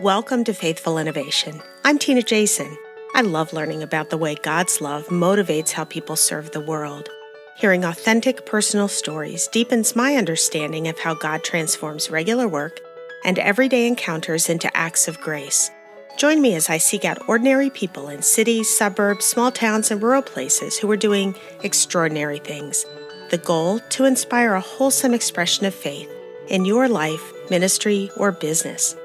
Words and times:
Welcome 0.00 0.44
to 0.44 0.54
Faithful 0.54 0.96
Innovation. 0.96 1.60
I'm 1.84 1.98
Tina 1.98 2.22
Jason. 2.22 2.74
I 3.14 3.20
love 3.20 3.52
learning 3.52 3.82
about 3.82 4.08
the 4.08 4.16
way 4.16 4.34
God's 4.34 4.80
love 4.80 5.06
motivates 5.08 5.72
how 5.72 5.84
people 5.84 6.16
serve 6.16 6.52
the 6.52 6.60
world. 6.62 7.10
Hearing 7.58 7.84
authentic 7.84 8.46
personal 8.46 8.88
stories 8.88 9.46
deepens 9.48 9.94
my 9.94 10.16
understanding 10.16 10.88
of 10.88 10.98
how 10.98 11.12
God 11.12 11.44
transforms 11.44 12.10
regular 12.10 12.48
work 12.48 12.80
and 13.26 13.38
everyday 13.38 13.86
encounters 13.86 14.48
into 14.48 14.74
acts 14.74 15.06
of 15.06 15.20
grace. 15.20 15.70
Join 16.16 16.40
me 16.40 16.54
as 16.54 16.70
I 16.70 16.78
seek 16.78 17.04
out 17.04 17.28
ordinary 17.28 17.68
people 17.68 18.08
in 18.08 18.22
cities, 18.22 18.74
suburbs, 18.74 19.26
small 19.26 19.52
towns, 19.52 19.90
and 19.90 20.02
rural 20.02 20.22
places 20.22 20.78
who 20.78 20.90
are 20.90 20.96
doing 20.96 21.36
extraordinary 21.62 22.38
things. 22.38 22.86
The 23.28 23.36
goal 23.36 23.80
to 23.90 24.06
inspire 24.06 24.54
a 24.54 24.62
wholesome 24.62 25.12
expression 25.12 25.66
of 25.66 25.74
faith 25.74 26.10
in 26.48 26.64
your 26.64 26.88
life, 26.88 27.34
ministry, 27.50 28.10
or 28.16 28.32
business. 28.32 28.96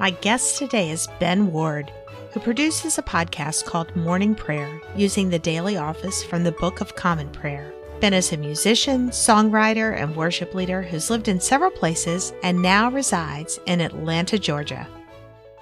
My 0.00 0.10
guest 0.10 0.58
today 0.58 0.90
is 0.90 1.08
Ben 1.18 1.50
Ward, 1.50 1.92
who 2.30 2.38
produces 2.38 2.98
a 2.98 3.02
podcast 3.02 3.64
called 3.64 3.96
Morning 3.96 4.32
Prayer 4.32 4.80
using 4.94 5.28
the 5.28 5.40
daily 5.40 5.76
office 5.76 6.22
from 6.22 6.44
the 6.44 6.52
Book 6.52 6.80
of 6.80 6.94
Common 6.94 7.28
Prayer. 7.30 7.72
Ben 7.98 8.14
is 8.14 8.32
a 8.32 8.36
musician, 8.36 9.10
songwriter, 9.10 10.00
and 10.00 10.14
worship 10.14 10.54
leader 10.54 10.82
who's 10.82 11.10
lived 11.10 11.26
in 11.26 11.40
several 11.40 11.72
places 11.72 12.32
and 12.44 12.62
now 12.62 12.88
resides 12.92 13.58
in 13.66 13.80
Atlanta, 13.80 14.38
Georgia. 14.38 14.86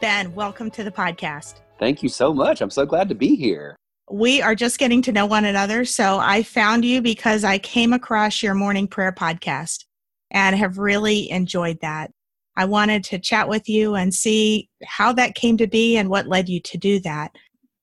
Ben, 0.03 0.35
welcome 0.35 0.71
to 0.73 0.85
the 0.85 0.91
podcast. 0.91 1.63
Thank 1.79 2.03
you 2.03 2.11
so 2.11 2.35
much. 2.35 2.61
I'm 2.61 2.69
so 2.69 2.85
glad 2.85 3.09
to 3.09 3.15
be 3.15 3.37
here. 3.37 3.75
We 4.11 4.43
are 4.43 4.55
just 4.55 4.79
getting 4.79 5.01
to 5.03 5.13
know 5.13 5.25
one 5.25 5.47
another. 5.47 5.87
So 5.87 6.19
I 6.19 6.43
found 6.43 6.85
you 6.85 7.01
because 7.01 7.43
I 7.43 7.57
came 7.57 7.95
across 7.95 8.43
your 8.43 8.53
morning 8.53 8.87
prayer 8.87 9.13
podcast 9.13 9.87
and 10.31 10.55
have 10.57 10.77
really 10.77 11.31
enjoyed 11.31 11.81
that. 11.81 12.11
I 12.57 12.65
wanted 12.65 13.05
to 13.05 13.19
chat 13.19 13.49
with 13.49 13.69
you 13.69 13.95
and 13.95 14.15
see 14.15 14.69
how 14.85 15.13
that 15.15 15.35
came 15.35 15.57
to 15.59 15.67
be 15.67 15.97
and 15.97 16.09
what 16.09 16.27
led 16.27 16.49
you 16.49 16.61
to 16.61 16.79
do 16.79 17.01
that. 17.01 17.33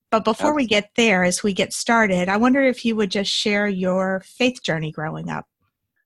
But 0.10 0.26
before 0.26 0.54
we 0.54 0.68
get 0.68 0.92
there, 0.96 1.24
as 1.24 1.42
we 1.42 1.54
get 1.54 1.74
started, 1.74 2.30
I 2.30 2.38
wonder 2.38 2.62
if 2.62 2.86
you 2.86 2.96
would 2.96 3.10
just 3.10 3.32
share 3.32 3.68
your 3.68 4.22
faith 4.26 4.62
journey 4.62 4.92
growing 4.92 5.30
up. 5.30 5.46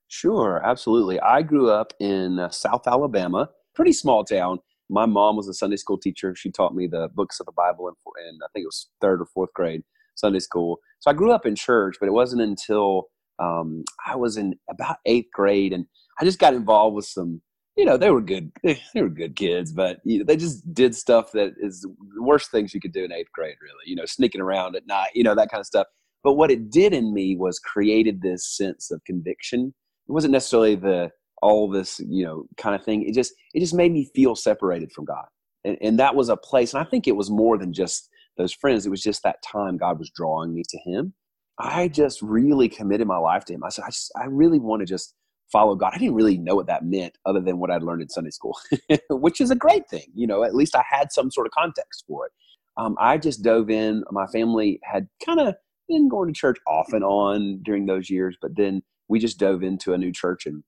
Sure, 0.08 0.62
absolutely. 0.64 1.20
I 1.20 1.42
grew 1.42 1.70
up 1.70 1.92
in 2.00 2.38
uh, 2.38 2.48
South 2.48 2.86
Alabama, 2.86 3.50
pretty 3.74 3.92
small 3.92 4.24
town. 4.24 4.60
My 4.88 5.04
mom 5.04 5.36
was 5.36 5.48
a 5.48 5.52
Sunday 5.52 5.76
school 5.76 5.98
teacher. 5.98 6.34
She 6.34 6.50
taught 6.50 6.74
me 6.74 6.86
the 6.86 7.10
books 7.14 7.40
of 7.40 7.46
the 7.46 7.52
Bible 7.52 7.88
in, 7.88 7.94
in 8.26 8.38
I 8.42 8.48
think 8.54 8.64
it 8.64 8.68
was 8.68 8.88
third 9.02 9.20
or 9.20 9.26
fourth 9.26 9.52
grade 9.52 9.82
Sunday 10.14 10.38
school. 10.38 10.78
So 11.00 11.10
I 11.10 11.14
grew 11.14 11.30
up 11.30 11.44
in 11.44 11.54
church, 11.54 11.96
but 12.00 12.06
it 12.06 12.12
wasn't 12.12 12.40
until 12.40 13.08
um, 13.38 13.84
I 14.06 14.16
was 14.16 14.38
in 14.38 14.54
about 14.70 14.96
eighth 15.04 15.28
grade 15.34 15.74
and 15.74 15.86
I 16.18 16.24
just 16.24 16.38
got 16.38 16.54
involved 16.54 16.96
with 16.96 17.04
some 17.04 17.42
you 17.78 17.84
know 17.84 17.96
they 17.96 18.10
were 18.10 18.20
good 18.20 18.50
they 18.62 18.76
were 18.96 19.08
good 19.08 19.36
kids 19.36 19.72
but 19.72 20.00
they 20.04 20.36
just 20.36 20.74
did 20.74 20.94
stuff 20.94 21.30
that 21.32 21.54
is 21.60 21.80
the 21.82 22.22
worst 22.22 22.50
things 22.50 22.74
you 22.74 22.80
could 22.80 22.92
do 22.92 23.04
in 23.04 23.12
eighth 23.12 23.32
grade 23.32 23.56
really 23.62 23.84
you 23.86 23.94
know 23.94 24.04
sneaking 24.04 24.40
around 24.40 24.76
at 24.76 24.86
night 24.86 25.10
you 25.14 25.22
know 25.22 25.34
that 25.34 25.50
kind 25.50 25.60
of 25.60 25.66
stuff. 25.66 25.86
But 26.24 26.34
what 26.34 26.50
it 26.50 26.70
did 26.70 26.92
in 26.92 27.14
me 27.14 27.36
was 27.36 27.60
created 27.60 28.20
this 28.20 28.44
sense 28.56 28.90
of 28.90 29.02
conviction. 29.04 29.72
It 30.08 30.12
wasn't 30.12 30.32
necessarily 30.32 30.74
the 30.74 31.10
all 31.40 31.70
this 31.70 32.00
you 32.00 32.24
know 32.24 32.44
kind 32.56 32.74
of 32.74 32.84
thing. 32.84 33.08
It 33.08 33.14
just 33.14 33.32
it 33.54 33.60
just 33.60 33.74
made 33.74 33.92
me 33.92 34.10
feel 34.14 34.34
separated 34.34 34.92
from 34.92 35.04
god. 35.04 35.26
And, 35.64 35.78
and 35.80 35.98
that 35.98 36.14
was 36.14 36.28
a 36.28 36.36
place 36.36 36.72
and 36.72 36.80
i 36.80 36.88
think 36.88 37.08
it 37.08 37.16
was 37.16 37.30
more 37.30 37.58
than 37.58 37.72
just 37.72 38.08
those 38.36 38.52
friends 38.52 38.86
it 38.86 38.90
was 38.90 39.02
just 39.02 39.24
that 39.24 39.42
time 39.42 39.76
god 39.76 39.98
was 39.98 40.10
drawing 40.10 40.54
me 40.54 40.62
to 40.68 40.78
him. 40.78 41.14
I 41.60 41.88
just 41.88 42.22
really 42.22 42.68
committed 42.68 43.08
my 43.08 43.16
life 43.18 43.44
to 43.46 43.54
him. 43.54 43.64
I 43.64 43.68
said 43.70 43.84
i 43.84 43.90
just 43.90 44.12
i 44.20 44.24
really 44.24 44.58
want 44.58 44.80
to 44.80 44.86
just 44.86 45.14
follow 45.50 45.74
God. 45.74 45.92
I 45.94 45.98
didn't 45.98 46.14
really 46.14 46.38
know 46.38 46.54
what 46.54 46.66
that 46.66 46.84
meant 46.84 47.16
other 47.26 47.40
than 47.40 47.58
what 47.58 47.70
I'd 47.70 47.82
learned 47.82 48.02
in 48.02 48.08
Sunday 48.08 48.30
school, 48.30 48.56
which 49.10 49.40
is 49.40 49.50
a 49.50 49.56
great 49.56 49.88
thing. 49.88 50.06
You 50.14 50.26
know, 50.26 50.44
at 50.44 50.54
least 50.54 50.76
I 50.76 50.84
had 50.88 51.12
some 51.12 51.30
sort 51.30 51.46
of 51.46 51.52
context 51.52 52.04
for 52.06 52.26
it. 52.26 52.32
Um, 52.76 52.96
I 53.00 53.18
just 53.18 53.42
dove 53.42 53.70
in. 53.70 54.04
My 54.10 54.26
family 54.26 54.78
had 54.84 55.08
kind 55.24 55.40
of 55.40 55.54
been 55.88 56.08
going 56.08 56.32
to 56.32 56.38
church 56.38 56.58
off 56.66 56.92
and 56.92 57.02
on 57.02 57.60
during 57.62 57.86
those 57.86 58.08
years, 58.08 58.36
but 58.40 58.56
then 58.56 58.82
we 59.08 59.18
just 59.18 59.38
dove 59.38 59.62
into 59.62 59.94
a 59.94 59.98
new 59.98 60.12
church 60.12 60.46
and 60.46 60.62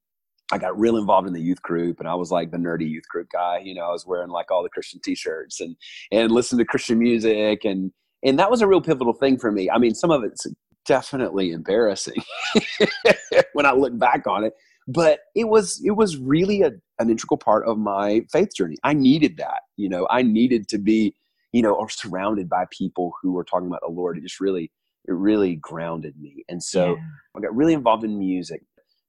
I 0.53 0.59
got 0.59 0.77
real 0.79 0.97
involved 0.97 1.29
in 1.29 1.35
the 1.35 1.41
youth 1.41 1.63
group 1.63 2.01
and 2.01 2.09
I 2.09 2.15
was 2.15 2.33
like 2.33 2.51
the 2.51 2.57
nerdy 2.57 2.89
youth 2.89 3.07
group 3.09 3.29
guy. 3.33 3.61
You 3.63 3.75
know, 3.75 3.83
I 3.83 3.93
was 3.93 4.07
wearing 4.07 4.31
like 4.31 4.51
all 4.51 4.65
the 4.65 4.69
Christian 4.69 5.01
t-shirts 5.05 5.61
and, 5.61 5.77
and 6.11 6.33
listening 6.33 6.59
to 6.59 6.65
Christian 6.65 6.99
music. 6.99 7.65
And, 7.65 7.93
and 8.25 8.39
that 8.41 8.51
was 8.51 8.61
a 8.61 8.67
real 8.67 8.81
pivotal 8.81 9.13
thing 9.13 9.39
for 9.39 9.53
me. 9.53 9.71
I 9.71 9.79
mean, 9.79 9.95
some 9.95 10.11
of 10.11 10.25
it's 10.25 10.47
definitely 10.87 11.53
embarrassing 11.53 12.21
when 13.53 13.67
I 13.67 13.73
look 13.73 13.97
back 13.97 14.27
on 14.27 14.43
it 14.43 14.55
but 14.91 15.21
it 15.37 15.45
was 15.45 15.81
it 15.85 15.93
was 15.93 16.17
really 16.17 16.63
a, 16.63 16.73
an 16.99 17.11
integral 17.11 17.39
part 17.39 17.67
of 17.67 17.79
my 17.79 18.23
faith 18.33 18.55
journey. 18.55 18.77
I 18.83 18.93
needed 18.93 19.37
that 19.37 19.63
you 19.77 19.89
know 19.89 20.07
i 20.11 20.23
needed 20.23 20.69
to 20.69 20.79
be 20.79 21.15
you 21.53 21.63
know 21.63 21.75
or 21.75 21.89
surrounded 21.89 22.49
by 22.49 22.65
people 22.71 23.13
who 23.23 23.33
were 23.33 23.45
talking 23.45 23.69
about 23.69 23.83
the 23.83 23.93
lord. 23.93 24.19
It 24.19 24.23
just 24.23 24.41
really 24.41 24.71
it 25.09 25.13
really 25.13 25.57
grounded 25.57 26.15
me. 26.21 26.45
And 26.49 26.63
so 26.63 26.97
yeah. 26.97 27.03
i 27.37 27.41
got 27.41 27.55
really 27.55 27.75
involved 27.75 28.05
in 28.05 28.19
music. 28.19 28.63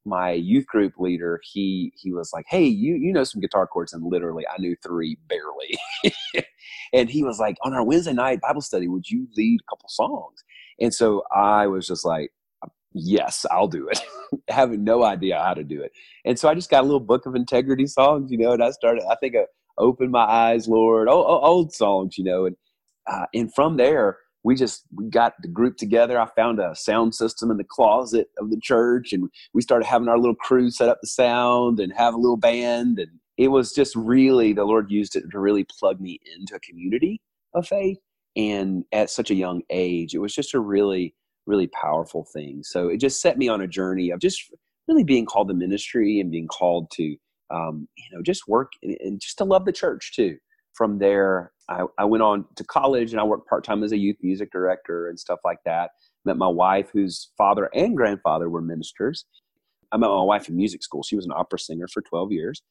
My 0.05 0.31
youth 0.31 0.65
group 0.65 0.93
leader 0.97 1.39
he 1.43 1.93
he 1.95 2.11
was 2.11 2.31
like 2.33 2.45
hey 2.47 2.65
you 2.65 2.95
you 2.95 3.11
know 3.13 3.23
some 3.23 3.41
guitar 3.41 3.67
chords 3.67 3.93
and 3.93 4.03
literally 4.03 4.45
i 4.47 4.59
knew 4.59 4.75
three 4.83 5.17
barely. 5.27 5.77
And 6.93 7.09
he 7.09 7.23
was 7.23 7.39
like 7.39 7.55
on 7.63 7.73
our 7.73 7.85
wednesday 7.85 8.13
night 8.13 8.41
bible 8.41 8.61
study 8.61 8.87
would 8.87 9.09
you 9.09 9.27
lead 9.37 9.59
a 9.61 9.69
couple 9.69 9.89
songs? 9.89 10.43
And 10.79 10.93
so 10.93 11.23
i 11.33 11.67
was 11.67 11.87
just 11.87 12.03
like 12.05 12.31
yes, 12.93 13.45
I'll 13.51 13.67
do 13.67 13.87
it, 13.89 13.99
having 14.49 14.83
no 14.83 15.03
idea 15.03 15.39
how 15.39 15.53
to 15.53 15.63
do 15.63 15.81
it. 15.81 15.91
And 16.25 16.37
so 16.37 16.49
I 16.49 16.55
just 16.55 16.69
got 16.69 16.81
a 16.81 16.85
little 16.85 16.99
book 16.99 17.25
of 17.25 17.35
integrity 17.35 17.87
songs, 17.87 18.31
you 18.31 18.37
know, 18.37 18.51
and 18.51 18.63
I 18.63 18.71
started, 18.71 19.03
I 19.09 19.15
think, 19.15 19.35
I 19.35 19.45
opened 19.77 20.11
my 20.11 20.25
eyes, 20.25 20.67
Lord, 20.67 21.07
old, 21.07 21.25
old 21.27 21.73
songs, 21.73 22.17
you 22.17 22.23
know, 22.23 22.45
and 22.45 22.55
uh, 23.07 23.25
and 23.33 23.53
from 23.53 23.77
there 23.77 24.17
we 24.43 24.55
just 24.55 24.85
we 24.95 25.09
got 25.09 25.33
the 25.41 25.47
group 25.47 25.77
together. 25.77 26.19
I 26.19 26.27
found 26.35 26.59
a 26.59 26.75
sound 26.75 27.13
system 27.13 27.51
in 27.51 27.57
the 27.57 27.63
closet 27.63 28.29
of 28.39 28.49
the 28.49 28.59
church, 28.61 29.13
and 29.13 29.29
we 29.53 29.61
started 29.61 29.85
having 29.85 30.07
our 30.07 30.17
little 30.17 30.35
crew 30.35 30.71
set 30.71 30.89
up 30.89 30.99
the 31.01 31.07
sound 31.07 31.79
and 31.79 31.93
have 31.93 32.13
a 32.13 32.17
little 32.17 32.37
band, 32.37 32.99
and 32.99 33.11
it 33.37 33.49
was 33.49 33.73
just 33.73 33.95
really 33.95 34.53
the 34.53 34.65
Lord 34.65 34.91
used 34.91 35.15
it 35.15 35.23
to 35.31 35.39
really 35.39 35.65
plug 35.79 35.99
me 36.01 36.19
into 36.35 36.55
a 36.55 36.59
community 36.59 37.21
of 37.53 37.67
faith. 37.67 37.97
And 38.35 38.85
at 38.93 39.09
such 39.09 39.29
a 39.29 39.35
young 39.35 39.61
age, 39.69 40.15
it 40.15 40.19
was 40.19 40.33
just 40.33 40.53
a 40.53 40.59
really 40.59 41.13
really 41.45 41.67
powerful 41.67 42.25
thing. 42.33 42.61
So 42.63 42.87
it 42.89 42.97
just 42.97 43.21
set 43.21 43.37
me 43.37 43.47
on 43.47 43.61
a 43.61 43.67
journey 43.67 44.09
of 44.11 44.19
just 44.19 44.51
really 44.87 45.03
being 45.03 45.25
called 45.25 45.47
to 45.49 45.53
ministry 45.53 46.19
and 46.19 46.31
being 46.31 46.47
called 46.47 46.89
to, 46.91 47.15
um, 47.49 47.87
you 47.97 48.05
know, 48.15 48.21
just 48.21 48.47
work 48.47 48.71
and, 48.83 48.97
and, 49.01 49.19
just 49.19 49.37
to 49.39 49.43
love 49.43 49.65
the 49.65 49.71
church 49.71 50.13
too. 50.15 50.37
From 50.73 50.99
there, 50.99 51.51
I, 51.69 51.83
I 51.97 52.05
went 52.05 52.23
on 52.23 52.45
to 52.55 52.63
college 52.63 53.11
and 53.11 53.19
I 53.19 53.23
worked 53.23 53.47
part 53.47 53.63
time 53.63 53.83
as 53.83 53.91
a 53.91 53.97
youth 53.97 54.17
music 54.21 54.51
director 54.51 55.09
and 55.09 55.19
stuff 55.19 55.39
like 55.43 55.59
that. 55.65 55.91
Met 56.25 56.37
my 56.37 56.47
wife, 56.47 56.89
whose 56.93 57.31
father 57.37 57.69
and 57.73 57.97
grandfather 57.97 58.49
were 58.49 58.61
ministers. 58.61 59.25
I 59.91 59.97
met 59.97 60.07
my 60.07 60.23
wife 60.23 60.47
in 60.47 60.55
music 60.55 60.83
school. 60.83 61.03
She 61.03 61.15
was 61.15 61.25
an 61.25 61.33
opera 61.35 61.59
singer 61.59 61.87
for 61.91 62.01
12 62.01 62.31
years. 62.31 62.61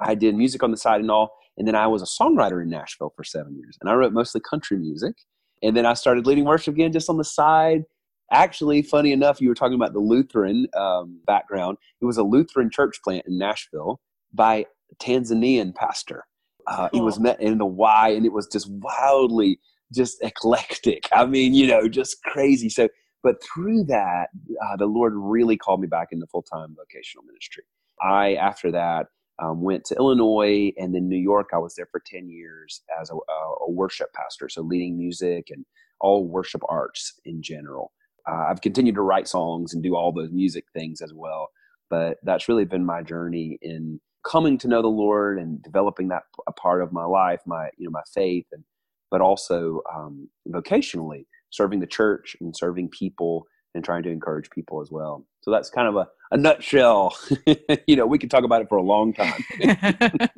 I 0.00 0.16
did 0.16 0.34
music 0.34 0.62
on 0.62 0.72
the 0.72 0.76
side 0.76 1.00
and 1.00 1.10
all. 1.10 1.30
And 1.56 1.68
then 1.68 1.76
I 1.76 1.86
was 1.86 2.02
a 2.02 2.22
songwriter 2.22 2.60
in 2.60 2.68
Nashville 2.68 3.12
for 3.14 3.22
seven 3.22 3.56
years. 3.56 3.78
And 3.80 3.88
I 3.88 3.94
wrote 3.94 4.12
mostly 4.12 4.40
country 4.40 4.76
music. 4.76 5.14
And 5.62 5.76
then 5.76 5.86
I 5.86 5.94
started 5.94 6.26
leading 6.26 6.44
worship 6.44 6.74
again 6.74 6.92
just 6.92 7.08
on 7.08 7.16
the 7.16 7.24
side 7.24 7.84
Actually, 8.30 8.82
funny 8.82 9.12
enough, 9.12 9.40
you 9.40 9.48
were 9.48 9.54
talking 9.54 9.74
about 9.74 9.92
the 9.92 10.00
Lutheran 10.00 10.66
um, 10.76 11.20
background. 11.26 11.76
It 12.00 12.04
was 12.04 12.16
a 12.16 12.22
Lutheran 12.22 12.70
church 12.70 13.00
plant 13.02 13.26
in 13.26 13.38
Nashville 13.38 14.00
by 14.32 14.66
a 14.90 14.94
Tanzanian 14.96 15.74
pastor. 15.74 16.24
Uh, 16.66 16.88
cool. 16.88 17.00
He 17.00 17.04
was 17.04 17.20
met 17.20 17.40
in 17.40 17.58
the 17.58 17.66
Y, 17.66 18.08
and 18.08 18.24
it 18.24 18.32
was 18.32 18.48
just 18.50 18.68
wildly 18.70 19.60
just 19.92 20.22
eclectic. 20.22 21.08
I 21.12 21.26
mean, 21.26 21.54
you 21.54 21.66
know, 21.66 21.88
just 21.88 22.22
crazy. 22.24 22.68
So, 22.68 22.88
but 23.22 23.36
through 23.42 23.84
that, 23.84 24.28
uh, 24.64 24.76
the 24.76 24.86
Lord 24.86 25.12
really 25.14 25.56
called 25.56 25.80
me 25.80 25.86
back 25.86 26.08
into 26.10 26.26
full 26.26 26.42
time 26.42 26.74
vocational 26.76 27.24
ministry. 27.24 27.64
I, 28.02 28.34
after 28.34 28.72
that, 28.72 29.06
um, 29.42 29.62
went 29.62 29.84
to 29.86 29.96
Illinois 29.96 30.72
and 30.78 30.94
then 30.94 31.08
New 31.08 31.18
York. 31.18 31.50
I 31.52 31.58
was 31.58 31.74
there 31.74 31.88
for 31.90 32.02
10 32.04 32.28
years 32.28 32.82
as 33.00 33.10
a, 33.10 33.14
a 33.14 33.70
worship 33.70 34.12
pastor, 34.12 34.48
so 34.48 34.62
leading 34.62 34.96
music 34.96 35.48
and 35.50 35.64
all 36.00 36.26
worship 36.26 36.62
arts 36.68 37.20
in 37.24 37.42
general 37.42 37.92
uh, 38.28 38.46
I've 38.48 38.60
continued 38.60 38.94
to 38.96 39.02
write 39.02 39.28
songs 39.28 39.74
and 39.74 39.82
do 39.82 39.96
all 39.96 40.12
those 40.12 40.30
music 40.30 40.64
things 40.72 41.00
as 41.00 41.12
well. 41.14 41.50
But 41.90 42.18
that's 42.22 42.48
really 42.48 42.64
been 42.64 42.84
my 42.84 43.02
journey 43.02 43.58
in 43.60 44.00
coming 44.24 44.56
to 44.58 44.68
know 44.68 44.82
the 44.82 44.88
Lord 44.88 45.38
and 45.38 45.62
developing 45.62 46.08
that 46.08 46.22
a 46.46 46.52
part 46.52 46.82
of 46.82 46.92
my 46.92 47.04
life, 47.04 47.40
my 47.46 47.68
you 47.76 47.86
know 47.86 47.90
my 47.90 48.02
faith, 48.12 48.46
and 48.52 48.64
but 49.10 49.20
also 49.20 49.82
um, 49.94 50.28
vocationally 50.48 51.26
serving 51.50 51.80
the 51.80 51.86
church 51.86 52.36
and 52.40 52.56
serving 52.56 52.88
people 52.88 53.46
and 53.74 53.84
trying 53.84 54.02
to 54.02 54.10
encourage 54.10 54.50
people 54.50 54.80
as 54.80 54.90
well. 54.90 55.26
So 55.42 55.50
that's 55.50 55.68
kind 55.68 55.88
of 55.88 55.96
a, 55.96 56.08
a 56.32 56.36
nutshell. 56.36 57.16
you 57.86 57.96
know, 57.96 58.06
we 58.06 58.18
could 58.18 58.30
talk 58.30 58.44
about 58.44 58.62
it 58.62 58.68
for 58.68 58.78
a 58.78 58.82
long 58.82 59.12
time. 59.12 59.44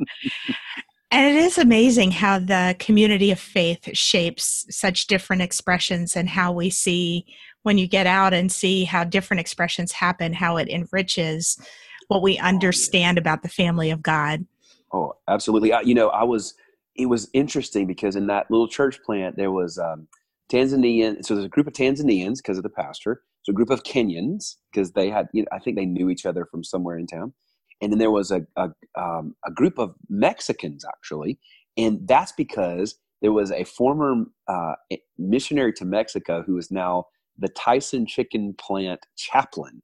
And 1.13 1.35
it 1.35 1.41
is 1.41 1.57
amazing 1.57 2.11
how 2.11 2.41
the 2.41 2.75
community 2.79 3.31
of 3.31 3.39
faith 3.39 3.97
shapes 3.97 4.67
such 4.71 5.07
different 5.07 5.41
expressions 5.41 6.17
and 6.17 6.29
how 6.29 6.53
we 6.53 6.69
see 6.69 7.25
when 7.67 7.79
you 7.79 7.89
get 7.89 8.07
out 8.07 8.33
and 8.33 8.53
see 8.53 8.85
how 8.85 9.03
different 9.03 9.41
expressions 9.41 9.91
happen, 9.91 10.33
how 10.33 10.57
it 10.57 10.69
enriches 10.69 11.59
what 12.07 12.23
we 12.23 12.39
understand 12.39 13.19
about 13.19 13.43
the 13.43 13.49
family 13.49 13.91
of 13.91 14.01
God. 14.01 14.47
Oh, 14.93 15.15
absolutely. 15.27 15.73
I, 15.73 15.81
you 15.81 15.93
know, 15.93 16.09
I 16.11 16.23
was. 16.23 16.55
It 16.95 17.07
was 17.07 17.29
interesting 17.35 17.87
because 17.87 18.15
in 18.15 18.29
that 18.29 18.51
little 18.51 18.69
church 18.69 19.03
plant 19.03 19.37
there 19.37 19.51
was 19.51 19.79
um, 19.79 20.07
Tanzanian. 20.51 21.23
So 21.27 21.35
there's 21.35 21.45
a 21.45 21.49
group 21.49 21.67
of 21.67 21.73
Tanzanians 21.73 22.37
because 22.37 22.57
of 22.57 22.63
the 22.63 22.71
pastor. 22.71 23.23
So 23.43 23.51
a 23.51 23.53
group 23.53 23.71
of 23.71 23.83
Kenyans 23.83 24.55
because 24.73 24.93
they 24.93 25.11
had. 25.11 25.27
You 25.33 25.43
know, 25.43 25.49
I 25.53 25.59
think 25.59 25.77
they 25.77 25.87
knew 25.87 26.09
each 26.09 26.25
other 26.25 26.47
from 26.47 26.63
somewhere 26.63 26.97
in 26.97 27.09
town. 27.09 27.35
And 27.83 27.91
then 27.91 27.99
there 27.99 28.13
was 28.13 28.31
a 28.31 28.43
a, 28.55 28.69
um, 28.97 29.35
a 29.45 29.51
group 29.51 29.81
of 29.81 29.93
Mexicans 30.09 30.85
actually, 30.85 31.41
and 31.77 32.07
that's 32.07 32.31
because 32.31 32.95
there 33.23 33.33
was 33.33 33.51
a 33.51 33.65
former 33.65 34.25
uh, 34.47 34.75
missionary 35.19 35.73
to 35.73 35.85
Mexico 35.85 36.45
who 36.47 36.57
is 36.59 36.71
now 36.71 37.07
the 37.39 37.49
Tyson 37.49 38.07
Chicken 38.07 38.55
Plant 38.55 39.01
chaplain. 39.17 39.83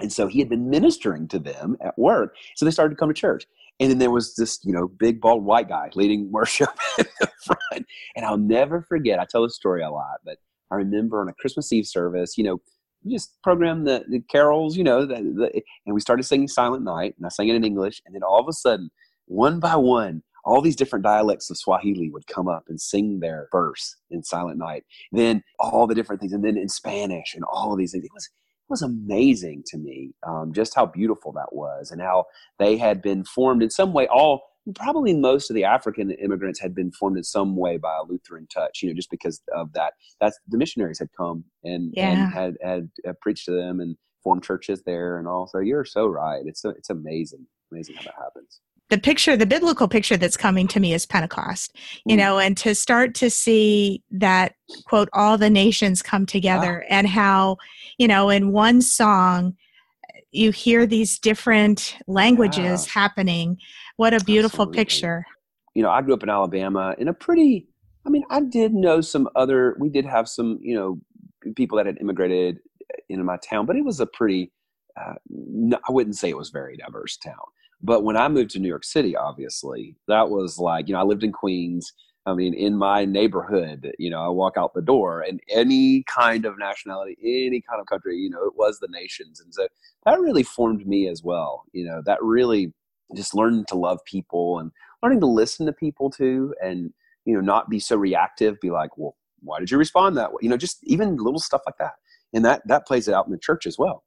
And 0.00 0.12
so 0.12 0.26
he 0.26 0.38
had 0.38 0.48
been 0.48 0.68
ministering 0.68 1.26
to 1.28 1.38
them 1.38 1.76
at 1.80 1.98
work. 1.98 2.36
So 2.54 2.64
they 2.64 2.70
started 2.70 2.94
to 2.94 2.96
come 2.96 3.08
to 3.08 3.14
church. 3.14 3.46
And 3.80 3.90
then 3.90 3.98
there 3.98 4.10
was 4.10 4.34
this, 4.34 4.60
you 4.64 4.72
know, 4.72 4.88
big 4.88 5.20
bald 5.20 5.44
white 5.44 5.68
guy 5.68 5.90
leading 5.94 6.30
worship 6.30 6.70
in 6.98 7.06
the 7.20 7.30
front. 7.44 7.86
And 8.14 8.24
I'll 8.24 8.38
never 8.38 8.82
forget, 8.82 9.18
I 9.18 9.24
tell 9.24 9.42
this 9.42 9.56
story 9.56 9.82
a 9.82 9.90
lot, 9.90 10.20
but 10.24 10.38
I 10.70 10.76
remember 10.76 11.20
on 11.20 11.28
a 11.28 11.34
Christmas 11.34 11.72
Eve 11.72 11.86
service, 11.86 12.36
you 12.36 12.44
know, 12.44 12.60
we 13.04 13.12
just 13.12 13.40
programmed 13.42 13.86
the, 13.86 14.04
the 14.08 14.20
carols, 14.20 14.76
you 14.76 14.84
know, 14.84 15.06
the, 15.06 15.14
the, 15.14 15.62
and 15.84 15.94
we 15.94 16.00
started 16.00 16.24
singing 16.24 16.48
Silent 16.48 16.82
Night, 16.82 17.14
and 17.16 17.24
I 17.24 17.28
sang 17.28 17.48
it 17.48 17.54
in 17.54 17.64
English. 17.64 18.02
And 18.04 18.14
then 18.14 18.22
all 18.22 18.40
of 18.40 18.48
a 18.48 18.52
sudden, 18.52 18.90
one 19.26 19.60
by 19.60 19.76
one, 19.76 20.22
all 20.46 20.62
these 20.62 20.76
different 20.76 21.04
dialects 21.04 21.50
of 21.50 21.58
Swahili 21.58 22.08
would 22.08 22.26
come 22.28 22.48
up 22.48 22.64
and 22.68 22.80
sing 22.80 23.20
their 23.20 23.48
verse 23.50 23.96
in 24.10 24.22
Silent 24.22 24.58
Night. 24.58 24.84
Then 25.12 25.42
all 25.58 25.86
the 25.86 25.94
different 25.94 26.20
things, 26.20 26.32
and 26.32 26.44
then 26.44 26.56
in 26.56 26.68
Spanish 26.68 27.34
and 27.34 27.44
all 27.44 27.72
of 27.72 27.78
these 27.78 27.92
things. 27.92 28.04
It 28.04 28.14
was 28.14 28.26
it 28.26 28.70
was 28.70 28.82
amazing 28.82 29.62
to 29.66 29.78
me 29.78 30.12
um, 30.26 30.52
just 30.52 30.74
how 30.74 30.86
beautiful 30.86 31.30
that 31.32 31.52
was 31.52 31.92
and 31.92 32.00
how 32.00 32.24
they 32.58 32.76
had 32.76 33.00
been 33.00 33.22
formed 33.22 33.62
in 33.62 33.70
some 33.70 33.92
way. 33.92 34.08
All 34.08 34.42
probably 34.74 35.14
most 35.14 35.50
of 35.50 35.54
the 35.54 35.62
African 35.62 36.10
immigrants 36.10 36.58
had 36.58 36.74
been 36.74 36.90
formed 36.90 37.16
in 37.16 37.22
some 37.22 37.54
way 37.54 37.76
by 37.76 37.96
a 37.96 38.04
Lutheran 38.04 38.48
touch, 38.52 38.80
you 38.82 38.88
know, 38.88 38.94
just 38.94 39.10
because 39.10 39.40
of 39.54 39.72
that. 39.74 39.92
That's 40.20 40.36
the 40.48 40.58
missionaries 40.58 40.98
had 40.98 41.10
come 41.16 41.44
and, 41.62 41.92
yeah. 41.96 42.08
and 42.08 42.32
had, 42.32 42.56
had, 42.60 42.90
had 43.04 43.20
preached 43.20 43.44
to 43.44 43.52
them 43.52 43.78
and 43.78 43.96
formed 44.24 44.42
churches 44.42 44.82
there 44.84 45.18
and 45.18 45.28
all. 45.28 45.46
So 45.46 45.60
you're 45.60 45.84
so 45.84 46.08
right. 46.08 46.42
It's 46.44 46.64
it's 46.64 46.90
amazing, 46.90 47.46
amazing 47.70 47.94
how 47.94 48.02
that 48.02 48.14
happens 48.18 48.60
the 48.88 48.98
picture 48.98 49.36
the 49.36 49.46
biblical 49.46 49.88
picture 49.88 50.16
that's 50.16 50.36
coming 50.36 50.68
to 50.68 50.80
me 50.80 50.92
is 50.92 51.06
pentecost 51.06 51.76
you 52.04 52.14
mm. 52.16 52.18
know 52.18 52.38
and 52.38 52.56
to 52.56 52.74
start 52.74 53.14
to 53.14 53.30
see 53.30 54.02
that 54.10 54.54
quote 54.86 55.08
all 55.12 55.36
the 55.38 55.50
nations 55.50 56.02
come 56.02 56.26
together 56.26 56.84
wow. 56.88 56.96
and 56.96 57.06
how 57.06 57.56
you 57.98 58.08
know 58.08 58.30
in 58.30 58.52
one 58.52 58.80
song 58.80 59.56
you 60.32 60.50
hear 60.50 60.86
these 60.86 61.18
different 61.18 61.96
languages 62.06 62.86
happening 62.86 63.56
what 63.96 64.12
a 64.12 64.22
beautiful 64.24 64.62
Absolutely. 64.62 64.76
picture 64.78 65.26
you 65.74 65.82
know 65.82 65.90
i 65.90 66.00
grew 66.02 66.14
up 66.14 66.22
in 66.22 66.30
alabama 66.30 66.94
in 66.98 67.08
a 67.08 67.14
pretty 67.14 67.66
i 68.06 68.10
mean 68.10 68.24
i 68.30 68.40
did 68.40 68.72
know 68.72 69.00
some 69.00 69.28
other 69.36 69.76
we 69.78 69.88
did 69.88 70.04
have 70.04 70.28
some 70.28 70.58
you 70.62 70.74
know 70.74 70.98
people 71.54 71.76
that 71.76 71.86
had 71.86 71.98
immigrated 72.00 72.58
into 73.08 73.24
my 73.24 73.36
town 73.38 73.66
but 73.66 73.76
it 73.76 73.84
was 73.84 74.00
a 74.00 74.06
pretty 74.06 74.52
uh, 75.00 75.14
no, 75.28 75.78
i 75.88 75.92
wouldn't 75.92 76.16
say 76.16 76.28
it 76.28 76.36
was 76.36 76.50
very 76.50 76.76
diverse 76.76 77.16
town 77.16 77.34
but 77.82 78.04
when 78.04 78.16
I 78.16 78.28
moved 78.28 78.50
to 78.50 78.58
New 78.58 78.68
York 78.68 78.84
City, 78.84 79.16
obviously, 79.16 79.96
that 80.08 80.30
was 80.30 80.58
like, 80.58 80.88
you 80.88 80.94
know, 80.94 81.00
I 81.00 81.04
lived 81.04 81.24
in 81.24 81.32
Queens. 81.32 81.92
I 82.24 82.34
mean, 82.34 82.54
in 82.54 82.76
my 82.76 83.04
neighborhood, 83.04 83.92
you 83.98 84.10
know, 84.10 84.20
I 84.20 84.28
walk 84.28 84.54
out 84.56 84.74
the 84.74 84.82
door 84.82 85.20
and 85.20 85.40
any 85.48 86.02
kind 86.08 86.44
of 86.44 86.58
nationality, 86.58 87.16
any 87.22 87.60
kind 87.60 87.80
of 87.80 87.86
country, 87.86 88.16
you 88.16 88.30
know, 88.30 88.44
it 88.44 88.56
was 88.56 88.80
the 88.80 88.88
nations. 88.90 89.40
And 89.40 89.54
so 89.54 89.68
that 90.04 90.20
really 90.20 90.42
formed 90.42 90.86
me 90.86 91.08
as 91.08 91.22
well. 91.22 91.64
You 91.72 91.86
know, 91.86 92.02
that 92.04 92.18
really 92.22 92.72
just 93.14 93.34
learning 93.34 93.66
to 93.68 93.76
love 93.76 94.00
people 94.04 94.58
and 94.58 94.72
learning 95.02 95.20
to 95.20 95.26
listen 95.26 95.66
to 95.66 95.72
people 95.72 96.10
too 96.10 96.52
and, 96.60 96.92
you 97.24 97.34
know, 97.34 97.40
not 97.40 97.70
be 97.70 97.78
so 97.78 97.94
reactive, 97.94 98.60
be 98.60 98.70
like, 98.70 98.98
well, 98.98 99.16
why 99.40 99.60
did 99.60 99.70
you 99.70 99.78
respond 99.78 100.16
that 100.16 100.32
way? 100.32 100.38
You 100.42 100.48
know, 100.48 100.56
just 100.56 100.78
even 100.82 101.16
little 101.16 101.38
stuff 101.38 101.62
like 101.64 101.78
that. 101.78 101.92
And 102.32 102.44
that, 102.44 102.62
that 102.66 102.86
plays 102.88 103.06
it 103.06 103.14
out 103.14 103.26
in 103.26 103.32
the 103.32 103.38
church 103.38 103.66
as 103.66 103.78
well 103.78 104.02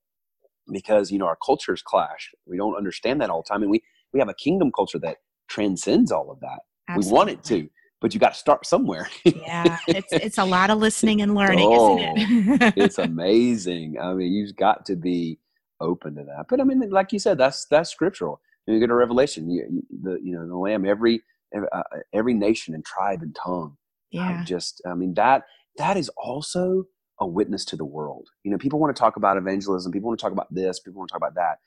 because 0.71 1.11
you 1.11 1.19
know 1.19 1.25
our 1.25 1.37
cultures 1.43 1.81
clash. 1.81 2.31
We 2.45 2.57
don't 2.57 2.75
understand 2.75 3.21
that 3.21 3.29
all 3.29 3.43
the 3.43 3.47
time 3.47 3.61
and 3.61 3.71
we 3.71 3.83
we 4.13 4.19
have 4.19 4.29
a 4.29 4.33
kingdom 4.33 4.71
culture 4.75 4.99
that 4.99 5.17
transcends 5.49 6.11
all 6.11 6.31
of 6.31 6.39
that. 6.41 6.59
Absolutely. 6.87 7.11
we 7.11 7.15
want 7.15 7.29
it 7.29 7.43
to 7.45 7.69
but 8.01 8.13
you 8.13 8.19
got 8.19 8.33
to 8.33 8.39
start 8.39 8.65
somewhere. 8.65 9.09
Yeah 9.25 9.77
it's 9.87 10.11
it's 10.11 10.37
a 10.37 10.45
lot 10.45 10.69
of 10.69 10.77
listening 10.87 11.21
and 11.21 11.35
learning 11.35 11.69
oh, 11.71 11.97
isn't 11.97 12.61
it? 12.61 12.73
it's 12.77 12.97
amazing. 12.97 13.97
I 14.01 14.13
mean 14.13 14.31
you've 14.31 14.55
got 14.55 14.85
to 14.87 14.95
be 14.95 15.39
open 15.81 16.15
to 16.15 16.23
that. 16.23 16.45
But 16.49 16.61
i 16.61 16.63
mean 16.63 16.89
like 16.89 17.11
you 17.11 17.19
said 17.19 17.37
that's 17.37 17.65
that's 17.65 17.89
scriptural. 17.89 18.41
You 18.67 18.79
get 18.79 18.91
a 18.91 18.95
revelation 18.95 19.49
you, 19.49 19.65
you, 19.69 19.83
the 20.03 20.19
you 20.21 20.35
know 20.35 20.47
the 20.47 20.55
lamb 20.55 20.85
every 20.85 21.23
uh, 21.55 21.81
every 22.13 22.35
nation 22.35 22.75
and 22.75 22.85
tribe 22.85 23.23
and 23.23 23.35
tongue 23.35 23.75
yeah. 24.11 24.43
just 24.43 24.81
i 24.85 24.93
mean 24.93 25.13
that 25.15 25.43
that 25.77 25.97
is 25.97 26.09
also 26.17 26.85
a 27.19 27.27
witness 27.27 27.65
to 27.65 27.75
the 27.75 27.85
world. 27.85 28.29
You 28.43 28.51
know, 28.51 28.57
people 28.57 28.79
want 28.79 28.95
to 28.95 28.99
talk 28.99 29.17
about 29.17 29.37
evangelism, 29.37 29.91
people 29.91 30.07
want 30.07 30.19
to 30.19 30.23
talk 30.23 30.31
about 30.31 30.53
this, 30.53 30.79
people 30.79 30.99
want 30.99 31.09
to 31.09 31.13
talk 31.13 31.21
about 31.21 31.35
that. 31.35 31.59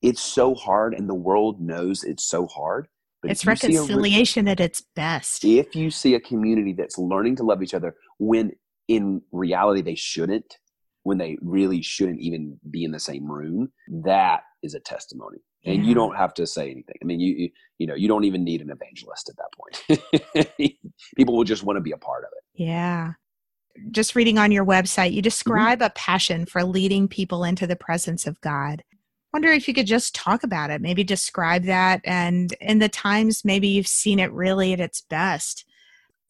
It's 0.00 0.20
so 0.22 0.54
hard, 0.54 0.94
and 0.94 1.08
the 1.08 1.14
world 1.14 1.60
knows 1.60 2.04
it's 2.04 2.24
so 2.24 2.46
hard. 2.46 2.88
But 3.20 3.32
it's 3.32 3.44
reconciliation 3.44 4.46
a, 4.46 4.52
at 4.52 4.60
its 4.60 4.82
best. 4.94 5.44
If 5.44 5.74
you 5.74 5.90
see 5.90 6.14
a 6.14 6.20
community 6.20 6.72
that's 6.72 6.98
learning 6.98 7.36
to 7.36 7.42
love 7.42 7.62
each 7.62 7.74
other 7.74 7.96
when 8.18 8.52
in 8.86 9.22
reality 9.32 9.82
they 9.82 9.96
shouldn't, 9.96 10.58
when 11.02 11.18
they 11.18 11.36
really 11.42 11.82
shouldn't 11.82 12.20
even 12.20 12.58
be 12.70 12.84
in 12.84 12.92
the 12.92 13.00
same 13.00 13.30
room, 13.30 13.72
that 14.04 14.42
is 14.62 14.74
a 14.74 14.80
testimony. 14.80 15.38
And 15.64 15.82
yeah. 15.82 15.88
you 15.88 15.94
don't 15.94 16.16
have 16.16 16.32
to 16.34 16.46
say 16.46 16.70
anything. 16.70 16.94
I 17.02 17.04
mean, 17.04 17.18
you, 17.18 17.34
you 17.34 17.50
you 17.78 17.86
know, 17.88 17.96
you 17.96 18.06
don't 18.06 18.24
even 18.24 18.44
need 18.44 18.60
an 18.60 18.70
evangelist 18.70 19.28
at 19.28 19.36
that 19.36 20.46
point. 20.46 20.78
People 21.16 21.36
will 21.36 21.44
just 21.44 21.64
want 21.64 21.76
to 21.76 21.80
be 21.80 21.90
a 21.90 21.96
part 21.96 22.22
of 22.22 22.30
it. 22.36 22.62
Yeah 22.62 23.14
just 23.90 24.14
reading 24.14 24.38
on 24.38 24.52
your 24.52 24.64
website, 24.64 25.12
you 25.12 25.18
mm-hmm. 25.18 25.22
describe 25.22 25.78
mm-hmm. 25.78 25.86
a 25.86 25.90
passion 25.90 26.46
for 26.46 26.64
leading 26.64 27.08
people 27.08 27.44
into 27.44 27.66
the 27.66 27.76
presence 27.76 28.26
of 28.26 28.40
God. 28.40 28.82
Wonder 29.32 29.50
if 29.50 29.68
you 29.68 29.74
could 29.74 29.86
just 29.86 30.14
talk 30.14 30.42
about 30.42 30.70
it, 30.70 30.80
maybe 30.80 31.04
describe 31.04 31.64
that, 31.64 32.00
and 32.04 32.54
in 32.60 32.78
the 32.78 32.88
times 32.88 33.44
maybe 33.44 33.68
you've 33.68 33.86
seen 33.86 34.18
it 34.18 34.32
really 34.32 34.72
at 34.72 34.80
its 34.80 35.02
best. 35.02 35.66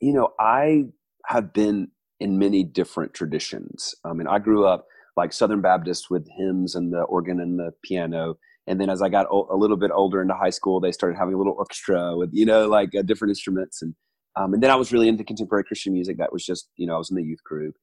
You 0.00 0.12
know, 0.12 0.30
I 0.40 0.86
have 1.26 1.52
been 1.52 1.88
in 2.20 2.38
many 2.38 2.64
different 2.64 3.14
traditions. 3.14 3.94
I 4.04 4.12
mean, 4.12 4.26
I 4.26 4.38
grew 4.38 4.66
up 4.66 4.86
like 5.16 5.32
Southern 5.32 5.60
Baptist 5.60 6.10
with 6.10 6.28
hymns 6.36 6.74
and 6.74 6.92
the 6.92 7.02
organ 7.02 7.40
and 7.40 7.58
the 7.58 7.72
piano. 7.82 8.36
And 8.66 8.80
then 8.80 8.90
as 8.90 9.00
I 9.02 9.08
got 9.08 9.26
a 9.30 9.56
little 9.56 9.76
bit 9.76 9.90
older 9.92 10.20
into 10.20 10.34
high 10.34 10.50
school, 10.50 10.80
they 10.80 10.92
started 10.92 11.16
having 11.16 11.34
a 11.34 11.38
little 11.38 11.54
orchestra 11.56 12.16
with, 12.16 12.30
you 12.32 12.44
know, 12.44 12.68
like 12.68 12.94
uh, 12.94 13.02
different 13.02 13.30
instruments. 13.30 13.82
And 13.82 13.94
um, 14.38 14.54
and 14.54 14.62
then 14.62 14.70
I 14.70 14.76
was 14.76 14.92
really 14.92 15.08
into 15.08 15.24
contemporary 15.24 15.64
Christian 15.64 15.92
music. 15.92 16.18
That 16.18 16.32
was 16.32 16.44
just, 16.44 16.68
you 16.76 16.86
know, 16.86 16.94
I 16.94 16.98
was 16.98 17.10
in 17.10 17.16
the 17.16 17.24
youth 17.24 17.42
group. 17.42 17.74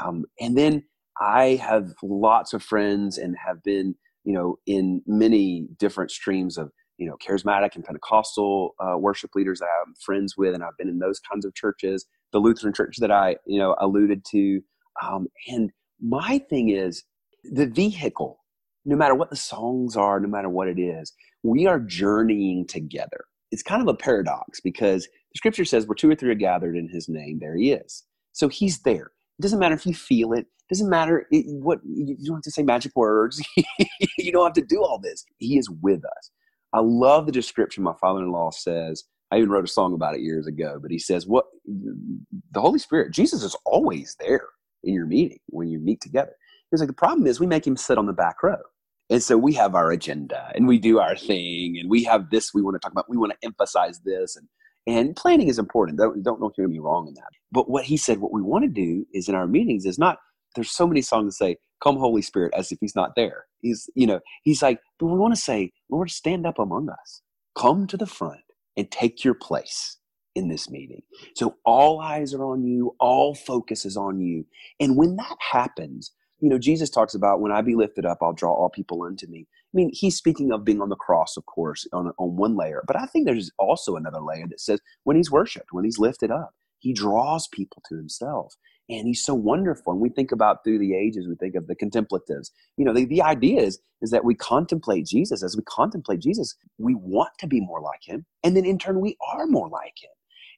Um, 0.00 0.24
and 0.40 0.56
then 0.56 0.84
I 1.20 1.60
have 1.62 1.94
lots 2.02 2.52
of 2.52 2.62
friends 2.62 3.18
and 3.18 3.34
have 3.44 3.62
been, 3.62 3.94
you 4.24 4.32
know, 4.32 4.58
in 4.66 5.02
many 5.06 5.66
different 5.78 6.10
streams 6.10 6.58
of, 6.58 6.70
you 6.98 7.08
know, 7.08 7.16
charismatic 7.26 7.74
and 7.74 7.84
Pentecostal 7.84 8.74
uh, 8.80 8.96
worship 8.98 9.30
leaders 9.34 9.58
that 9.60 9.68
I'm 9.86 9.94
friends 10.04 10.34
with, 10.36 10.54
and 10.54 10.62
I've 10.62 10.76
been 10.78 10.88
in 10.88 10.98
those 10.98 11.20
kinds 11.20 11.44
of 11.44 11.54
churches, 11.54 12.06
the 12.32 12.38
Lutheran 12.38 12.72
church 12.72 12.96
that 13.00 13.10
I, 13.10 13.36
you 13.46 13.58
know, 13.58 13.74
alluded 13.80 14.24
to. 14.32 14.60
Um, 15.02 15.26
and 15.48 15.70
my 16.00 16.38
thing 16.50 16.68
is 16.70 17.04
the 17.42 17.66
vehicle, 17.66 18.38
no 18.84 18.96
matter 18.96 19.14
what 19.14 19.30
the 19.30 19.36
songs 19.36 19.96
are, 19.96 20.20
no 20.20 20.28
matter 20.28 20.48
what 20.48 20.68
it 20.68 20.78
is, 20.78 21.12
we 21.42 21.66
are 21.66 21.80
journeying 21.80 22.66
together. 22.66 23.24
It's 23.50 23.62
kind 23.62 23.82
of 23.82 23.88
a 23.88 23.94
paradox 23.94 24.60
because 24.60 25.08
scripture 25.36 25.64
says, 25.64 25.86
where 25.86 25.94
two 25.94 26.10
or 26.10 26.14
three 26.14 26.30
are 26.30 26.34
gathered 26.34 26.76
in 26.76 26.88
his 26.88 27.08
name, 27.08 27.38
there 27.40 27.56
he 27.56 27.72
is. 27.72 28.04
So 28.32 28.48
he's 28.48 28.80
there. 28.80 29.12
It 29.38 29.42
doesn't 29.42 29.58
matter 29.58 29.74
if 29.74 29.86
you 29.86 29.94
feel 29.94 30.32
it. 30.32 30.40
It 30.40 30.74
doesn't 30.74 30.90
matter 30.90 31.26
it, 31.30 31.44
what 31.46 31.80
you 31.84 32.16
don't 32.24 32.36
have 32.36 32.42
to 32.42 32.50
say 32.50 32.62
magic 32.62 32.92
words. 32.96 33.42
you 34.18 34.32
don't 34.32 34.44
have 34.44 34.54
to 34.54 34.66
do 34.66 34.82
all 34.82 34.98
this. 34.98 35.24
He 35.38 35.58
is 35.58 35.70
with 35.70 36.04
us. 36.04 36.30
I 36.72 36.80
love 36.80 37.26
the 37.26 37.32
description 37.32 37.84
my 37.84 37.94
father-in-law 38.00 38.50
says. 38.50 39.04
I 39.30 39.38
even 39.38 39.50
wrote 39.50 39.64
a 39.64 39.68
song 39.68 39.94
about 39.94 40.14
it 40.14 40.20
years 40.20 40.46
ago, 40.46 40.78
but 40.80 40.90
he 40.90 40.98
says, 40.98 41.26
"What 41.26 41.46
the 41.64 42.60
Holy 42.60 42.78
Spirit, 42.78 43.12
Jesus 43.12 43.42
is 43.42 43.56
always 43.64 44.16
there 44.20 44.46
in 44.84 44.94
your 44.94 45.06
meeting 45.06 45.38
when 45.46 45.68
you 45.68 45.78
meet 45.78 46.00
together." 46.00 46.32
He's 46.70 46.80
like, 46.80 46.88
the 46.88 46.94
problem 46.94 47.26
is 47.26 47.40
we 47.40 47.46
make 47.46 47.66
him 47.66 47.76
sit 47.76 47.98
on 47.98 48.06
the 48.06 48.12
back 48.12 48.42
row. 48.42 48.60
And 49.08 49.22
so 49.22 49.38
we 49.38 49.54
have 49.54 49.74
our 49.74 49.92
agenda 49.92 50.50
and 50.54 50.66
we 50.66 50.78
do 50.78 50.98
our 50.98 51.16
thing 51.16 51.78
and 51.78 51.88
we 51.88 52.02
have 52.04 52.28
this 52.30 52.52
we 52.52 52.62
want 52.62 52.74
to 52.74 52.80
talk 52.80 52.90
about. 52.90 53.08
We 53.08 53.16
want 53.16 53.32
to 53.32 53.46
emphasize 53.46 54.00
this 54.00 54.34
and 54.34 54.48
and 54.86 55.16
planning 55.16 55.48
is 55.48 55.58
important. 55.58 55.98
Don't, 55.98 56.22
don't, 56.22 56.54
hear 56.56 56.68
me 56.68 56.78
wrong 56.78 57.08
in 57.08 57.14
that. 57.14 57.30
But 57.50 57.68
what 57.68 57.84
he 57.84 57.96
said, 57.96 58.18
what 58.18 58.32
we 58.32 58.42
want 58.42 58.64
to 58.64 58.70
do 58.70 59.04
is 59.12 59.28
in 59.28 59.34
our 59.34 59.46
meetings 59.46 59.84
is 59.84 59.98
not, 59.98 60.18
there's 60.54 60.70
so 60.70 60.86
many 60.86 61.02
songs 61.02 61.26
that 61.26 61.44
say, 61.44 61.56
come 61.82 61.96
Holy 61.96 62.22
Spirit, 62.22 62.54
as 62.56 62.72
if 62.72 62.78
he's 62.80 62.94
not 62.94 63.12
there. 63.16 63.46
He's, 63.60 63.90
you 63.94 64.06
know, 64.06 64.20
he's 64.42 64.62
like, 64.62 64.80
but 64.98 65.06
we 65.06 65.18
want 65.18 65.34
to 65.34 65.40
say, 65.40 65.72
Lord, 65.90 66.10
stand 66.10 66.46
up 66.46 66.58
among 66.58 66.88
us. 66.88 67.22
Come 67.56 67.86
to 67.88 67.96
the 67.96 68.06
front 68.06 68.40
and 68.76 68.90
take 68.90 69.24
your 69.24 69.34
place 69.34 69.98
in 70.34 70.48
this 70.48 70.70
meeting. 70.70 71.02
So 71.34 71.56
all 71.64 72.00
eyes 72.00 72.34
are 72.34 72.44
on 72.44 72.62
you, 72.62 72.94
all 73.00 73.34
focus 73.34 73.84
is 73.84 73.96
on 73.96 74.20
you. 74.20 74.44
And 74.78 74.96
when 74.96 75.16
that 75.16 75.36
happens, 75.50 76.12
you 76.40 76.50
know, 76.50 76.58
Jesus 76.58 76.90
talks 76.90 77.14
about 77.14 77.40
when 77.40 77.52
I 77.52 77.62
be 77.62 77.74
lifted 77.74 78.04
up, 78.04 78.18
I'll 78.20 78.34
draw 78.34 78.52
all 78.52 78.68
people 78.68 79.02
unto 79.02 79.26
me. 79.26 79.46
Mean, 79.76 79.90
he's 79.92 80.16
speaking 80.16 80.52
of 80.52 80.64
being 80.64 80.80
on 80.80 80.88
the 80.88 80.96
cross, 80.96 81.36
of 81.36 81.46
course, 81.46 81.86
on, 81.92 82.12
on 82.18 82.36
one 82.36 82.56
layer. 82.56 82.82
But 82.86 82.96
I 82.96 83.06
think 83.06 83.26
there's 83.26 83.50
also 83.58 83.96
another 83.96 84.20
layer 84.20 84.46
that 84.48 84.60
says 84.60 84.80
when 85.04 85.16
he's 85.16 85.30
worshiped, 85.30 85.68
when 85.72 85.84
he's 85.84 85.98
lifted 85.98 86.30
up, 86.30 86.50
he 86.78 86.92
draws 86.92 87.48
people 87.48 87.82
to 87.88 87.96
himself. 87.96 88.54
And 88.88 89.06
he's 89.08 89.24
so 89.24 89.34
wonderful. 89.34 89.92
And 89.92 90.00
we 90.00 90.10
think 90.10 90.30
about 90.30 90.62
through 90.62 90.78
the 90.78 90.94
ages, 90.94 91.26
we 91.28 91.34
think 91.34 91.56
of 91.56 91.66
the 91.66 91.74
contemplatives. 91.74 92.52
You 92.76 92.84
know, 92.84 92.92
the, 92.92 93.04
the 93.04 93.22
idea 93.22 93.60
is, 93.60 93.80
is 94.00 94.10
that 94.10 94.24
we 94.24 94.34
contemplate 94.34 95.06
Jesus. 95.06 95.42
As 95.42 95.56
we 95.56 95.62
contemplate 95.64 96.20
Jesus, 96.20 96.54
we 96.78 96.94
want 96.94 97.30
to 97.40 97.48
be 97.48 97.60
more 97.60 97.80
like 97.80 98.00
him. 98.04 98.26
And 98.44 98.56
then 98.56 98.64
in 98.64 98.78
turn, 98.78 99.00
we 99.00 99.16
are 99.34 99.46
more 99.46 99.68
like 99.68 99.94
him. 100.00 100.10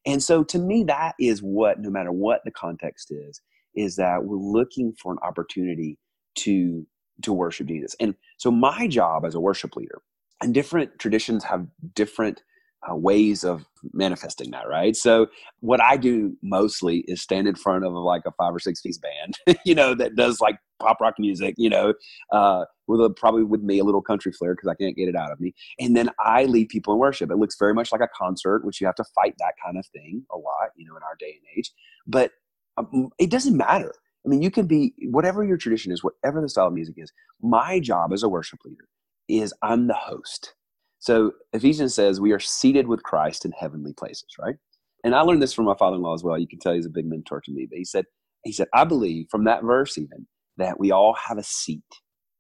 And 0.05 0.23
so 0.23 0.45
to 0.45 0.59
me, 0.59 0.85
that 0.85 1.15
is 1.19 1.41
what, 1.41 1.81
no 1.81 1.91
matter 1.91 2.13
what 2.13 2.43
the 2.45 2.51
context 2.51 3.11
is, 3.11 3.41
is 3.75 3.97
that 3.97 4.25
we're 4.25 4.37
looking 4.37 4.93
for 5.01 5.13
an 5.13 5.19
opportunity 5.23 5.99
to 6.37 6.87
to 7.23 7.33
worship 7.33 7.67
Jesus. 7.67 7.95
And 8.01 8.15
so 8.37 8.51
my 8.51 8.87
job 8.87 9.25
as 9.25 9.35
a 9.35 9.41
worship 9.41 9.77
leader, 9.77 10.01
and 10.41 10.55
different 10.55 10.99
traditions 10.99 11.45
have 11.45 11.67
different 11.95 12.43
uh, 12.89 12.95
ways 12.95 13.45
of 13.45 13.67
manifesting 13.93 14.51
that, 14.53 14.69
right? 14.69 14.95
So 14.95 15.27
what 15.61 15.83
I 15.83 15.97
do 15.97 16.37
mostly 16.43 16.99
is 17.09 17.21
stand 17.21 17.49
in 17.49 17.57
front 17.57 17.85
of 17.85 17.93
like 17.93 18.23
a 18.25 18.31
five 18.33 18.55
or 18.55 18.61
six 18.61 18.81
piece 18.81 18.99
band, 18.99 19.59
you 19.65 19.75
know, 19.75 19.95
that 19.95 20.15
does 20.15 20.41
like 20.41 20.59
pop 20.79 21.01
rock 21.01 21.15
music, 21.19 21.57
you 21.59 21.69
know, 21.69 21.95
uh, 22.33 22.65
with 22.87 23.01
a, 23.01 23.11
probably 23.11 23.43
with 23.43 23.63
me 23.63 23.81
a 23.81 23.85
little 23.85 24.01
country 24.01 24.33
flair 24.33 24.55
because 24.55 24.69
I 24.69 24.75
can't 24.75 24.97
get 24.97 25.09
it 25.09 25.17
out 25.17 25.33
of 25.33 25.41
me. 25.41 25.55
And 25.81 25.97
then 25.97 26.11
I 26.21 26.45
lead 26.45 26.69
people 26.69 26.93
in 26.95 27.01
worship. 27.01 27.31
It 27.31 27.39
looks 27.39 27.57
very 27.59 27.75
much 27.75 27.91
like 27.91 28.01
a 28.01 28.09
concert, 28.17 28.65
which 28.65 28.81
you 28.81 28.87
have 28.87 28.97
to 28.97 29.05
fight 29.15 29.35
that 29.39 29.55
kind 29.65 29.77
of 29.77 29.87
thing 29.87 30.25
a 30.33 30.39
lot, 30.39 30.71
you 30.77 30.87
know, 30.87 30.97
in 30.97 31.03
our 31.03 31.17
day 31.19 31.37
and 31.37 31.59
age. 31.59 31.73
But 32.07 32.31
um, 32.77 33.11
it 33.19 33.31
doesn't 33.31 33.57
matter. 33.57 33.93
I 34.28 34.30
mean, 34.30 34.42
you 34.42 34.50
can 34.50 34.66
be 34.66 34.92
whatever 35.04 35.42
your 35.42 35.56
tradition 35.56 35.90
is, 35.90 36.04
whatever 36.04 36.42
the 36.42 36.50
style 36.50 36.66
of 36.66 36.75
music 36.75 36.97
is. 36.99 37.11
My 37.40 37.80
job 37.80 38.12
as 38.12 38.23
a 38.23 38.28
worship 38.28 38.58
leader 38.62 38.85
is 39.26 39.54
I'm 39.62 39.87
the 39.87 39.94
host. 39.94 40.54
So 40.99 41.32
Ephesians 41.54 41.94
says 41.94 42.20
we 42.20 42.32
are 42.32 42.38
seated 42.38 42.88
with 42.88 43.02
Christ 43.04 43.47
in 43.47 43.52
heavenly 43.52 43.94
places, 43.94 44.28
right? 44.38 44.56
And 45.02 45.14
I 45.14 45.23
learned 45.23 45.40
this 45.40 45.54
from 45.54 45.64
my 45.64 45.76
father-in-law 45.78 46.12
as 46.12 46.25
well. 46.25 46.38
You 46.38 46.47
can 46.47 46.58
tell 46.58 46.75
he's 46.75 46.85
a 46.85 46.90
big 46.90 47.06
mentor 47.06 47.40
to 47.40 47.52
me. 47.52 47.66
But 47.70 47.78
he 47.78 47.87
said, 47.87 48.04
he 48.44 48.52
said, 48.52 48.66
I 48.75 48.85
believe 48.85 49.28
from 49.30 49.44
that 49.44 49.62
verse 49.62 49.97
even 49.97 50.26
that 50.58 50.78
we 50.78 50.90
all 50.90 51.14
have 51.26 51.38
a 51.38 51.42
seat 51.42 51.80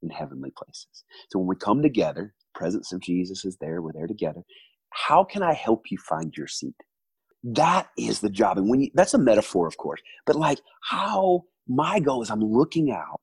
in 0.02 0.10
heavenly 0.10 0.52
places. 0.58 1.04
So 1.32 1.38
when 1.38 1.48
we 1.48 1.56
come 1.56 1.80
together, 1.80 2.34
the 2.54 2.58
presence 2.58 2.92
of 2.92 3.00
Jesus 3.00 3.46
is 3.46 3.56
there, 3.62 3.80
we're 3.80 3.94
there 3.94 4.06
together. 4.06 4.42
How 4.90 5.24
can 5.24 5.42
I 5.42 5.54
help 5.54 5.84
you 5.90 5.96
find 6.06 6.36
your 6.36 6.48
seat? 6.48 6.74
That 7.44 7.88
is 7.96 8.20
the 8.20 8.28
job. 8.28 8.58
And 8.58 8.68
when 8.68 8.82
you, 8.82 8.90
that's 8.92 9.14
a 9.14 9.18
metaphor, 9.18 9.66
of 9.66 9.78
course, 9.78 10.02
but 10.26 10.36
like 10.36 10.60
how 10.82 11.44
my 11.68 12.00
goal 12.00 12.22
is 12.22 12.30
I'm 12.30 12.40
looking 12.40 12.90
out. 12.90 13.20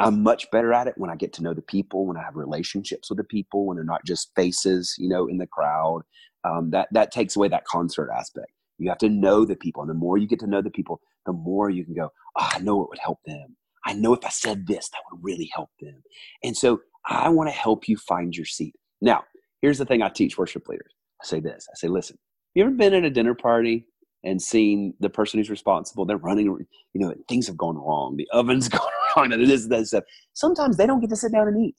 I'm 0.00 0.22
much 0.22 0.50
better 0.52 0.72
at 0.72 0.86
it 0.86 0.94
when 0.96 1.10
I 1.10 1.16
get 1.16 1.32
to 1.34 1.42
know 1.42 1.54
the 1.54 1.62
people, 1.62 2.06
when 2.06 2.16
I 2.16 2.22
have 2.22 2.36
relationships 2.36 3.10
with 3.10 3.18
the 3.18 3.24
people, 3.24 3.66
when 3.66 3.76
they're 3.76 3.84
not 3.84 4.04
just 4.04 4.30
faces, 4.36 4.94
you 4.98 5.08
know, 5.08 5.26
in 5.26 5.38
the 5.38 5.46
crowd. 5.46 6.02
Um, 6.44 6.70
that 6.70 6.88
that 6.92 7.10
takes 7.10 7.34
away 7.34 7.48
that 7.48 7.64
concert 7.64 8.10
aspect. 8.16 8.52
You 8.78 8.88
have 8.90 8.98
to 8.98 9.08
know 9.08 9.44
the 9.44 9.56
people, 9.56 9.82
and 9.82 9.90
the 9.90 9.94
more 9.94 10.18
you 10.18 10.28
get 10.28 10.38
to 10.40 10.46
know 10.46 10.62
the 10.62 10.70
people, 10.70 11.00
the 11.26 11.32
more 11.32 11.68
you 11.68 11.84
can 11.84 11.94
go. 11.94 12.10
Oh, 12.36 12.48
I 12.52 12.60
know 12.60 12.80
it 12.82 12.88
would 12.88 13.00
help 13.00 13.18
them. 13.26 13.56
I 13.84 13.94
know 13.94 14.14
if 14.14 14.24
I 14.24 14.28
said 14.28 14.66
this, 14.66 14.88
that 14.90 15.00
would 15.10 15.24
really 15.24 15.50
help 15.52 15.70
them. 15.80 16.02
And 16.44 16.56
so 16.56 16.80
I 17.06 17.28
want 17.28 17.48
to 17.48 17.54
help 17.54 17.88
you 17.88 17.96
find 17.96 18.36
your 18.36 18.46
seat. 18.46 18.74
Now, 19.00 19.24
here's 19.62 19.78
the 19.78 19.84
thing 19.84 20.02
I 20.02 20.10
teach 20.10 20.38
worship 20.38 20.68
leaders. 20.68 20.92
I 21.22 21.26
say 21.26 21.40
this. 21.40 21.66
I 21.70 21.74
say, 21.74 21.88
listen, 21.88 22.18
you 22.54 22.62
ever 22.62 22.72
been 22.72 22.94
at 22.94 23.04
a 23.04 23.10
dinner 23.10 23.34
party 23.34 23.86
and 24.24 24.42
seeing 24.42 24.94
the 25.00 25.10
person 25.10 25.38
who's 25.38 25.50
responsible, 25.50 26.04
they're 26.04 26.16
running, 26.16 26.46
you 26.46 27.00
know, 27.00 27.14
things 27.28 27.46
have 27.46 27.56
gone 27.56 27.76
wrong. 27.76 28.16
The 28.16 28.28
oven's 28.32 28.68
gone 28.68 28.90
wrong, 29.16 29.32
and 29.32 29.48
this, 29.48 29.66
that 29.68 29.86
stuff. 29.86 30.04
Sometimes 30.32 30.76
they 30.76 30.86
don't 30.86 31.00
get 31.00 31.10
to 31.10 31.16
sit 31.16 31.32
down 31.32 31.48
and 31.48 31.60
eat. 31.64 31.76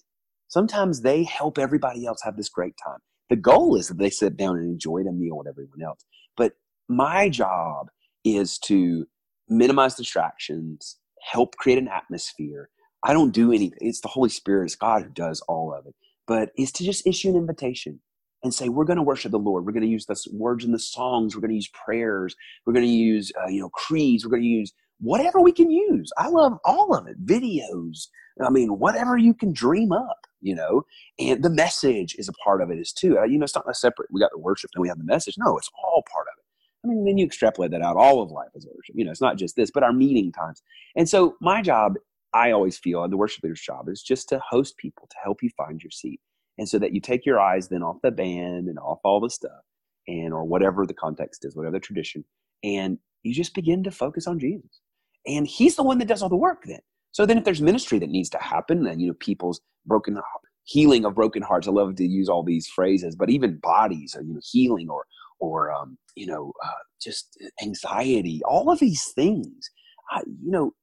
Sometimes 0.47 1.01
they 1.01 1.23
help 1.23 1.57
everybody 1.57 2.05
else 2.05 2.21
have 2.23 2.37
this 2.37 2.49
great 2.49 2.75
time. 2.83 2.99
The 3.29 3.35
goal 3.35 3.75
is 3.75 3.87
that 3.89 3.99
they 3.99 4.09
sit 4.09 4.35
down 4.37 4.57
and 4.57 4.65
enjoy 4.65 5.03
the 5.03 5.11
meal 5.11 5.37
with 5.37 5.47
everyone 5.47 5.83
else. 5.85 6.03
But 6.35 6.53
my 6.87 7.29
job 7.29 7.89
is 8.25 8.57
to 8.59 9.05
minimize 9.47 9.95
distractions, 9.95 10.97
help 11.21 11.55
create 11.57 11.77
an 11.77 11.87
atmosphere. 11.87 12.69
I 13.03 13.13
don't 13.13 13.31
do 13.31 13.51
anything. 13.51 13.77
It's 13.81 14.01
the 14.01 14.07
Holy 14.07 14.29
Spirit, 14.29 14.65
it's 14.65 14.75
God 14.75 15.03
who 15.03 15.09
does 15.09 15.41
all 15.41 15.73
of 15.73 15.85
it. 15.85 15.95
But 16.27 16.51
it's 16.55 16.71
to 16.73 16.83
just 16.83 17.05
issue 17.05 17.29
an 17.29 17.35
invitation 17.35 17.99
and 18.43 18.53
say 18.53 18.69
we're 18.69 18.85
going 18.85 18.97
to 18.97 19.03
worship 19.03 19.31
the 19.31 19.39
lord. 19.39 19.65
We're 19.65 19.73
going 19.73 19.83
to 19.83 19.89
use 19.89 20.05
the 20.05 20.21
words 20.31 20.63
in 20.63 20.71
the 20.71 20.79
songs. 20.79 21.35
We're 21.35 21.41
going 21.41 21.49
to 21.51 21.55
use 21.55 21.69
prayers. 21.69 22.35
We're 22.65 22.73
going 22.73 22.85
to 22.85 22.91
use 22.91 23.31
uh, 23.41 23.47
you 23.47 23.61
know 23.61 23.69
creeds. 23.69 24.25
We're 24.25 24.31
going 24.31 24.43
to 24.43 24.47
use 24.47 24.73
whatever 24.99 25.39
we 25.39 25.51
can 25.51 25.71
use. 25.71 26.11
I 26.17 26.27
love 26.29 26.57
all 26.65 26.95
of 26.95 27.07
it 27.07 27.23
videos. 27.25 28.07
I 28.41 28.49
mean 28.49 28.79
whatever 28.79 29.17
you 29.17 29.33
can 29.33 29.51
dream 29.53 29.91
up 29.91 30.17
you 30.41 30.55
know? 30.55 30.85
And 31.19 31.43
the 31.43 31.49
message 31.49 32.15
is 32.17 32.29
a 32.29 32.33
part 32.33 32.61
of 32.61 32.71
it 32.71 32.79
is 32.79 32.93
too. 32.93 33.19
Uh, 33.19 33.23
you 33.23 33.37
know 33.37 33.43
it's 33.43 33.55
not 33.55 33.69
a 33.69 33.73
separate 33.73 34.09
we 34.11 34.21
got 34.21 34.31
the 34.31 34.39
worship 34.39 34.71
and 34.73 34.81
we 34.81 34.87
have 34.87 34.97
the 34.97 35.03
message. 35.03 35.35
No 35.37 35.57
it's 35.57 35.69
all 35.83 36.03
part 36.11 36.27
of 36.27 36.37
it. 36.37 36.45
I 36.83 36.87
mean 36.87 37.05
then 37.05 37.17
you 37.17 37.25
extrapolate 37.25 37.71
that 37.71 37.81
out 37.81 37.97
all 37.97 38.21
of 38.21 38.31
life 38.31 38.49
is 38.55 38.65
worship. 38.65 38.95
You 38.95 39.05
know 39.05 39.11
it's 39.11 39.21
not 39.21 39.37
just 39.37 39.55
this 39.55 39.71
but 39.71 39.83
our 39.83 39.93
meeting 39.93 40.31
times. 40.31 40.61
And 40.95 41.07
so 41.07 41.35
my 41.41 41.61
job 41.61 41.95
i 42.33 42.51
always 42.51 42.77
feel 42.77 43.03
and 43.03 43.11
the 43.11 43.17
worship 43.17 43.43
leader's 43.43 43.59
job 43.59 43.89
is 43.89 44.03
just 44.03 44.29
to 44.29 44.39
host 44.47 44.77
people 44.77 45.07
to 45.09 45.15
help 45.23 45.41
you 45.41 45.49
find 45.57 45.81
your 45.81 45.89
seat 45.89 46.21
and 46.59 46.67
so 46.67 46.77
that 46.77 46.93
you 46.93 46.99
take 46.99 47.25
your 47.25 47.39
eyes 47.39 47.69
then 47.69 47.81
off 47.81 47.97
the 48.03 48.11
band 48.11 48.67
and 48.67 48.77
off 48.77 48.99
all 49.03 49.19
the 49.19 49.29
stuff 49.29 49.63
and 50.07 50.33
or 50.33 50.43
whatever 50.43 50.85
the 50.85 50.93
context 50.93 51.45
is 51.45 51.55
whatever 51.55 51.77
the 51.77 51.79
tradition 51.79 52.23
and 52.63 52.99
you 53.23 53.33
just 53.33 53.55
begin 53.55 53.83
to 53.83 53.91
focus 53.91 54.27
on 54.27 54.37
jesus. 54.37 54.81
And 55.25 55.47
he's 55.47 55.75
the 55.75 55.83
one 55.83 55.97
that 55.99 56.07
does 56.07 56.21
all 56.21 56.29
the 56.29 56.35
work 56.35 56.63
then. 56.65 56.79
So 57.11 57.25
then 57.25 57.37
if 57.37 57.43
there's 57.43 57.61
ministry 57.61 57.99
that 57.99 58.09
needs 58.09 58.29
to 58.31 58.37
happen 58.37 58.85
and 58.85 59.01
you 59.01 59.07
know 59.07 59.13
people's 59.15 59.61
broken 59.85 60.19
healing 60.65 61.05
of 61.05 61.15
broken 61.15 61.41
hearts. 61.41 61.67
I 61.67 61.71
love 61.71 61.95
to 61.95 62.05
use 62.05 62.29
all 62.29 62.43
these 62.43 62.67
phrases 62.67 63.15
but 63.15 63.29
even 63.29 63.57
bodies 63.57 64.15
you 64.21 64.33
know 64.33 64.41
healing 64.43 64.89
or 64.89 65.05
or 65.39 65.71
um, 65.71 65.97
you 66.15 66.27
know 66.27 66.53
uh, 66.63 66.83
just 67.01 67.37
anxiety 67.61 68.41
all 68.45 68.69
of 68.69 68.79
these 68.79 69.11
things 69.13 69.69
uh, 70.13 70.21
you 70.43 70.51
know 70.51 70.73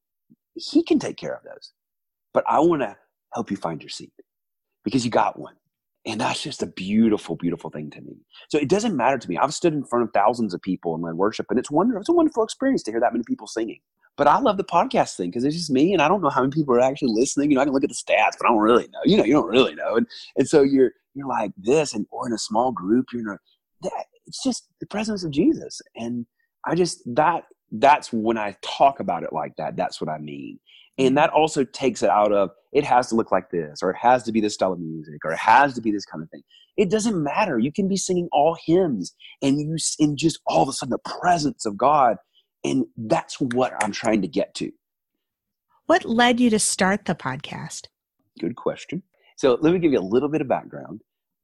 he 0.55 0.83
can 0.83 0.99
take 0.99 1.17
care 1.17 1.35
of 1.35 1.45
those. 1.45 1.73
But 2.33 2.45
i 2.49 2.59
want 2.61 2.83
to 2.83 2.97
help 3.35 3.51
you 3.51 3.57
find 3.57 3.83
your 3.83 3.91
seat 3.91 4.13
because 4.85 5.05
you 5.05 5.11
got 5.11 5.39
one 5.39 5.55
and 6.07 6.21
that's 6.21 6.41
just 6.41 6.63
a 6.63 6.67
beautiful, 6.67 7.35
beautiful 7.35 7.69
thing 7.69 7.91
to 7.91 8.01
me. 8.01 8.17
So 8.49 8.59
it 8.59 8.69
doesn't 8.69 8.97
matter 8.97 9.19
to 9.19 9.29
me. 9.29 9.37
I've 9.37 9.53
stood 9.53 9.75
in 9.75 9.85
front 9.85 10.05
of 10.05 10.13
thousands 10.15 10.55
of 10.55 10.63
people 10.63 10.95
and 10.95 11.03
led 11.03 11.15
worship, 11.15 11.47
and 11.51 11.59
it's 11.59 11.71
wonderful. 11.71 12.01
It's 12.01 12.09
a 12.09 12.13
wonderful 12.13 12.45
experience 12.45 12.83
to 12.85 12.93
hear 12.93 13.01
that 13.01 13.13
many 13.13 13.25
people 13.27 13.47
singing. 13.47 13.81
But 14.17 14.29
I 14.29 14.39
love 14.39 14.57
the 14.57 14.65
podcast 14.65 15.17
thing 15.17 15.31
because 15.31 15.45
it's 15.45 15.57
just 15.57 15.71
me, 15.71 15.93
and 15.93 16.01
I 16.01 16.09
don't 16.09 16.23
know 16.23 16.31
how 16.31 16.41
many 16.41 16.53
people 16.53 16.75
are 16.75 16.81
actually 16.81 17.13
listening. 17.13 17.51
You 17.51 17.57
know, 17.57 17.63
I 17.63 17.65
can 17.65 17.75
look 17.75 17.85
at 17.85 17.91
the 17.91 17.95
stats, 17.95 18.39
but 18.39 18.47
I 18.47 18.51
don't 18.51 18.59
really 18.59 18.89
know. 18.89 19.01
You 19.05 19.19
know, 19.19 19.25
you 19.25 19.35
don't 19.35 19.51
really 19.51 19.75
know. 19.75 19.97
And 19.97 20.07
and 20.37 20.49
so 20.49 20.63
you're 20.63 20.93
you're 21.15 21.29
like 21.29 21.53
this, 21.59 21.93
and 21.93 22.07
or 22.11 22.27
in 22.27 22.33
a 22.33 22.39
small 22.39 22.73
group, 22.73 23.07
you're 23.13 23.35
a, 23.35 23.39
that, 23.83 24.07
it's 24.27 24.43
just 24.43 24.69
the 24.81 24.87
presence 24.87 25.25
of 25.25 25.33
Jesus. 25.33 25.81
And 25.97 26.25
I 26.65 26.75
just 26.75 27.03
that 27.15 27.45
that's 27.73 28.13
when 28.13 28.39
I 28.39 28.57
talk 28.63 29.01
about 29.01 29.23
it 29.23 29.33
like 29.33 29.57
that. 29.57 29.77
That's 29.77 30.01
what 30.01 30.09
I 30.09 30.19
mean. 30.19 30.61
And 30.99 31.09
mm-hmm. 31.09 31.15
that 31.17 31.31
also 31.31 31.65
takes 31.65 32.03
it 32.03 32.11
out 32.11 32.33
of 32.33 32.51
it 32.73 32.85
has 32.85 33.09
to 33.09 33.15
look 33.15 33.33
like 33.33 33.51
this, 33.51 33.81
or 33.83 33.91
it 33.91 33.97
has 33.97 34.23
to 34.25 34.33
be 34.33 34.41
this 34.41 34.55
style 34.55 34.73
of 34.73 34.81
music, 34.81 35.25
or 35.25 35.33
it 35.33 35.39
has 35.39 35.75
to 35.75 35.81
be 35.81 35.91
this 35.91 36.05
kind 36.05 36.23
of 36.23 36.31
thing. 36.31 36.43
It 36.77 36.91
doesn't 36.91 37.23
matter. 37.23 37.59
You 37.59 37.73
can 37.73 37.89
be 37.89 37.97
singing 37.97 38.29
all 38.33 38.57
hymns 38.67 39.15
and 39.41 39.59
you 39.59 39.77
and 39.99 40.19
just 40.19 40.41
all 40.47 40.63
of 40.63 40.69
a 40.69 40.73
sudden 40.73 40.91
the 40.91 41.11
presence 41.21 41.65
of 41.65 41.77
God. 41.79 42.19
And 42.65 42.85
that's 42.97 43.41
what 43.41 43.73
I'm 43.83 43.93
trying 43.93 44.21
to 44.23 44.29
get 44.29 44.55
to. 44.57 44.71
What 45.87 46.05
led 46.05 46.41
you 46.41 46.51
to 46.51 46.59
start 46.59 47.05
the 47.05 47.15
podcast? 47.15 47.87
Good 48.41 48.57
question. 48.57 49.03
So 49.37 49.57
let 49.61 49.73
me 49.73 49.79
give 49.79 49.93
you 49.93 50.01
a 50.01 50.01
little 50.01 50.29
bit 50.29 50.41
of 50.41 50.49
background. 50.49 51.01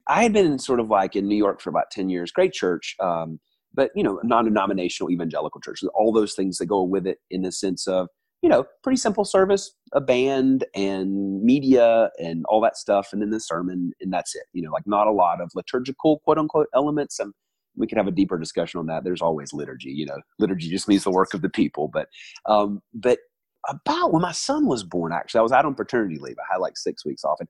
I 0.09 0.25
had 0.25 0.32
been 0.32 0.59
sort 0.59 0.80
of 0.80 0.88
like 0.88 1.16
in 1.16 1.28
New 1.28 1.37
York 1.37 1.61
for 1.61 1.71
about 1.71 1.90
10 1.92 2.11
years, 2.11 2.32
great 2.32 2.52
church, 2.52 2.97
um, 3.00 3.38
but 3.73 3.90
you 3.94 4.02
know, 4.02 4.21
non-denominational 4.25 5.11
evangelical 5.11 5.61
church. 5.61 5.80
All 5.94 6.12
those 6.12 6.35
things 6.35 6.59
that 6.59 6.66
go 6.66 6.82
with 6.82 7.06
it 7.06 7.18
in 7.30 7.42
the 7.42 7.52
sense 7.52 7.87
of 7.87 8.09
you 8.42 8.49
know, 8.49 8.64
pretty 8.82 8.96
simple 8.96 9.25
service, 9.25 9.72
a 9.92 10.00
band 10.00 10.64
and 10.75 11.42
media 11.42 12.11
and 12.18 12.44
all 12.49 12.61
that 12.61 12.76
stuff, 12.76 13.11
and 13.12 13.22
then 13.22 13.30
the 13.30 13.40
sermon, 13.40 13.92
and 14.00 14.12
that's 14.12 14.34
it. 14.34 14.42
You 14.52 14.62
know, 14.62 14.72
like 14.72 14.87
not 14.87 15.06
a 15.06 15.12
lot 15.12 15.40
of 15.40 15.50
liturgical 15.54 16.18
quote 16.25 16.38
unquote 16.38 16.66
elements. 16.75 17.20
And 17.20 17.32
we 17.76 17.87
could 17.87 17.99
have 17.99 18.08
a 18.08 18.12
deeper 18.12 18.38
discussion 18.38 18.80
on 18.80 18.87
that. 18.87 19.04
There's 19.04 19.22
always 19.22 19.52
liturgy. 19.52 19.90
You 19.90 20.06
know, 20.06 20.18
liturgy 20.40 20.68
just 20.68 20.88
means 20.88 21.04
the 21.04 21.11
work 21.11 21.34
of 21.34 21.42
the 21.42 21.49
people. 21.49 21.88
But, 21.88 22.08
um, 22.46 22.82
but 22.92 23.20
about 23.68 24.12
when 24.12 24.22
my 24.22 24.32
son 24.32 24.66
was 24.66 24.82
born, 24.82 25.12
actually, 25.12 25.38
I 25.38 25.42
was 25.42 25.52
out 25.52 25.64
on 25.64 25.76
paternity 25.76 26.18
leave. 26.18 26.37
I 26.38 26.54
had 26.54 26.58
like 26.58 26.76
six 26.76 27.04
weeks 27.06 27.22
off, 27.25 27.38
and 27.38 27.49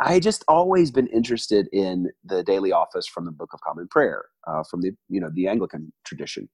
I 0.00 0.14
had 0.14 0.22
just 0.22 0.44
always 0.46 0.90
been 0.90 1.06
interested 1.06 1.68
in 1.72 2.10
the 2.22 2.42
daily 2.42 2.70
office 2.70 3.06
from 3.06 3.24
the 3.24 3.32
Book 3.32 3.50
of 3.54 3.60
Common 3.62 3.88
Prayer, 3.88 4.26
uh, 4.46 4.62
from 4.70 4.82
the 4.82 4.92
you 5.08 5.22
know 5.22 5.30
the 5.32 5.48
Anglican 5.48 5.90
tradition. 6.04 6.50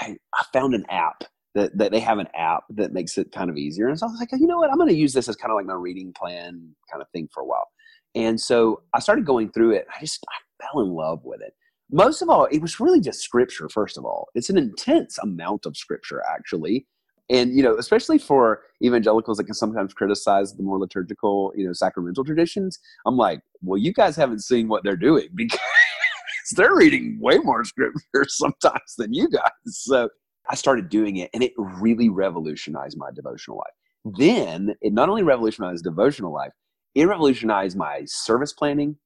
I, 0.00 0.16
I 0.34 0.44
found 0.52 0.74
an 0.74 0.84
app 0.90 1.24
that, 1.54 1.76
that 1.76 1.92
they 1.92 2.00
have 2.00 2.18
an 2.18 2.28
app 2.34 2.64
that 2.70 2.92
makes 2.92 3.18
it 3.18 3.32
kind 3.32 3.50
of 3.50 3.56
easier. 3.56 3.88
And 3.88 3.98
so 3.98 4.06
I 4.06 4.10
was 4.10 4.20
like, 4.20 4.30
you 4.32 4.46
know 4.46 4.58
what, 4.58 4.70
I'm 4.70 4.76
going 4.76 4.88
to 4.88 4.94
use 4.94 5.12
this 5.12 5.28
as 5.28 5.36
kind 5.36 5.50
of 5.50 5.56
like 5.56 5.66
my 5.66 5.74
reading 5.74 6.12
plan 6.12 6.74
kind 6.90 7.02
of 7.02 7.08
thing 7.10 7.28
for 7.32 7.42
a 7.42 7.46
while. 7.46 7.68
And 8.14 8.40
so 8.40 8.82
I 8.94 9.00
started 9.00 9.24
going 9.24 9.50
through 9.52 9.72
it. 9.72 9.86
I 9.94 10.00
just 10.00 10.24
I 10.28 10.64
fell 10.64 10.82
in 10.82 10.90
love 10.90 11.24
with 11.24 11.40
it. 11.40 11.54
Most 11.90 12.22
of 12.22 12.28
all, 12.28 12.46
it 12.46 12.60
was 12.60 12.80
really 12.80 13.00
just 13.00 13.20
scripture. 13.20 13.68
First 13.68 13.98
of 13.98 14.04
all, 14.04 14.28
it's 14.34 14.50
an 14.50 14.56
intense 14.56 15.18
amount 15.18 15.66
of 15.66 15.76
scripture 15.76 16.22
actually, 16.30 16.86
And 17.28 17.54
you 17.54 17.62
know, 17.62 17.76
especially 17.76 18.18
for 18.18 18.62
evangelicals 18.82 19.36
that 19.38 19.44
can 19.44 19.54
sometimes 19.54 19.92
criticize 19.92 20.54
the 20.54 20.62
more 20.62 20.78
liturgical, 20.78 21.52
you 21.56 21.66
know, 21.66 21.72
sacramental 21.72 22.24
traditions, 22.24 22.78
I'm 23.06 23.16
like, 23.16 23.40
well, 23.62 23.78
you 23.78 23.92
guys 23.92 24.16
haven't 24.16 24.40
seen 24.40 24.68
what 24.68 24.84
they're 24.84 24.96
doing 24.96 25.28
because 25.34 25.58
they're 26.56 26.74
reading 26.74 27.18
way 27.20 27.38
more 27.38 27.64
scripture 27.64 28.24
sometimes 28.28 28.94
than 28.96 29.12
you 29.12 29.28
guys. 29.28 29.50
So 29.66 30.08
I 30.50 30.54
started 30.54 30.88
doing 30.88 31.16
it, 31.16 31.30
and 31.34 31.42
it 31.42 31.52
really 31.56 32.08
revolutionized 32.08 32.96
my 32.98 33.10
devotional 33.14 33.58
life. 33.58 34.16
Then 34.18 34.74
it 34.80 34.92
not 34.92 35.08
only 35.08 35.22
revolutionized 35.22 35.84
devotional 35.84 36.32
life, 36.32 36.52
it 36.94 37.06
revolutionized 37.06 37.76
my 37.76 38.02
service 38.06 38.52
planning. 38.52 38.96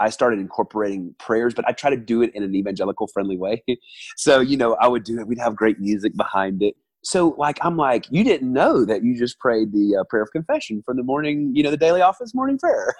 I 0.00 0.10
started 0.10 0.40
incorporating 0.40 1.14
prayers, 1.18 1.54
but 1.54 1.66
I 1.66 1.72
try 1.72 1.90
to 1.90 1.96
do 1.96 2.22
it 2.22 2.30
in 2.34 2.42
an 2.42 2.54
evangelical 2.54 3.06
friendly 3.08 3.36
way. 3.36 3.62
so, 4.16 4.40
you 4.40 4.56
know, 4.56 4.74
I 4.74 4.88
would 4.88 5.04
do 5.04 5.18
it. 5.18 5.26
We'd 5.26 5.38
have 5.38 5.56
great 5.56 5.78
music 5.78 6.16
behind 6.16 6.62
it. 6.62 6.74
So, 7.02 7.36
like, 7.38 7.58
I'm 7.62 7.76
like, 7.76 8.06
you 8.10 8.24
didn't 8.24 8.52
know 8.52 8.84
that 8.84 9.04
you 9.04 9.16
just 9.16 9.38
prayed 9.38 9.72
the 9.72 9.98
uh, 10.00 10.04
prayer 10.10 10.24
of 10.24 10.32
confession 10.32 10.82
from 10.84 10.96
the 10.96 11.04
morning, 11.04 11.52
you 11.54 11.62
know, 11.62 11.70
the 11.70 11.76
daily 11.76 12.00
office 12.00 12.34
morning 12.34 12.58
prayer. 12.58 12.94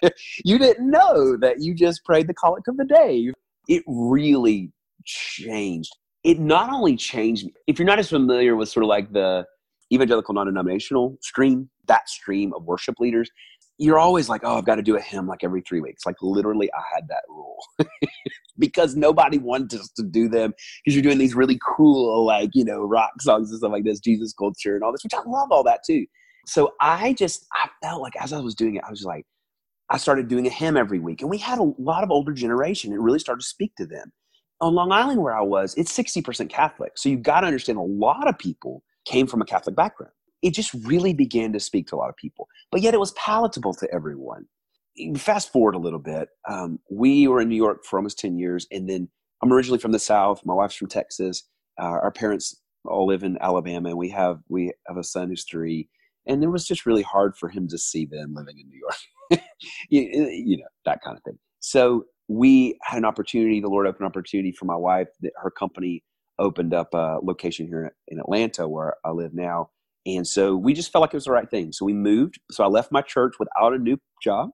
you 0.44 0.58
didn't 0.58 0.88
know 0.88 1.36
that 1.38 1.60
you 1.60 1.74
just 1.74 2.04
prayed 2.04 2.28
the 2.28 2.34
collect 2.34 2.68
of 2.68 2.76
the 2.76 2.84
day. 2.84 3.32
It 3.66 3.82
really 3.88 4.70
changed. 5.04 5.92
It 6.24 6.38
not 6.38 6.72
only 6.72 6.96
changed, 6.96 7.46
me, 7.46 7.52
if 7.66 7.78
you're 7.78 7.86
not 7.86 7.98
as 7.98 8.10
familiar 8.10 8.56
with 8.56 8.68
sort 8.68 8.84
of 8.84 8.88
like 8.88 9.12
the 9.12 9.46
evangelical 9.92 10.34
non 10.34 10.46
denominational 10.46 11.16
stream, 11.20 11.70
that 11.86 12.08
stream 12.08 12.52
of 12.54 12.64
worship 12.64 12.96
leaders, 12.98 13.30
you're 13.78 13.98
always 13.98 14.28
like, 14.28 14.42
oh, 14.44 14.58
I've 14.58 14.66
got 14.66 14.74
to 14.74 14.82
do 14.82 14.96
a 14.96 15.00
hymn 15.00 15.28
like 15.28 15.44
every 15.44 15.62
three 15.62 15.80
weeks. 15.80 16.04
Like 16.04 16.16
literally, 16.20 16.68
I 16.72 16.82
had 16.92 17.08
that 17.08 17.22
rule 17.28 17.58
because 18.58 18.96
nobody 18.96 19.38
wanted 19.38 19.80
us 19.80 19.88
to 19.90 20.02
do 20.02 20.28
them 20.28 20.52
because 20.84 20.94
you're 20.94 21.02
doing 21.02 21.18
these 21.18 21.34
really 21.34 21.58
cool, 21.64 22.24
like, 22.24 22.50
you 22.54 22.64
know, 22.64 22.82
rock 22.82 23.12
songs 23.20 23.50
and 23.50 23.58
stuff 23.58 23.70
like 23.70 23.84
this, 23.84 24.00
Jesus 24.00 24.32
culture 24.32 24.74
and 24.74 24.82
all 24.82 24.90
this, 24.90 25.04
which 25.04 25.14
I 25.14 25.22
love 25.26 25.52
all 25.52 25.62
that 25.64 25.84
too. 25.86 26.04
So 26.46 26.72
I 26.80 27.12
just, 27.12 27.46
I 27.54 27.68
felt 27.82 28.02
like 28.02 28.14
as 28.20 28.32
I 28.32 28.40
was 28.40 28.56
doing 28.56 28.74
it, 28.74 28.84
I 28.84 28.90
was 28.90 29.04
like, 29.04 29.24
I 29.90 29.96
started 29.96 30.28
doing 30.28 30.46
a 30.46 30.50
hymn 30.50 30.76
every 30.76 30.98
week. 30.98 31.22
And 31.22 31.30
we 31.30 31.38
had 31.38 31.58
a 31.58 31.72
lot 31.78 32.02
of 32.02 32.10
older 32.10 32.32
generation. 32.32 32.92
It 32.92 33.00
really 33.00 33.18
started 33.18 33.40
to 33.40 33.46
speak 33.46 33.74
to 33.76 33.86
them. 33.86 34.12
On 34.60 34.74
Long 34.74 34.90
Island, 34.90 35.22
where 35.22 35.36
I 35.36 35.42
was, 35.42 35.74
it's 35.76 35.96
60% 35.96 36.48
Catholic. 36.48 36.92
So 36.96 37.08
you've 37.08 37.22
got 37.22 37.40
to 37.40 37.46
understand 37.46 37.78
a 37.78 37.82
lot 37.82 38.26
of 38.28 38.38
people 38.38 38.82
came 39.04 39.26
from 39.26 39.40
a 39.40 39.44
Catholic 39.44 39.76
background 39.76 40.12
it 40.42 40.54
just 40.54 40.72
really 40.84 41.12
began 41.12 41.52
to 41.52 41.60
speak 41.60 41.86
to 41.88 41.96
a 41.96 41.98
lot 41.98 42.08
of 42.08 42.16
people. 42.16 42.48
But 42.70 42.80
yet 42.80 42.94
it 42.94 43.00
was 43.00 43.12
palatable 43.12 43.74
to 43.74 43.92
everyone. 43.92 44.46
Fast 45.16 45.52
forward 45.52 45.74
a 45.74 45.78
little 45.78 45.98
bit. 45.98 46.28
Um, 46.48 46.78
we 46.90 47.28
were 47.28 47.40
in 47.40 47.48
New 47.48 47.56
York 47.56 47.84
for 47.84 47.98
almost 47.98 48.18
10 48.18 48.38
years. 48.38 48.66
And 48.70 48.88
then 48.88 49.08
I'm 49.42 49.52
originally 49.52 49.78
from 49.78 49.92
the 49.92 49.98
South. 49.98 50.44
My 50.44 50.54
wife's 50.54 50.74
from 50.74 50.88
Texas. 50.88 51.44
Uh, 51.80 51.84
our 51.84 52.10
parents 52.10 52.60
all 52.84 53.06
live 53.06 53.22
in 53.22 53.38
Alabama. 53.40 53.90
And 53.90 53.98
we 53.98 54.10
have, 54.10 54.40
we 54.48 54.72
have 54.86 54.96
a 54.96 55.04
son 55.04 55.28
who's 55.28 55.44
three. 55.44 55.88
And 56.26 56.42
it 56.42 56.48
was 56.48 56.66
just 56.66 56.86
really 56.86 57.02
hard 57.02 57.36
for 57.36 57.48
him 57.48 57.68
to 57.68 57.78
see 57.78 58.06
them 58.06 58.34
living 58.34 58.58
in 58.58 58.68
New 58.68 58.78
York, 58.78 59.42
you, 59.88 60.02
you 60.30 60.58
know, 60.58 60.66
that 60.84 61.00
kind 61.02 61.16
of 61.16 61.22
thing. 61.22 61.38
So 61.60 62.04
we 62.28 62.78
had 62.82 62.98
an 62.98 63.04
opportunity, 63.04 63.60
the 63.60 63.68
Lord 63.68 63.86
opened 63.86 64.02
an 64.02 64.06
opportunity 64.06 64.52
for 64.52 64.66
my 64.66 64.76
wife 64.76 65.08
that 65.22 65.32
her 65.42 65.50
company 65.50 66.04
opened 66.38 66.74
up 66.74 66.94
a 66.94 67.18
location 67.22 67.66
here 67.66 67.94
in 68.06 68.20
Atlanta 68.20 68.68
where 68.68 68.94
I 69.04 69.10
live 69.10 69.34
now 69.34 69.70
and 70.16 70.26
so 70.26 70.56
we 70.56 70.72
just 70.72 70.90
felt 70.90 71.02
like 71.02 71.12
it 71.12 71.16
was 71.16 71.24
the 71.24 71.32
right 71.32 71.50
thing. 71.50 71.72
So 71.72 71.84
we 71.84 71.92
moved. 71.92 72.40
So 72.50 72.64
I 72.64 72.68
left 72.68 72.90
my 72.90 73.02
church 73.02 73.34
without 73.38 73.74
a 73.74 73.78
new 73.78 73.98
job. 74.22 74.50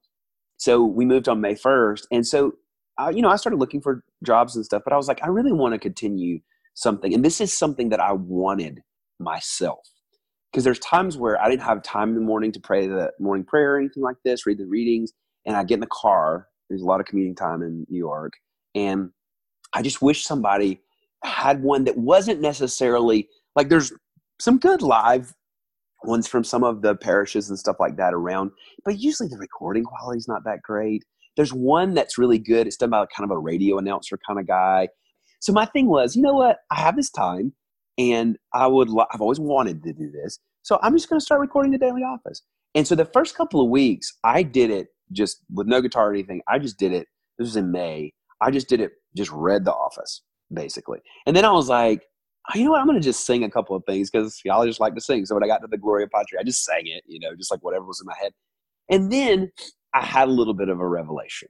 So 0.56 0.84
we 0.84 1.04
moved 1.04 1.28
on 1.28 1.40
May 1.40 1.54
1st. 1.54 2.06
And 2.10 2.26
so, 2.26 2.52
uh, 2.98 3.12
you 3.14 3.22
know, 3.22 3.28
I 3.28 3.36
started 3.36 3.58
looking 3.58 3.80
for 3.80 4.02
jobs 4.24 4.56
and 4.56 4.64
stuff, 4.64 4.82
but 4.84 4.92
I 4.92 4.96
was 4.96 5.06
like, 5.06 5.22
I 5.22 5.28
really 5.28 5.52
want 5.52 5.74
to 5.74 5.78
continue 5.78 6.40
something. 6.74 7.14
And 7.14 7.24
this 7.24 7.40
is 7.40 7.56
something 7.56 7.90
that 7.90 8.00
I 8.00 8.12
wanted 8.12 8.80
myself. 9.20 9.88
Because 10.50 10.64
there's 10.64 10.78
times 10.80 11.16
where 11.16 11.40
I 11.40 11.48
didn't 11.48 11.62
have 11.62 11.82
time 11.82 12.10
in 12.10 12.14
the 12.14 12.20
morning 12.20 12.52
to 12.52 12.60
pray 12.60 12.86
the 12.86 13.12
morning 13.20 13.44
prayer 13.44 13.74
or 13.74 13.78
anything 13.78 14.02
like 14.02 14.16
this, 14.24 14.46
read 14.46 14.58
the 14.58 14.66
readings. 14.66 15.12
And 15.46 15.56
I 15.56 15.62
get 15.64 15.74
in 15.74 15.80
the 15.80 15.86
car. 15.86 16.48
There's 16.68 16.82
a 16.82 16.86
lot 16.86 17.00
of 17.00 17.06
commuting 17.06 17.34
time 17.34 17.62
in 17.62 17.86
New 17.88 17.98
York. 17.98 18.32
And 18.74 19.10
I 19.72 19.82
just 19.82 20.02
wish 20.02 20.24
somebody 20.24 20.80
had 21.24 21.62
one 21.62 21.84
that 21.84 21.96
wasn't 21.96 22.40
necessarily 22.40 23.28
like 23.56 23.68
there's 23.68 23.92
some 24.40 24.58
good 24.58 24.82
live 24.82 25.34
ones 26.04 26.26
from 26.26 26.44
some 26.44 26.64
of 26.64 26.82
the 26.82 26.94
parishes 26.96 27.48
and 27.48 27.58
stuff 27.58 27.76
like 27.80 27.96
that 27.96 28.14
around. 28.14 28.50
But 28.84 28.98
usually 28.98 29.28
the 29.28 29.38
recording 29.38 29.84
quality 29.84 30.18
is 30.18 30.28
not 30.28 30.44
that 30.44 30.62
great. 30.62 31.04
There's 31.36 31.52
one 31.52 31.94
that's 31.94 32.18
really 32.18 32.38
good. 32.38 32.66
It's 32.66 32.76
done 32.76 32.90
by 32.90 33.06
kind 33.16 33.30
of 33.30 33.34
a 33.34 33.38
radio 33.38 33.78
announcer 33.78 34.18
kind 34.26 34.38
of 34.38 34.46
guy. 34.46 34.88
So 35.40 35.52
my 35.52 35.66
thing 35.66 35.86
was, 35.88 36.14
you 36.14 36.22
know 36.22 36.34
what? 36.34 36.58
I 36.70 36.76
have 36.76 36.96
this 36.96 37.10
time, 37.10 37.52
and 37.98 38.38
I 38.52 38.66
would. 38.66 38.88
I've 39.12 39.20
always 39.20 39.40
wanted 39.40 39.82
to 39.82 39.92
do 39.92 40.10
this, 40.10 40.38
so 40.62 40.78
I'm 40.82 40.94
just 40.94 41.08
going 41.08 41.20
to 41.20 41.24
start 41.24 41.40
recording 41.40 41.72
the 41.72 41.78
Daily 41.78 42.02
Office. 42.02 42.42
And 42.74 42.86
so 42.86 42.94
the 42.94 43.04
first 43.04 43.36
couple 43.36 43.60
of 43.60 43.68
weeks, 43.68 44.16
I 44.24 44.42
did 44.42 44.70
it 44.70 44.88
just 45.12 45.38
with 45.52 45.66
no 45.66 45.80
guitar 45.80 46.10
or 46.10 46.12
anything. 46.12 46.42
I 46.48 46.58
just 46.58 46.78
did 46.78 46.92
it. 46.92 47.06
This 47.38 47.46
was 47.46 47.56
in 47.56 47.70
May. 47.70 48.12
I 48.40 48.50
just 48.50 48.68
did 48.68 48.80
it. 48.80 48.92
Just 49.16 49.30
read 49.30 49.64
The 49.64 49.72
Office 49.72 50.22
basically, 50.52 51.00
and 51.26 51.34
then 51.34 51.44
I 51.44 51.52
was 51.52 51.68
like, 51.68 52.04
Oh, 52.50 52.58
you 52.58 52.64
know 52.64 52.72
what? 52.72 52.80
I'm 52.80 52.86
going 52.86 53.00
to 53.00 53.04
just 53.04 53.24
sing 53.24 53.42
a 53.42 53.50
couple 53.50 53.74
of 53.74 53.84
things 53.86 54.10
because 54.10 54.40
y'all 54.44 54.66
just 54.66 54.80
like 54.80 54.94
to 54.94 55.00
sing. 55.00 55.24
So 55.24 55.34
when 55.34 55.42
I 55.42 55.46
got 55.46 55.62
to 55.62 55.66
the 55.66 55.78
Gloria 55.78 56.06
Patri, 56.06 56.38
I 56.38 56.42
just 56.42 56.62
sang 56.62 56.82
it, 56.84 57.02
you 57.06 57.18
know, 57.18 57.34
just 57.34 57.50
like 57.50 57.64
whatever 57.64 57.86
was 57.86 58.02
in 58.02 58.06
my 58.06 58.14
head. 58.20 58.32
And 58.90 59.10
then 59.10 59.50
I 59.94 60.04
had 60.04 60.28
a 60.28 60.30
little 60.30 60.52
bit 60.52 60.68
of 60.68 60.78
a 60.78 60.86
revelation. 60.86 61.48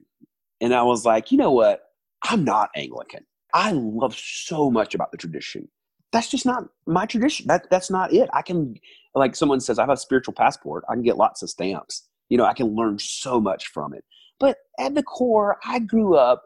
And 0.61 0.73
I 0.73 0.83
was 0.83 1.03
like, 1.03 1.31
you 1.31 1.37
know 1.37 1.51
what? 1.51 1.81
I'm 2.23 2.45
not 2.45 2.69
Anglican. 2.77 3.25
I 3.53 3.71
love 3.73 4.15
so 4.17 4.71
much 4.71 4.95
about 4.95 5.11
the 5.11 5.17
tradition. 5.17 5.67
That's 6.13 6.29
just 6.29 6.45
not 6.45 6.63
my 6.87 7.05
tradition. 7.05 7.47
That 7.47 7.67
that's 7.69 7.91
not 7.91 8.13
it. 8.13 8.29
I 8.33 8.41
can 8.41 8.75
like 9.15 9.35
someone 9.35 9.59
says, 9.59 9.79
I 9.79 9.83
have 9.83 9.89
a 9.89 9.97
spiritual 9.97 10.33
passport. 10.33 10.85
I 10.89 10.93
can 10.93 11.03
get 11.03 11.17
lots 11.17 11.41
of 11.41 11.49
stamps. 11.49 12.07
You 12.29 12.37
know, 12.37 12.45
I 12.45 12.53
can 12.53 12.75
learn 12.75 12.97
so 12.99 13.39
much 13.39 13.67
from 13.67 13.93
it. 13.93 14.03
But 14.39 14.57
at 14.79 14.95
the 14.95 15.03
core, 15.03 15.57
I 15.65 15.79
grew 15.79 16.15
up, 16.15 16.43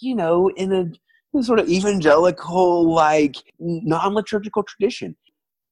you 0.00 0.14
know, 0.14 0.50
in 0.56 0.72
a 0.72 1.42
sort 1.42 1.58
of 1.58 1.68
evangelical, 1.68 2.92
like 2.92 3.36
non 3.58 4.14
liturgical 4.14 4.62
tradition. 4.62 5.16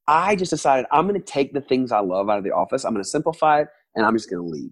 I 0.07 0.37
just 0.37 0.51
decided 0.51 0.87
I'm 0.93 1.09
going 1.09 1.21
to 1.21 1.27
take 1.27 1.55
the 1.55 1.61
things 1.63 1.91
I 1.93 2.01
love 2.01 2.29
out 2.29 2.39
of 2.39 2.45
the 2.45 2.51
office, 2.51 2.85
I'm 2.85 2.93
going 2.93 3.03
to 3.05 3.09
simplify 3.09 3.63
it, 3.63 3.69
and 3.95 4.05
I'm 4.05 4.15
just 4.15 4.31
going 4.31 4.43
to 4.43 4.49
leave. 4.49 4.71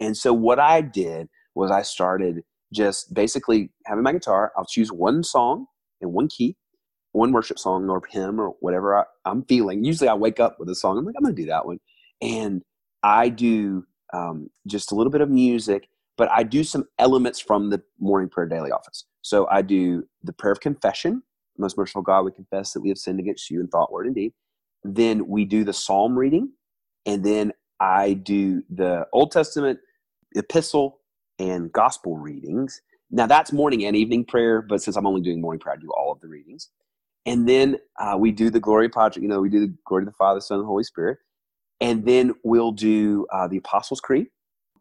And 0.00 0.16
so 0.16 0.32
what 0.32 0.58
I 0.58 0.80
did 0.80 1.28
was 1.54 1.70
I 1.70 1.82
started 1.82 2.42
just 2.72 3.14
basically 3.14 3.70
having 3.86 4.02
my 4.02 4.12
guitar. 4.12 4.52
I'll 4.56 4.64
choose 4.64 4.90
one 4.90 5.22
song 5.22 5.66
in 6.00 6.12
one 6.12 6.28
key, 6.28 6.56
one 7.12 7.32
worship 7.32 7.58
song 7.58 7.88
or 7.88 8.02
hymn 8.10 8.40
or 8.40 8.54
whatever 8.60 8.96
I, 8.96 9.04
am 9.26 9.44
feeling. 9.44 9.84
Usually 9.84 10.08
I 10.08 10.14
wake 10.14 10.40
up 10.40 10.56
with 10.58 10.68
a 10.68 10.74
song. 10.74 10.98
I'm 10.98 11.04
like, 11.04 11.14
I'm 11.16 11.22
going 11.22 11.36
to 11.36 11.42
do 11.42 11.48
that 11.48 11.66
one. 11.66 11.78
And 12.20 12.62
I 13.02 13.28
do 13.28 13.84
um, 14.12 14.50
just 14.66 14.92
a 14.92 14.94
little 14.94 15.10
bit 15.10 15.20
of 15.20 15.30
music, 15.30 15.88
but 16.16 16.28
I 16.30 16.42
do 16.42 16.64
some 16.64 16.84
elements 16.98 17.40
from 17.40 17.70
the 17.70 17.82
morning 17.98 18.28
prayer 18.28 18.46
daily 18.46 18.70
office. 18.70 19.04
So 19.22 19.46
I 19.50 19.62
do 19.62 20.06
the 20.22 20.32
prayer 20.32 20.52
of 20.52 20.60
confession. 20.60 21.22
Most 21.58 21.76
merciful 21.76 22.02
God, 22.02 22.22
we 22.22 22.32
confess 22.32 22.72
that 22.72 22.80
we 22.80 22.88
have 22.88 22.98
sinned 22.98 23.20
against 23.20 23.50
you 23.50 23.60
in 23.60 23.68
thought, 23.68 23.92
word, 23.92 24.06
and 24.06 24.14
deed. 24.14 24.32
Then 24.84 25.28
we 25.28 25.44
do 25.44 25.64
the 25.64 25.72
psalm 25.72 26.18
reading. 26.18 26.50
And 27.06 27.24
then 27.24 27.52
I 27.80 28.14
do 28.14 28.62
the 28.70 29.06
Old 29.12 29.32
Testament 29.32 29.78
epistle 30.34 31.00
and 31.38 31.72
gospel 31.72 32.16
readings. 32.16 32.80
Now 33.10 33.26
that's 33.26 33.52
morning 33.52 33.84
and 33.84 33.96
evening 33.96 34.24
prayer, 34.24 34.62
but 34.62 34.82
since 34.82 34.96
I'm 34.96 35.06
only 35.06 35.20
doing 35.20 35.40
morning 35.40 35.60
prayer, 35.60 35.76
I 35.76 35.80
do 35.80 35.90
all 35.90 36.12
of 36.12 36.20
the 36.20 36.28
readings. 36.28 36.70
And 37.26 37.48
then 37.48 37.78
uh, 38.00 38.16
we 38.18 38.32
do 38.32 38.50
the 38.50 38.60
Gloria 38.60 38.88
Patri, 38.88 39.22
you 39.22 39.28
know, 39.28 39.40
we 39.40 39.48
do 39.48 39.60
the 39.60 39.74
glory 39.84 40.04
to 40.04 40.10
the 40.10 40.16
Father, 40.16 40.40
Son, 40.40 40.58
and 40.58 40.66
Holy 40.66 40.84
Spirit. 40.84 41.18
And 41.82 42.06
then 42.06 42.34
we'll 42.44 42.72
do 42.72 43.26
uh, 43.32 43.48
the 43.48 43.58
Apostles' 43.58 44.00
Creed 44.00 44.28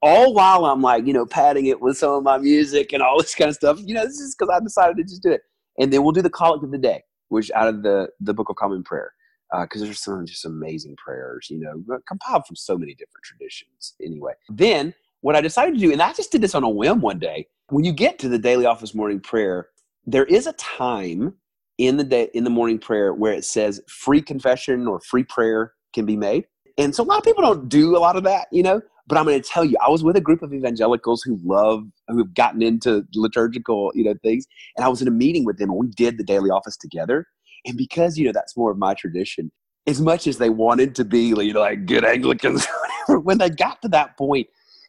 all 0.02 0.34
while 0.34 0.66
I'm 0.66 0.82
like, 0.82 1.06
you 1.06 1.14
know, 1.14 1.26
padding 1.26 1.68
it 1.68 1.82
with 1.82 1.98
some 1.98 2.12
of 2.12 2.24
my 2.24 2.38
music 2.38 2.94
and 2.94 3.04
all 3.04 3.20
this 3.20 3.36
kind 3.36 3.50
of 3.50 3.56
stuff. 3.56 3.80
You 3.84 3.96
know, 3.96 4.06
this 4.06 4.20
is 4.20 4.36
because 4.36 4.54
I 4.54 4.62
decided 4.64 4.98
to 4.98 5.04
just 5.04 5.24
do 5.24 5.32
it. 5.32 5.42
And 5.80 5.94
then 5.94 6.04
we'll 6.04 6.14
do 6.14 6.24
the 6.24 6.30
collect 6.30 6.64
of 6.64 6.72
the 6.72 6.78
day, 6.78 7.04
which 7.30 7.52
out 7.52 7.68
of 7.68 7.84
the 7.84 8.10
the 8.20 8.34
Book 8.34 8.50
of 8.50 8.56
Common 8.58 8.84
Prayer, 8.84 9.14
because 9.62 9.82
uh, 9.82 9.86
there's 9.86 10.04
some 10.04 10.26
just 10.26 10.46
amazing 10.46 10.96
prayers, 10.98 11.48
you 11.50 11.60
know, 11.60 12.00
compiled 12.08 12.46
from 12.46 12.56
so 12.56 12.78
many 12.78 12.94
different 12.96 13.24
traditions. 13.24 13.96
Anyway, 14.04 14.34
then 14.50 14.94
what 15.22 15.36
I 15.36 15.42
decided 15.42 15.76
to 15.76 15.80
do, 15.80 15.92
and 15.92 16.02
I 16.02 16.14
just 16.14 16.32
did 16.32 16.42
this 16.42 16.56
on 16.56 16.64
a 16.64 16.70
whim 16.70 17.02
one 17.02 17.20
day. 17.20 17.48
When 17.70 17.86
you 17.86 17.94
get 17.94 18.20
to 18.20 18.30
the 18.30 18.40
daily 18.40 18.66
office 18.66 18.94
morning 18.94 19.22
prayer, 19.22 19.70
there 20.06 20.26
is 20.26 20.48
a 20.48 20.54
time 20.54 21.36
in 21.78 21.98
the 21.98 22.04
day 22.04 22.30
in 22.34 22.44
the 22.44 22.50
morning 22.50 22.80
prayer 22.80 23.14
where 23.14 23.34
it 23.34 23.46
says 23.46 23.82
free 23.88 24.22
confession 24.22 24.88
or 24.88 25.00
free 25.00 25.24
prayer 25.24 25.74
can 25.94 26.06
be 26.06 26.18
made. 26.18 26.46
And 26.78 26.96
so 26.96 27.04
a 27.04 27.06
lot 27.06 27.18
of 27.18 27.24
people 27.24 27.44
don't 27.44 27.70
do 27.70 27.96
a 27.96 28.00
lot 28.00 28.16
of 28.16 28.24
that, 28.24 28.48
you 28.52 28.64
know. 28.64 28.82
But 29.08 29.18
I'm 29.18 29.26
going 29.26 29.42
to 29.42 29.48
tell 29.48 29.66
you, 29.66 29.76
I 29.86 29.90
was 29.90 30.04
with 30.04 30.16
a 30.16 30.22
group 30.22 30.42
of 30.42 30.54
evangelicals 30.54 31.22
who 31.24 31.38
love, 31.44 31.84
who've 32.08 32.34
gotten 32.34 32.62
into 32.62 33.06
liturgical, 33.14 33.92
you 33.94 34.04
know, 34.04 34.14
things. 34.24 34.46
And 34.78 34.86
I 34.86 34.90
was 34.90 35.02
in 35.02 35.08
a 35.08 35.12
meeting 35.12 35.44
with 35.44 35.58
them 35.58 35.70
and 35.70 35.80
we 35.80 35.88
did 35.88 36.18
the 36.18 36.24
daily 36.24 36.50
office 36.50 36.78
together. 36.78 37.26
And 37.66 37.78
because, 37.78 38.18
you 38.18 38.26
know, 38.26 38.32
that's 38.32 38.56
more 38.56 38.72
of 38.72 38.78
my 38.78 38.94
tradition, 38.94 39.52
as 39.88 40.00
much 40.00 40.28
as 40.28 40.38
they 40.38 40.50
wanted 40.50 40.96
to 40.96 41.04
be, 41.04 41.26
you 41.26 41.54
know, 41.54 41.60
like 41.60 41.86
good 41.86 42.06
Anglicans, 42.06 42.66
when 43.10 43.38
they 43.40 43.50
got 43.50 43.82
to 43.82 43.88
that 43.90 44.18
point, 44.18 44.48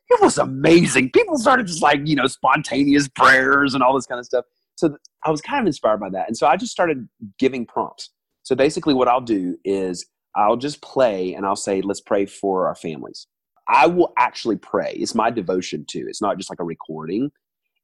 it 0.09 0.21
was 0.21 0.39
amazing. 0.39 1.11
People 1.11 1.39
started 1.39 1.67
just 1.67 1.83
like, 1.83 2.01
you 2.05 2.15
know, 2.15 2.27
spontaneous 2.27 3.09
prayers 3.09 3.75
and 3.75 3.83
all 3.83 3.95
this 3.95 4.07
kind 4.07 4.19
of 4.19 4.27
stuff. 4.27 4.45
So 4.77 4.97
I 5.25 5.31
was 5.31 5.41
kind 5.41 5.61
of 5.61 5.67
inspired 5.67 6.01
by 6.01 6.11
that. 6.11 6.29
And 6.29 6.37
so 6.37 6.47
I 6.47 6.57
just 6.57 6.73
started 6.73 7.09
giving 7.39 7.67
prompts. 7.67 8.11
So 8.43 8.55
basically, 8.55 8.95
what 8.95 9.09
I'll 9.09 9.21
do 9.21 9.57
is 9.65 10.05
I'll 10.37 10.57
just 10.57 10.81
play 10.83 11.35
and 11.35 11.45
I'll 11.45 11.57
say, 11.57 11.83
let's 11.83 12.01
pray 12.01 12.27
for 12.27 12.67
our 12.67 12.75
families. 12.75 13.27
I 13.69 13.87
will 13.87 14.13
actually 14.19 14.57
pray. 14.57 14.93
It's 14.97 15.15
my 15.15 15.31
devotion 15.31 15.85
too. 15.87 16.07
It's 16.09 16.23
not 16.23 16.37
just 16.37 16.51
like 16.51 16.61
a 16.61 16.65
recording. 16.65 17.31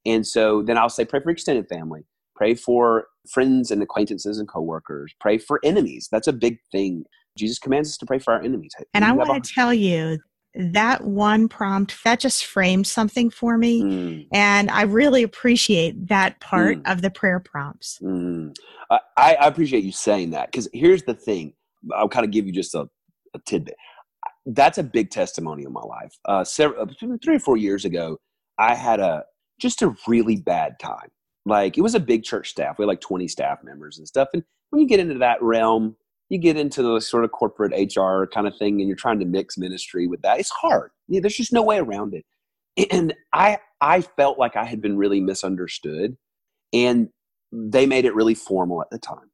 And 0.05 0.25
so 0.25 0.61
then 0.61 0.77
I'll 0.77 0.89
say, 0.89 1.05
pray 1.05 1.19
for 1.21 1.29
extended 1.29 1.67
family, 1.67 2.05
pray 2.35 2.55
for 2.55 3.07
friends 3.29 3.71
and 3.71 3.81
acquaintances 3.81 4.39
and 4.39 4.47
coworkers, 4.47 5.13
pray 5.19 5.37
for 5.37 5.59
enemies. 5.63 6.07
That's 6.11 6.27
a 6.27 6.33
big 6.33 6.57
thing. 6.71 7.05
Jesus 7.37 7.59
commands 7.59 7.89
us 7.89 7.97
to 7.97 8.05
pray 8.05 8.19
for 8.19 8.33
our 8.33 8.41
enemies. 8.41 8.71
And 8.93 9.05
I 9.05 9.11
want 9.11 9.43
to 9.43 9.53
tell 9.53 9.73
you 9.73 10.19
that 10.55 11.03
one 11.03 11.47
prompt 11.47 12.03
that 12.03 12.19
just 12.19 12.45
framed 12.45 12.87
something 12.87 13.29
for 13.29 13.57
me 13.57 13.83
mm. 13.83 14.27
and 14.33 14.71
i 14.71 14.81
really 14.81 15.21
appreciate 15.21 16.07
that 16.07 16.39
part 16.39 16.79
mm. 16.79 16.91
of 16.91 17.03
the 17.03 17.09
prayer 17.11 17.39
prompts 17.39 17.99
mm. 18.01 18.53
I, 18.89 18.99
I, 19.35 19.47
appreciate 19.47 19.83
you 19.83 19.91
saying 19.91 20.31
that 20.31 20.51
because 20.51 20.67
here's 20.73 21.03
the 21.03 21.13
thing 21.13 21.53
i'll 21.95 22.09
kind 22.09 22.25
of 22.25 22.31
give 22.31 22.45
you 22.45 22.53
just 22.53 22.75
a, 22.75 22.87
a, 23.33 23.39
tidbit 23.45 23.75
that's 24.47 24.77
a 24.77 24.83
big 24.83 25.09
testimony 25.09 25.63
in 25.63 25.71
my 25.71 25.81
life 25.81 26.17
uh, 26.25 26.43
several, 26.43 26.83
uh, 26.83 27.17
three 27.23 27.35
or 27.35 27.39
four 27.39 27.57
years 27.57 27.85
ago 27.85 28.17
i 28.57 28.73
had 28.75 28.99
a 28.99 29.23
just 29.59 29.81
a 29.81 29.95
really 30.07 30.37
bad 30.37 30.79
time 30.79 31.09
like 31.45 31.77
it 31.77 31.81
was 31.81 31.95
a 31.95 31.99
big 31.99 32.23
church 32.23 32.49
staff 32.49 32.77
we 32.77 32.83
had 32.83 32.87
like 32.87 33.01
20 33.01 33.27
staff 33.27 33.59
members 33.63 33.97
and 33.97 34.07
stuff 34.07 34.27
and 34.33 34.43
when 34.69 34.81
you 34.81 34.87
get 34.87 34.99
into 34.99 35.17
that 35.17 35.41
realm 35.41 35.95
you 36.29 36.37
get 36.37 36.57
into 36.57 36.83
the 36.83 37.01
sort 37.01 37.25
of 37.25 37.31
corporate 37.31 37.73
HR 37.73 38.25
kind 38.25 38.47
of 38.47 38.55
thing 38.57 38.79
and 38.79 38.87
you're 38.87 38.95
trying 38.95 39.19
to 39.19 39.25
mix 39.25 39.57
ministry 39.57 40.07
with 40.07 40.21
that. 40.21 40.39
It's 40.39 40.51
hard. 40.51 40.91
Yeah, 41.07 41.19
there's 41.21 41.35
just 41.35 41.51
no 41.51 41.63
way 41.63 41.79
around 41.79 42.13
it. 42.13 42.25
And 42.91 43.13
I 43.33 43.57
I 43.81 44.01
felt 44.01 44.39
like 44.39 44.55
I 44.55 44.63
had 44.63 44.81
been 44.81 44.97
really 44.97 45.19
misunderstood 45.19 46.15
and 46.71 47.09
they 47.51 47.85
made 47.85 48.05
it 48.05 48.15
really 48.15 48.35
formal 48.35 48.81
at 48.81 48.89
the 48.89 48.99
time. 48.99 49.28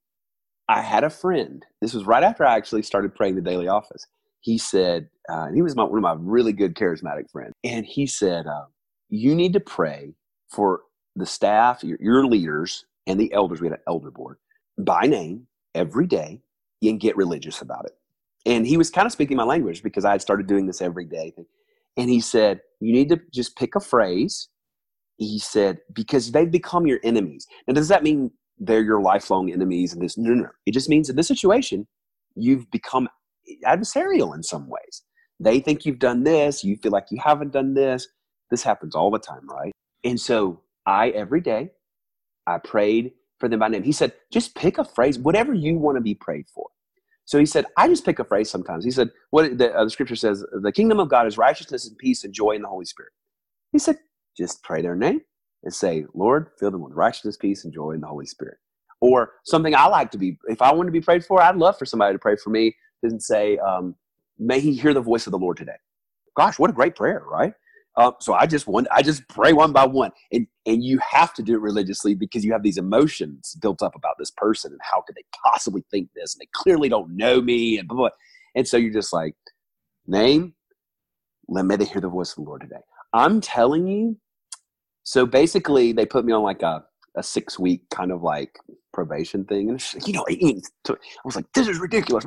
I 0.67 0.81
had 0.81 1.03
a 1.03 1.09
friend. 1.09 1.65
This 1.81 1.93
was 1.93 2.05
right 2.05 2.23
after 2.23 2.45
I 2.45 2.55
actually 2.55 2.81
started 2.81 3.15
praying 3.15 3.35
the 3.35 3.41
daily 3.41 3.67
office. 3.67 4.05
He 4.41 4.57
said, 4.57 5.09
uh, 5.29 5.45
and 5.45 5.55
he 5.55 5.61
was 5.61 5.75
my, 5.75 5.83
one 5.83 5.97
of 5.97 6.03
my 6.03 6.15
really 6.19 6.53
good 6.53 6.75
charismatic 6.75 7.29
friends. 7.31 7.53
And 7.63 7.85
he 7.85 8.05
said, 8.05 8.47
uh, 8.47 8.65
you 9.09 9.35
need 9.35 9.53
to 9.53 9.59
pray 9.59 10.13
for 10.49 10.81
the 11.15 11.25
staff, 11.25 11.83
your, 11.83 11.97
your 11.99 12.25
leaders, 12.25 12.85
and 13.07 13.19
the 13.19 13.31
elders. 13.33 13.61
We 13.61 13.67
had 13.67 13.77
an 13.77 13.83
elder 13.87 14.11
board 14.11 14.37
by 14.77 15.05
name 15.05 15.47
every 15.73 16.07
day 16.07 16.41
and 16.81 16.99
get 16.99 17.17
religious 17.17 17.61
about 17.61 17.85
it. 17.85 17.93
And 18.45 18.67
he 18.67 18.77
was 18.77 18.89
kind 18.89 19.05
of 19.05 19.11
speaking 19.11 19.37
my 19.37 19.43
language 19.43 19.81
because 19.81 20.05
I 20.05 20.11
had 20.11 20.21
started 20.21 20.47
doing 20.47 20.67
this 20.67 20.81
every 20.81 21.05
day. 21.05 21.33
And 21.97 22.09
he 22.09 22.21
said, 22.21 22.61
You 22.79 22.93
need 22.93 23.09
to 23.09 23.19
just 23.33 23.57
pick 23.57 23.75
a 23.75 23.79
phrase. 23.79 24.49
He 25.17 25.39
said, 25.39 25.79
Because 25.93 26.31
they've 26.31 26.51
become 26.51 26.85
your 26.85 26.99
enemies. 27.03 27.47
Now, 27.67 27.73
does 27.73 27.87
that 27.87 28.03
mean 28.03 28.31
they're 28.59 28.83
your 28.83 29.01
lifelong 29.01 29.51
enemies? 29.51 29.93
And 29.93 30.01
this, 30.01 30.17
no, 30.17 30.33
no. 30.33 30.49
It 30.65 30.73
just 30.73 30.89
means 30.89 31.09
in 31.09 31.15
this 31.15 31.27
situation, 31.27 31.87
you've 32.35 32.69
become 32.71 33.07
adversarial 33.65 34.35
in 34.35 34.43
some 34.43 34.67
ways. 34.69 35.03
They 35.39 35.59
think 35.59 35.85
you've 35.85 35.99
done 35.99 36.23
this. 36.23 36.63
You 36.63 36.77
feel 36.77 36.91
like 36.91 37.07
you 37.11 37.19
haven't 37.23 37.51
done 37.51 37.73
this. 37.73 38.07
This 38.51 38.63
happens 38.63 38.95
all 38.95 39.11
the 39.11 39.19
time, 39.19 39.47
right? 39.49 39.71
And 40.03 40.19
so 40.19 40.61
I, 40.85 41.09
every 41.09 41.41
day, 41.41 41.71
I 42.47 42.59
prayed 42.59 43.11
for 43.39 43.49
them 43.49 43.59
by 43.59 43.67
name. 43.67 43.83
He 43.83 43.91
said, 43.91 44.13
just 44.31 44.55
pick 44.55 44.77
a 44.77 44.85
phrase, 44.85 45.19
whatever 45.19 45.53
you 45.53 45.77
want 45.77 45.97
to 45.97 46.01
be 46.01 46.15
prayed 46.15 46.45
for. 46.53 46.67
So 47.25 47.39
he 47.39 47.45
said, 47.45 47.65
I 47.75 47.87
just 47.87 48.05
pick 48.05 48.19
a 48.19 48.23
phrase 48.23 48.49
sometimes. 48.49 48.85
He 48.85 48.91
said, 48.91 49.09
what 49.31 49.57
the, 49.57 49.73
uh, 49.73 49.83
the 49.83 49.89
scripture 49.89 50.15
says, 50.15 50.45
the 50.61 50.71
kingdom 50.71 50.99
of 50.99 51.09
God 51.09 51.25
is 51.25 51.37
righteousness 51.37 51.87
and 51.87 51.97
peace 51.97 52.23
and 52.23 52.33
joy 52.33 52.51
in 52.51 52.61
the 52.61 52.67
Holy 52.67 52.85
Spirit. 52.85 53.11
He 53.71 53.79
said, 53.79 53.97
just 54.37 54.63
pray 54.63 54.81
their 54.81 54.95
name 54.95 55.21
and 55.65 55.73
say, 55.73 56.05
Lord, 56.13 56.49
fill 56.59 56.71
them 56.71 56.81
with 56.81 56.93
righteousness, 56.93 57.37
peace, 57.37 57.65
and 57.65 57.73
joy 57.73 57.91
in 57.91 58.01
the 58.01 58.07
Holy 58.07 58.27
Spirit. 58.27 58.57
Or 59.01 59.33
something 59.45 59.75
I 59.75 59.87
like 59.87 60.11
to 60.11 60.17
be, 60.17 60.37
if 60.47 60.61
I 60.61 60.73
want 60.73 60.87
to 60.87 60.91
be 60.93 61.01
prayed 61.01 61.25
for, 61.25 61.41
I'd 61.41 61.57
love 61.57 61.77
for 61.77 61.85
somebody 61.85 62.15
to 62.15 62.19
pray 62.19 62.37
for 62.37 62.51
me 62.51 62.75
and 63.03 63.21
say, 63.21 63.57
um, 63.59 63.95
may 64.39 64.59
he 64.61 64.73
hear 64.75 64.93
the 64.93 65.01
voice 65.01 65.27
of 65.27 65.31
the 65.31 65.39
Lord 65.39 65.57
today. 65.57 65.77
Gosh, 66.35 66.59
what 66.59 66.69
a 66.69 66.73
great 66.73 66.95
prayer, 66.95 67.23
right? 67.29 67.53
Um, 67.97 68.13
so 68.19 68.33
I 68.33 68.45
just 68.45 68.67
want 68.67 68.87
I 68.91 69.01
just 69.01 69.27
pray 69.29 69.53
one 69.53 69.71
by 69.73 69.85
one, 69.85 70.11
and 70.31 70.47
and 70.65 70.83
you 70.83 70.99
have 70.99 71.33
to 71.35 71.43
do 71.43 71.55
it 71.55 71.61
religiously 71.61 72.15
because 72.15 72.43
you 72.43 72.51
have 72.51 72.63
these 72.63 72.77
emotions 72.77 73.55
built 73.61 73.81
up 73.81 73.95
about 73.95 74.15
this 74.19 74.31
person 74.31 74.71
and 74.73 74.81
how 74.83 75.01
could 75.01 75.15
they 75.15 75.23
possibly 75.45 75.85
think 75.91 76.09
this, 76.15 76.35
and 76.35 76.41
they 76.41 76.49
clearly 76.53 76.89
don't 76.89 77.15
know 77.15 77.41
me, 77.41 77.77
and 77.79 77.87
blah, 77.87 77.97
blah. 77.97 78.09
and 78.55 78.67
so 78.67 78.77
you're 78.77 78.93
just 78.93 79.13
like, 79.13 79.35
name, 80.07 80.55
let 81.47 81.65
me 81.65 81.83
hear 81.85 82.01
the 82.01 82.09
voice 82.09 82.31
of 82.31 82.37
the 82.37 82.41
Lord 82.43 82.61
today. 82.61 82.81
I'm 83.13 83.41
telling 83.41 83.87
you. 83.87 84.17
So 85.05 85.25
basically, 85.25 85.93
they 85.93 86.05
put 86.05 86.25
me 86.25 86.33
on 86.33 86.43
like 86.43 86.63
a 86.63 86.85
a 87.17 87.23
six 87.23 87.57
week 87.57 87.89
kind 87.91 88.11
of 88.11 88.23
like 88.23 88.59
probation 88.93 89.45
thing, 89.45 89.69
and 89.69 89.81
like, 89.93 90.07
you 90.07 90.13
know, 90.13 90.25
I 90.29 90.95
was 91.25 91.37
like, 91.37 91.45
this 91.55 91.69
is 91.69 91.79
ridiculous. 91.79 92.25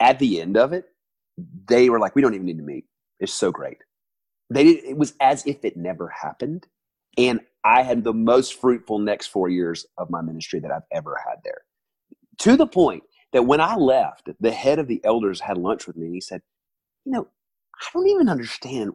At 0.00 0.18
the 0.18 0.40
end 0.40 0.56
of 0.56 0.72
it, 0.72 0.86
they 1.68 1.90
were 1.90 2.00
like, 2.00 2.16
we 2.16 2.22
don't 2.22 2.34
even 2.34 2.46
need 2.46 2.58
to 2.58 2.64
meet. 2.64 2.86
It's 3.20 3.34
so 3.34 3.52
great 3.52 3.78
they 4.50 4.64
did, 4.64 4.84
it 4.84 4.96
was 4.98 5.14
as 5.20 5.46
if 5.46 5.64
it 5.64 5.76
never 5.76 6.08
happened. 6.08 6.66
And 7.18 7.40
I 7.64 7.82
had 7.82 8.04
the 8.04 8.12
most 8.12 8.60
fruitful 8.60 8.98
next 8.98 9.28
four 9.28 9.48
years 9.48 9.86
of 9.98 10.10
my 10.10 10.22
ministry 10.22 10.60
that 10.60 10.72
I've 10.72 10.82
ever 10.92 11.16
had 11.26 11.38
there. 11.44 11.62
To 12.40 12.56
the 12.56 12.66
point 12.66 13.04
that 13.32 13.44
when 13.44 13.60
I 13.60 13.76
left, 13.76 14.28
the 14.40 14.52
head 14.52 14.78
of 14.78 14.88
the 14.88 15.00
elders 15.04 15.40
had 15.40 15.58
lunch 15.58 15.86
with 15.86 15.96
me 15.96 16.06
and 16.06 16.14
he 16.14 16.20
said, 16.20 16.42
You 17.04 17.12
know, 17.12 17.28
I 17.80 17.86
don't 17.94 18.08
even 18.08 18.28
understand. 18.28 18.92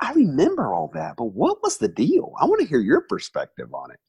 I 0.00 0.12
remember 0.12 0.74
all 0.74 0.90
that, 0.94 1.16
but 1.16 1.26
what 1.26 1.62
was 1.62 1.78
the 1.78 1.88
deal? 1.88 2.32
I 2.40 2.46
want 2.46 2.60
to 2.60 2.66
hear 2.66 2.80
your 2.80 3.02
perspective 3.02 3.72
on 3.72 3.90
it. 3.90 4.00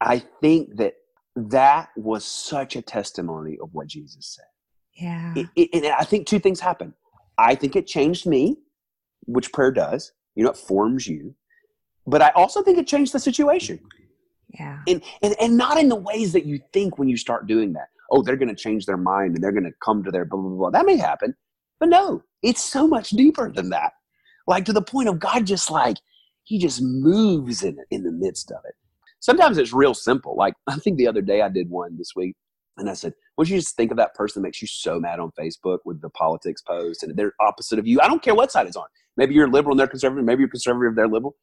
I 0.00 0.18
think 0.40 0.76
that 0.76 0.94
that 1.36 1.90
was 1.96 2.24
such 2.24 2.76
a 2.76 2.82
testimony 2.82 3.56
of 3.62 3.70
what 3.72 3.86
Jesus 3.86 4.36
said. 4.36 4.44
Yeah. 4.94 5.32
It, 5.36 5.46
it, 5.56 5.70
and 5.72 5.86
I 5.86 6.04
think 6.04 6.26
two 6.26 6.38
things 6.38 6.60
happened. 6.60 6.92
I 7.38 7.54
think 7.54 7.76
it 7.76 7.86
changed 7.86 8.26
me, 8.26 8.56
which 9.26 9.52
prayer 9.52 9.70
does. 9.70 10.12
You 10.34 10.44
know, 10.44 10.50
it 10.50 10.56
forms 10.56 11.06
you. 11.06 11.34
But 12.06 12.20
I 12.20 12.30
also 12.30 12.62
think 12.62 12.78
it 12.78 12.86
changed 12.86 13.12
the 13.12 13.20
situation. 13.20 13.78
Yeah. 14.48 14.80
And 14.86 15.02
and 15.22 15.34
and 15.40 15.56
not 15.56 15.78
in 15.78 15.88
the 15.88 15.96
ways 15.96 16.32
that 16.32 16.44
you 16.44 16.60
think 16.72 16.98
when 16.98 17.08
you 17.08 17.16
start 17.16 17.46
doing 17.46 17.72
that. 17.74 17.88
Oh, 18.10 18.22
they're 18.22 18.36
going 18.36 18.48
to 18.48 18.54
change 18.54 18.84
their 18.84 18.98
mind 18.98 19.34
and 19.34 19.42
they're 19.42 19.52
going 19.52 19.64
to 19.64 19.72
come 19.82 20.02
to 20.04 20.10
their 20.10 20.24
blah 20.26 20.40
blah 20.40 20.50
blah. 20.50 20.70
That 20.70 20.84
may 20.84 20.96
happen, 20.96 21.34
but 21.80 21.88
no, 21.88 22.22
it's 22.42 22.62
so 22.62 22.86
much 22.86 23.10
deeper 23.10 23.50
than 23.50 23.70
that. 23.70 23.92
Like 24.46 24.64
to 24.66 24.72
the 24.72 24.82
point 24.82 25.08
of 25.08 25.18
God, 25.18 25.46
just 25.46 25.70
like 25.70 25.96
He 26.44 26.58
just 26.58 26.82
moves 26.82 27.62
in 27.62 27.78
in 27.90 28.02
the 28.02 28.12
midst 28.12 28.50
of 28.50 28.58
it. 28.64 28.74
Sometimes 29.20 29.58
it's 29.58 29.72
real 29.72 29.94
simple. 29.94 30.36
Like 30.36 30.54
I 30.68 30.76
think 30.76 30.98
the 30.98 31.08
other 31.08 31.22
day 31.22 31.42
I 31.42 31.48
did 31.48 31.70
one 31.70 31.96
this 31.96 32.12
week, 32.16 32.36
and 32.76 32.88
I 32.88 32.94
said, 32.94 33.14
"Would 33.36 33.48
you 33.48 33.58
just 33.58 33.76
think 33.76 33.90
of 33.90 33.96
that 33.96 34.14
person 34.14 34.42
that 34.42 34.46
makes 34.48 34.62
you 34.62 34.68
so 34.68 34.98
mad 35.00 35.20
on 35.20 35.30
Facebook 35.38 35.78
with 35.84 36.00
the 36.00 36.10
politics 36.10 36.62
post 36.62 37.02
and 37.02 37.16
they're 37.16 37.34
opposite 37.40 37.78
of 37.78 37.86
you? 37.86 38.00
I 38.00 38.08
don't 38.08 38.22
care 38.22 38.34
what 38.34 38.52
side 38.52 38.66
it's 38.66 38.76
on. 38.76 38.86
Maybe 39.16 39.34
you're 39.34 39.48
liberal 39.48 39.72
and 39.72 39.80
they're 39.80 39.86
conservative. 39.86 40.24
Maybe 40.24 40.40
you're 40.40 40.48
conservative, 40.48 40.88
and 40.88 40.98
they're 40.98 41.08
liberal. 41.08 41.36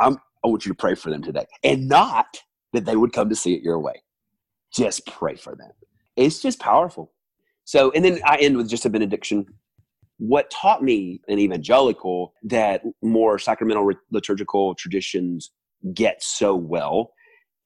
I'm, 0.00 0.18
I 0.44 0.48
want 0.48 0.66
you 0.66 0.72
to 0.72 0.76
pray 0.76 0.94
for 0.94 1.10
them 1.10 1.22
today. 1.22 1.46
And 1.62 1.88
not 1.88 2.40
that 2.72 2.84
they 2.84 2.96
would 2.96 3.12
come 3.12 3.28
to 3.28 3.36
see 3.36 3.54
it 3.54 3.62
your 3.62 3.78
way. 3.78 4.02
Just 4.72 5.06
pray 5.06 5.36
for 5.36 5.54
them. 5.54 5.70
It's 6.16 6.40
just 6.40 6.58
powerful. 6.58 7.12
So, 7.64 7.90
and 7.92 8.04
then 8.04 8.20
I 8.24 8.36
end 8.36 8.56
with 8.56 8.68
just 8.68 8.84
a 8.84 8.90
benediction. 8.90 9.46
What 10.18 10.50
taught 10.50 10.82
me 10.82 11.20
an 11.28 11.38
evangelical 11.38 12.32
that 12.44 12.82
more 13.02 13.38
sacramental 13.38 13.90
liturgical 14.10 14.74
traditions 14.74 15.50
get 15.92 16.22
so 16.22 16.54
well 16.54 17.12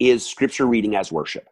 is 0.00 0.24
scripture 0.24 0.66
reading 0.66 0.96
as 0.96 1.12
worship. 1.12 1.46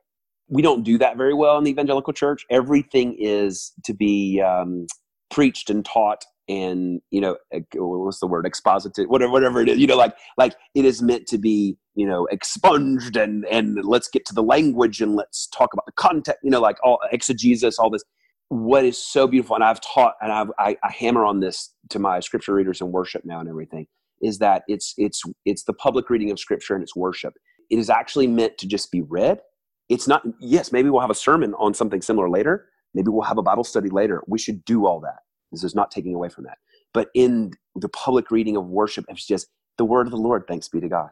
We 0.48 0.62
don't 0.62 0.85
do 0.85 0.98
that 0.98 1.16
very 1.16 1.35
well 1.35 1.59
in 1.59 1.64
the 1.64 1.70
evangelical 1.70 2.12
church. 2.12 2.44
Everything 2.50 3.16
is 3.18 3.72
to 3.85 3.92
be 3.92 4.40
um, 4.40 4.87
preached 5.30 5.70
and 5.70 5.85
taught 5.85 6.24
and 6.48 7.00
you 7.11 7.20
know 7.20 7.37
what's 7.74 8.20
the 8.20 8.26
word 8.26 8.46
exposited 8.46 9.09
whatever 9.09 9.32
whatever 9.32 9.61
it 9.61 9.68
is 9.68 9.78
you 9.78 9.87
know 9.87 9.96
like 9.96 10.14
like 10.37 10.54
it 10.76 10.85
is 10.85 11.02
meant 11.02 11.26
to 11.26 11.38
be 11.38 11.76
you 11.96 12.06
know 12.06 12.26
expunged 12.26 13.16
and 13.16 13.44
and 13.46 13.85
let's 13.85 14.09
get 14.09 14.24
to 14.24 14.32
the 14.32 14.42
language 14.42 15.00
and 15.00 15.16
let's 15.16 15.48
talk 15.48 15.72
about 15.72 15.85
the 15.87 15.92
context 15.96 16.38
you 16.44 16.50
know 16.50 16.61
like 16.61 16.76
all 16.85 17.00
exegesis 17.11 17.78
all 17.78 17.90
this 17.90 18.04
what 18.48 18.85
is 18.85 18.96
so 18.96 19.26
beautiful 19.26 19.56
and 19.56 19.64
i've 19.64 19.80
taught 19.80 20.14
and 20.20 20.32
I've, 20.32 20.50
I, 20.59 20.76
I 20.82 20.92
hammer 20.92 21.24
on 21.24 21.40
this 21.40 21.74
to 21.90 21.98
my 21.98 22.20
scripture 22.20 22.54
readers 22.54 22.80
and 22.80 22.92
worship 22.92 23.24
now 23.24 23.40
and 23.40 23.48
everything 23.48 23.87
is 24.22 24.38
that 24.38 24.62
it's 24.68 24.94
it's 24.96 25.22
it's 25.44 25.64
the 25.64 25.72
public 25.72 26.09
reading 26.11 26.30
of 26.30 26.38
scripture 26.38 26.74
and 26.74 26.82
it's 26.82 26.94
worship 26.94 27.35
it 27.70 27.78
is 27.78 27.90
actually 27.90 28.28
meant 28.28 28.56
to 28.59 28.68
just 28.68 28.92
be 28.92 29.02
read 29.02 29.40
it's 29.88 30.06
not 30.06 30.22
yes 30.40 30.70
maybe 30.70 30.90
we'll 30.90 31.00
have 31.00 31.11
a 31.11 31.14
sermon 31.14 31.54
on 31.59 31.74
something 31.74 32.00
similar 32.00 32.30
later 32.30 32.68
maybe 32.94 33.09
we'll 33.09 33.22
have 33.22 33.38
a 33.38 33.42
bible 33.42 33.64
study 33.64 33.90
later 33.90 34.22
we 34.28 34.38
should 34.38 34.64
do 34.64 34.87
all 34.87 35.00
that 35.00 35.18
this 35.52 35.64
is 35.64 35.74
not 35.74 35.90
taking 35.90 36.14
away 36.14 36.28
from 36.28 36.44
that. 36.44 36.59
But 36.92 37.09
in 37.14 37.52
the 37.74 37.88
public 37.88 38.30
reading 38.30 38.56
of 38.56 38.66
worship, 38.66 39.04
it's 39.09 39.26
just 39.26 39.48
the 39.78 39.85
word 39.85 40.06
of 40.06 40.11
the 40.11 40.18
Lord, 40.18 40.44
thanks 40.48 40.68
be 40.68 40.80
to 40.80 40.88
God. 40.88 41.11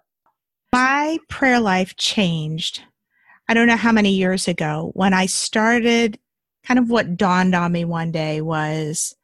My 0.73 1.19
prayer 1.29 1.61
life 1.61 1.97
changed. 1.97 2.83
I 3.49 3.55
don't 3.55 3.67
know 3.67 3.77
how 3.77 3.93
many 3.93 4.11
years 4.11 4.49
ago 4.49 4.91
when 4.95 5.13
I 5.13 5.27
started, 5.27 6.19
kind 6.65 6.79
of 6.79 6.91
what 6.91 7.17
dawned 7.17 7.55
on 7.55 7.73
me 7.73 7.85
one 7.85 8.11
day 8.11 8.41
was, 8.41 9.15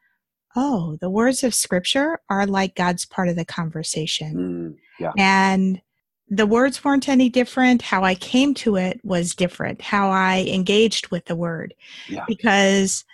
oh, 0.57 0.99
the 1.01 1.11
words 1.11 1.43
of 1.43 1.55
scripture 1.55 2.21
are 2.29 2.47
like 2.47 2.75
God's 2.75 3.05
part 3.05 3.29
of 3.29 3.37
the 3.37 3.45
conversation. 3.45 4.35
Mm, 4.37 4.77
yeah. 4.99 5.13
And 5.17 5.81
the 6.29 6.47
words 6.47 6.85
weren't 6.85 7.09
any 7.09 7.29
different. 7.29 7.83
How 7.83 8.05
I 8.05 8.15
came 8.15 8.55
to 8.55 8.77
it 8.77 9.01
was 9.03 9.35
different. 9.35 9.83
How 9.83 10.11
I 10.11 10.47
engaged 10.49 11.11
with 11.11 11.25
the 11.27 11.37
word. 11.37 11.75
Yeah. 12.09 12.25
Because 12.27 13.05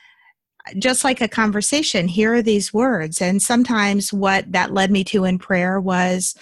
just 0.78 1.04
like 1.04 1.20
a 1.20 1.28
conversation, 1.28 2.08
here 2.08 2.34
are 2.34 2.42
these 2.42 2.74
words. 2.74 3.22
And 3.22 3.40
sometimes 3.40 4.12
what 4.12 4.50
that 4.52 4.72
led 4.72 4.90
me 4.90 5.04
to 5.04 5.24
in 5.24 5.38
prayer 5.38 5.80
was 5.80 6.34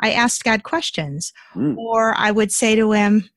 I 0.00 0.12
asked 0.12 0.44
God 0.44 0.62
questions, 0.62 1.32
mm. 1.54 1.76
or 1.76 2.14
I 2.16 2.30
would 2.30 2.52
say 2.52 2.74
to 2.76 2.92
Him, 2.92 3.28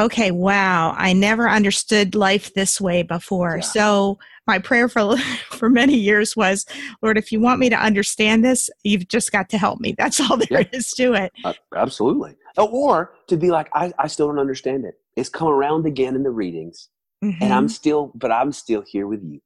okay, 0.00 0.30
wow, 0.30 0.94
I 0.96 1.12
never 1.12 1.48
understood 1.48 2.14
life 2.14 2.54
this 2.54 2.80
way 2.80 3.02
before. 3.02 3.56
Yeah. 3.56 3.62
So 3.62 4.18
my 4.46 4.58
prayer 4.58 4.88
for 4.88 5.16
for 5.50 5.68
many 5.68 5.94
years 5.94 6.36
was, 6.36 6.66
Lord, 7.02 7.18
if 7.18 7.30
you 7.32 7.40
want 7.40 7.60
me 7.60 7.68
to 7.70 7.76
understand 7.76 8.44
this, 8.44 8.70
you've 8.82 9.08
just 9.08 9.32
got 9.32 9.48
to 9.50 9.58
help 9.58 9.80
me. 9.80 9.94
That's 9.98 10.20
all 10.20 10.36
there 10.36 10.62
yeah. 10.62 10.68
is 10.72 10.90
to 10.92 11.14
it. 11.14 11.32
Uh, 11.44 11.54
absolutely. 11.74 12.36
Or 12.56 13.14
to 13.28 13.36
be 13.36 13.50
like, 13.50 13.68
I, 13.72 13.92
I 13.98 14.08
still 14.08 14.26
don't 14.26 14.38
understand 14.38 14.84
it. 14.84 14.94
It's 15.16 15.28
come 15.28 15.48
around 15.48 15.86
again 15.86 16.14
in 16.14 16.22
the 16.22 16.30
readings, 16.30 16.88
mm-hmm. 17.22 17.42
and 17.42 17.52
I'm 17.52 17.64
mm-hmm. 17.64 17.68
still, 17.68 18.12
but 18.14 18.32
I'm 18.32 18.52
still 18.52 18.82
here 18.86 19.06
with 19.06 19.22
you, 19.22 19.40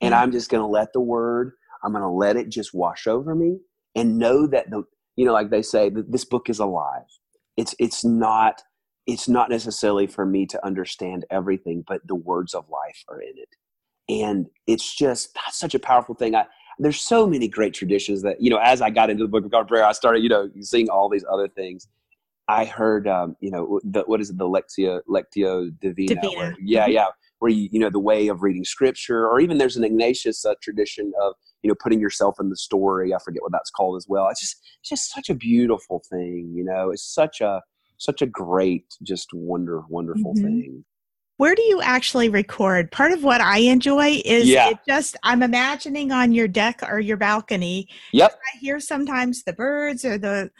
and 0.00 0.14
I'm 0.14 0.32
just 0.32 0.50
going 0.50 0.62
to 0.62 0.66
let 0.66 0.92
the 0.92 1.00
word. 1.00 1.52
I'm 1.84 1.92
going 1.92 2.02
to 2.02 2.08
let 2.08 2.36
it 2.36 2.48
just 2.48 2.72
wash 2.72 3.06
over 3.06 3.34
me, 3.34 3.58
and 3.94 4.18
know 4.18 4.46
that 4.46 4.70
the, 4.70 4.84
you 5.16 5.24
know, 5.24 5.32
like 5.32 5.50
they 5.50 5.62
say, 5.62 5.90
that 5.90 6.10
this 6.10 6.24
book 6.24 6.48
is 6.48 6.58
alive. 6.58 7.06
It's 7.56 7.74
it's 7.78 8.04
not 8.04 8.62
it's 9.06 9.28
not 9.28 9.50
necessarily 9.50 10.06
for 10.06 10.24
me 10.24 10.46
to 10.46 10.64
understand 10.64 11.24
everything, 11.30 11.84
but 11.86 12.00
the 12.06 12.14
words 12.14 12.54
of 12.54 12.68
life 12.68 13.04
are 13.08 13.20
in 13.20 13.34
it. 13.36 13.48
And 14.08 14.46
it's 14.66 14.94
just 14.94 15.34
that's 15.34 15.58
such 15.58 15.74
a 15.74 15.78
powerful 15.78 16.14
thing. 16.14 16.34
I, 16.34 16.46
there's 16.78 17.00
so 17.00 17.26
many 17.26 17.48
great 17.48 17.74
traditions 17.74 18.22
that, 18.22 18.40
you 18.40 18.50
know, 18.50 18.58
as 18.58 18.80
I 18.80 18.90
got 18.90 19.10
into 19.10 19.24
the 19.24 19.28
Book 19.28 19.44
of 19.44 19.50
God 19.50 19.68
Prayer, 19.68 19.84
I 19.84 19.92
started, 19.92 20.22
you 20.22 20.28
know, 20.28 20.48
seeing 20.60 20.88
all 20.88 21.08
these 21.08 21.24
other 21.30 21.48
things. 21.48 21.88
I 22.48 22.64
heard, 22.64 23.06
um, 23.06 23.36
you 23.40 23.50
know, 23.50 23.80
the, 23.84 24.02
what 24.02 24.20
is 24.20 24.30
it, 24.30 24.38
the 24.38 24.48
Lectio, 24.48 25.00
Lectio 25.08 25.70
Divina? 25.80 26.14
Divina. 26.14 26.36
Where, 26.36 26.56
yeah, 26.60 26.82
mm-hmm. 26.84 26.92
yeah. 26.92 27.06
Where 27.38 27.50
you, 27.50 27.68
you 27.72 27.80
know, 27.80 27.90
the 27.90 28.00
way 28.00 28.28
of 28.28 28.42
reading 28.42 28.64
scripture, 28.64 29.28
or 29.28 29.40
even 29.40 29.58
there's 29.58 29.76
an 29.76 29.84
Ignatius 29.84 30.44
uh, 30.44 30.54
tradition 30.62 31.12
of, 31.22 31.34
you 31.62 31.68
know, 31.68 31.76
putting 31.80 32.00
yourself 32.00 32.36
in 32.40 32.50
the 32.50 32.56
story. 32.56 33.14
I 33.14 33.18
forget 33.18 33.42
what 33.42 33.52
that's 33.52 33.70
called 33.70 33.96
as 33.96 34.06
well. 34.08 34.28
It's 34.28 34.40
just, 34.40 34.56
it's 34.80 34.90
just 34.90 35.12
such 35.12 35.28
a 35.28 35.34
beautiful 35.34 36.02
thing, 36.08 36.52
you 36.54 36.64
know, 36.64 36.90
it's 36.90 37.04
such 37.04 37.40
a, 37.40 37.60
such 38.02 38.20
a 38.20 38.26
great, 38.26 38.84
just 39.02 39.30
wonder, 39.32 39.82
wonderful 39.88 40.34
mm-hmm. 40.34 40.44
thing. 40.44 40.84
Where 41.36 41.54
do 41.54 41.62
you 41.62 41.80
actually 41.80 42.28
record? 42.28 42.90
Part 42.90 43.12
of 43.12 43.22
what 43.22 43.40
I 43.40 43.58
enjoy 43.58 44.20
is 44.24 44.48
yeah. 44.48 44.70
it 44.70 44.78
just 44.86 45.16
I'm 45.22 45.42
imagining 45.42 46.12
on 46.12 46.32
your 46.32 46.48
deck 46.48 46.80
or 46.82 47.00
your 47.00 47.16
balcony. 47.16 47.88
Yep. 48.12 48.32
I 48.32 48.58
hear 48.58 48.80
sometimes 48.80 49.44
the 49.44 49.52
birds 49.52 50.04
or 50.04 50.18
the 50.18 50.50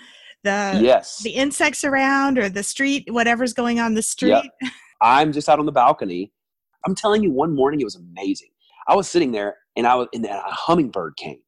the 0.44 0.80
yes 0.82 1.22
the 1.22 1.30
insects 1.30 1.84
around 1.84 2.36
or 2.36 2.48
the 2.48 2.64
street 2.64 3.04
whatever's 3.10 3.52
going 3.52 3.78
on 3.80 3.94
the 3.94 4.02
street. 4.02 4.50
Yep. 4.60 4.72
I'm 5.02 5.32
just 5.32 5.48
out 5.48 5.58
on 5.58 5.66
the 5.66 5.72
balcony. 5.72 6.32
I'm 6.86 6.94
telling 6.94 7.22
you, 7.22 7.30
one 7.30 7.54
morning 7.54 7.80
it 7.80 7.84
was 7.84 7.96
amazing. 7.96 8.50
I 8.88 8.96
was 8.96 9.08
sitting 9.08 9.30
there 9.30 9.56
and 9.76 9.86
I 9.86 9.94
was 9.94 10.08
and 10.12 10.24
a 10.24 10.42
hummingbird 10.46 11.16
came 11.16 11.38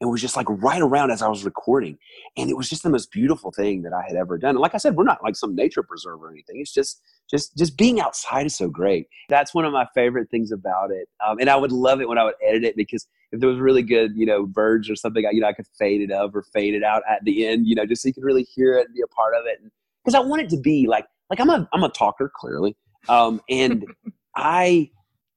and 0.00 0.10
was 0.10 0.20
just 0.20 0.36
like 0.36 0.46
right 0.48 0.82
around 0.82 1.10
as 1.10 1.22
I 1.22 1.28
was 1.28 1.44
recording. 1.44 1.98
And 2.36 2.50
it 2.50 2.56
was 2.56 2.68
just 2.68 2.82
the 2.82 2.90
most 2.90 3.10
beautiful 3.10 3.50
thing 3.50 3.82
that 3.82 3.92
I 3.92 4.02
had 4.06 4.16
ever 4.16 4.36
done. 4.36 4.50
And 4.50 4.58
like 4.58 4.74
I 4.74 4.78
said, 4.78 4.94
we're 4.94 5.04
not 5.04 5.22
like 5.22 5.36
some 5.36 5.54
nature 5.54 5.82
preserve 5.82 6.22
or 6.22 6.30
anything. 6.30 6.60
It's 6.60 6.72
just 6.72 7.00
just 7.30 7.56
just 7.56 7.76
being 7.76 8.00
outside 8.00 8.46
is 8.46 8.54
so 8.54 8.68
great. 8.68 9.08
That's 9.28 9.54
one 9.54 9.64
of 9.64 9.72
my 9.72 9.86
favorite 9.94 10.30
things 10.30 10.52
about 10.52 10.90
it. 10.90 11.08
Um, 11.26 11.38
and 11.40 11.48
I 11.48 11.56
would 11.56 11.72
love 11.72 12.00
it 12.00 12.08
when 12.08 12.18
I 12.18 12.24
would 12.24 12.34
edit 12.46 12.64
it 12.64 12.76
because 12.76 13.06
if 13.32 13.40
there 13.40 13.48
was 13.48 13.58
really 13.58 13.82
good, 13.82 14.12
you 14.14 14.26
know, 14.26 14.46
birds 14.46 14.90
or 14.90 14.96
something, 14.96 15.24
I, 15.26 15.30
you 15.30 15.40
know, 15.40 15.48
I 15.48 15.52
could 15.52 15.66
fade 15.78 16.02
it 16.02 16.12
up 16.12 16.34
or 16.34 16.42
fade 16.42 16.74
it 16.74 16.84
out 16.84 17.02
at 17.08 17.24
the 17.24 17.46
end, 17.46 17.66
you 17.66 17.74
know, 17.74 17.86
just 17.86 18.02
so 18.02 18.08
you 18.08 18.14
could 18.14 18.24
really 18.24 18.46
hear 18.54 18.74
it 18.78 18.86
and 18.86 18.94
be 18.94 19.02
a 19.02 19.08
part 19.08 19.34
of 19.34 19.46
it. 19.46 19.58
Because 20.04 20.14
I 20.14 20.20
want 20.20 20.42
it 20.42 20.50
to 20.50 20.60
be 20.60 20.86
like 20.86 21.06
like 21.30 21.40
I'm 21.40 21.50
a 21.50 21.68
I'm 21.72 21.82
a 21.82 21.88
talker 21.88 22.30
clearly, 22.34 22.76
um, 23.08 23.40
and 23.48 23.86
I 24.36 24.90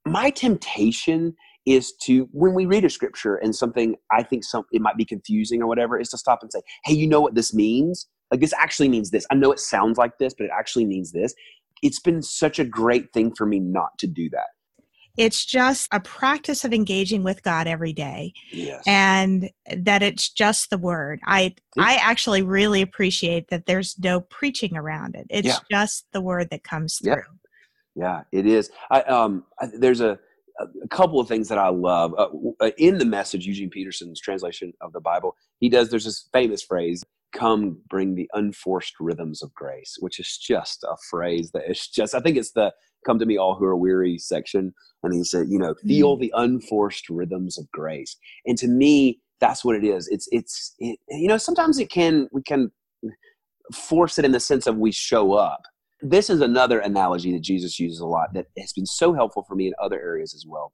my 0.05 0.29
temptation 0.31 1.35
is 1.69 1.93
to 2.01 2.27
when 2.31 2.55
we 2.55 2.65
read 2.65 2.83
a 2.83 2.89
scripture 2.89 3.35
and 3.35 3.55
something 3.55 3.95
I 4.11 4.23
think 4.23 4.43
some 4.43 4.63
it 4.71 4.81
might 4.81 4.97
be 4.97 5.05
confusing 5.05 5.61
or 5.61 5.67
whatever 5.67 5.99
is 5.99 6.09
to 6.09 6.17
stop 6.17 6.39
and 6.41 6.51
say, 6.51 6.61
"Hey, 6.83 6.93
you 6.93 7.07
know 7.07 7.21
what 7.21 7.35
this 7.35 7.53
means? 7.53 8.07
Like 8.31 8.41
this 8.41 8.53
actually 8.57 8.89
means 8.89 9.11
this. 9.11 9.25
I 9.31 9.35
know 9.35 9.51
it 9.51 9.59
sounds 9.59 9.97
like 9.97 10.17
this, 10.17 10.33
but 10.33 10.45
it 10.45 10.51
actually 10.51 10.85
means 10.85 11.11
this." 11.11 11.33
It's 11.83 11.99
been 11.99 12.21
such 12.21 12.59
a 12.59 12.65
great 12.65 13.13
thing 13.13 13.33
for 13.35 13.45
me 13.45 13.59
not 13.59 13.97
to 13.99 14.07
do 14.07 14.29
that. 14.31 14.47
It's 15.15 15.45
just 15.45 15.87
a 15.91 15.99
practice 15.99 16.65
of 16.65 16.73
engaging 16.73 17.23
with 17.23 17.43
God 17.43 17.67
every 17.67 17.93
day. 17.93 18.33
Yes. 18.51 18.83
And 18.87 19.49
that 19.77 20.01
it's 20.01 20.29
just 20.29 20.71
the 20.71 20.77
word. 20.77 21.19
I 21.25 21.55
I 21.77 21.97
actually 21.97 22.41
really 22.41 22.81
appreciate 22.81 23.49
that 23.49 23.67
there's 23.67 23.95
no 23.99 24.21
preaching 24.21 24.75
around 24.75 25.15
it. 25.15 25.27
It's 25.29 25.47
yeah. 25.47 25.57
just 25.69 26.05
the 26.13 26.21
word 26.21 26.49
that 26.49 26.63
comes 26.63 26.97
through. 26.97 27.11
Yeah. 27.11 27.21
Yeah, 27.95 28.21
it 28.31 28.45
is. 28.45 28.71
I 28.89 29.01
um 29.01 29.43
I, 29.59 29.67
there's 29.77 29.99
a 30.01 30.19
a 30.59 30.87
couple 30.89 31.19
of 31.19 31.27
things 31.27 31.47
that 31.49 31.57
I 31.57 31.69
love 31.69 32.13
uh, 32.17 32.29
uh, 32.59 32.71
in 32.77 32.97
the 32.97 33.05
message. 33.05 33.45
Eugene 33.45 33.69
Peterson's 33.69 34.19
translation 34.19 34.73
of 34.81 34.93
the 34.93 34.99
Bible, 34.99 35.35
he 35.59 35.69
does. 35.69 35.89
There's 35.89 36.05
this 36.05 36.27
famous 36.33 36.61
phrase, 36.61 37.03
"Come, 37.33 37.77
bring 37.89 38.15
the 38.15 38.29
unforced 38.33 38.95
rhythms 38.99 39.41
of 39.41 39.53
grace," 39.53 39.97
which 39.99 40.19
is 40.19 40.37
just 40.37 40.83
a 40.83 40.95
phrase 41.09 41.51
that 41.51 41.69
is 41.69 41.87
just. 41.87 42.15
I 42.15 42.19
think 42.19 42.37
it's 42.37 42.51
the 42.51 42.73
"Come 43.05 43.19
to 43.19 43.25
me, 43.25 43.37
all 43.37 43.55
who 43.55 43.65
are 43.65 43.75
weary" 43.75 44.17
section, 44.17 44.73
and 45.03 45.13
he 45.13 45.23
said, 45.23 45.47
you 45.49 45.59
know, 45.59 45.75
feel 45.85 46.17
mm. 46.17 46.21
the 46.21 46.33
unforced 46.35 47.09
rhythms 47.09 47.57
of 47.57 47.69
grace. 47.71 48.17
And 48.45 48.57
to 48.57 48.67
me, 48.67 49.19
that's 49.39 49.63
what 49.63 49.75
it 49.75 49.83
is. 49.83 50.07
It's 50.09 50.27
it's 50.31 50.75
it, 50.79 50.99
you 51.09 51.27
know 51.27 51.37
sometimes 51.37 51.79
it 51.79 51.89
can 51.89 52.27
we 52.31 52.43
can 52.43 52.71
force 53.73 54.17
it 54.17 54.25
in 54.25 54.31
the 54.31 54.39
sense 54.39 54.67
of 54.67 54.77
we 54.77 54.91
show 54.91 55.33
up 55.33 55.61
this 56.01 56.29
is 56.29 56.41
another 56.41 56.79
analogy 56.79 57.31
that 57.33 57.41
Jesus 57.41 57.79
uses 57.79 57.99
a 57.99 58.05
lot 58.05 58.33
that 58.33 58.47
has 58.57 58.73
been 58.73 58.85
so 58.85 59.13
helpful 59.13 59.43
for 59.47 59.55
me 59.55 59.67
in 59.67 59.73
other 59.81 59.99
areas 59.99 60.33
as 60.33 60.45
well. 60.47 60.73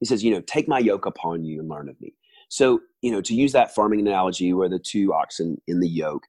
He 0.00 0.06
says, 0.06 0.22
you 0.22 0.30
know, 0.30 0.42
take 0.42 0.68
my 0.68 0.78
yoke 0.78 1.06
upon 1.06 1.44
you 1.44 1.60
and 1.60 1.68
learn 1.68 1.88
of 1.88 2.00
me. 2.00 2.14
So, 2.48 2.80
you 3.00 3.10
know, 3.10 3.20
to 3.22 3.34
use 3.34 3.52
that 3.52 3.74
farming 3.74 4.00
analogy 4.00 4.52
where 4.52 4.68
the 4.68 4.78
two 4.78 5.12
oxen 5.12 5.60
in 5.66 5.80
the 5.80 5.88
yoke, 5.88 6.24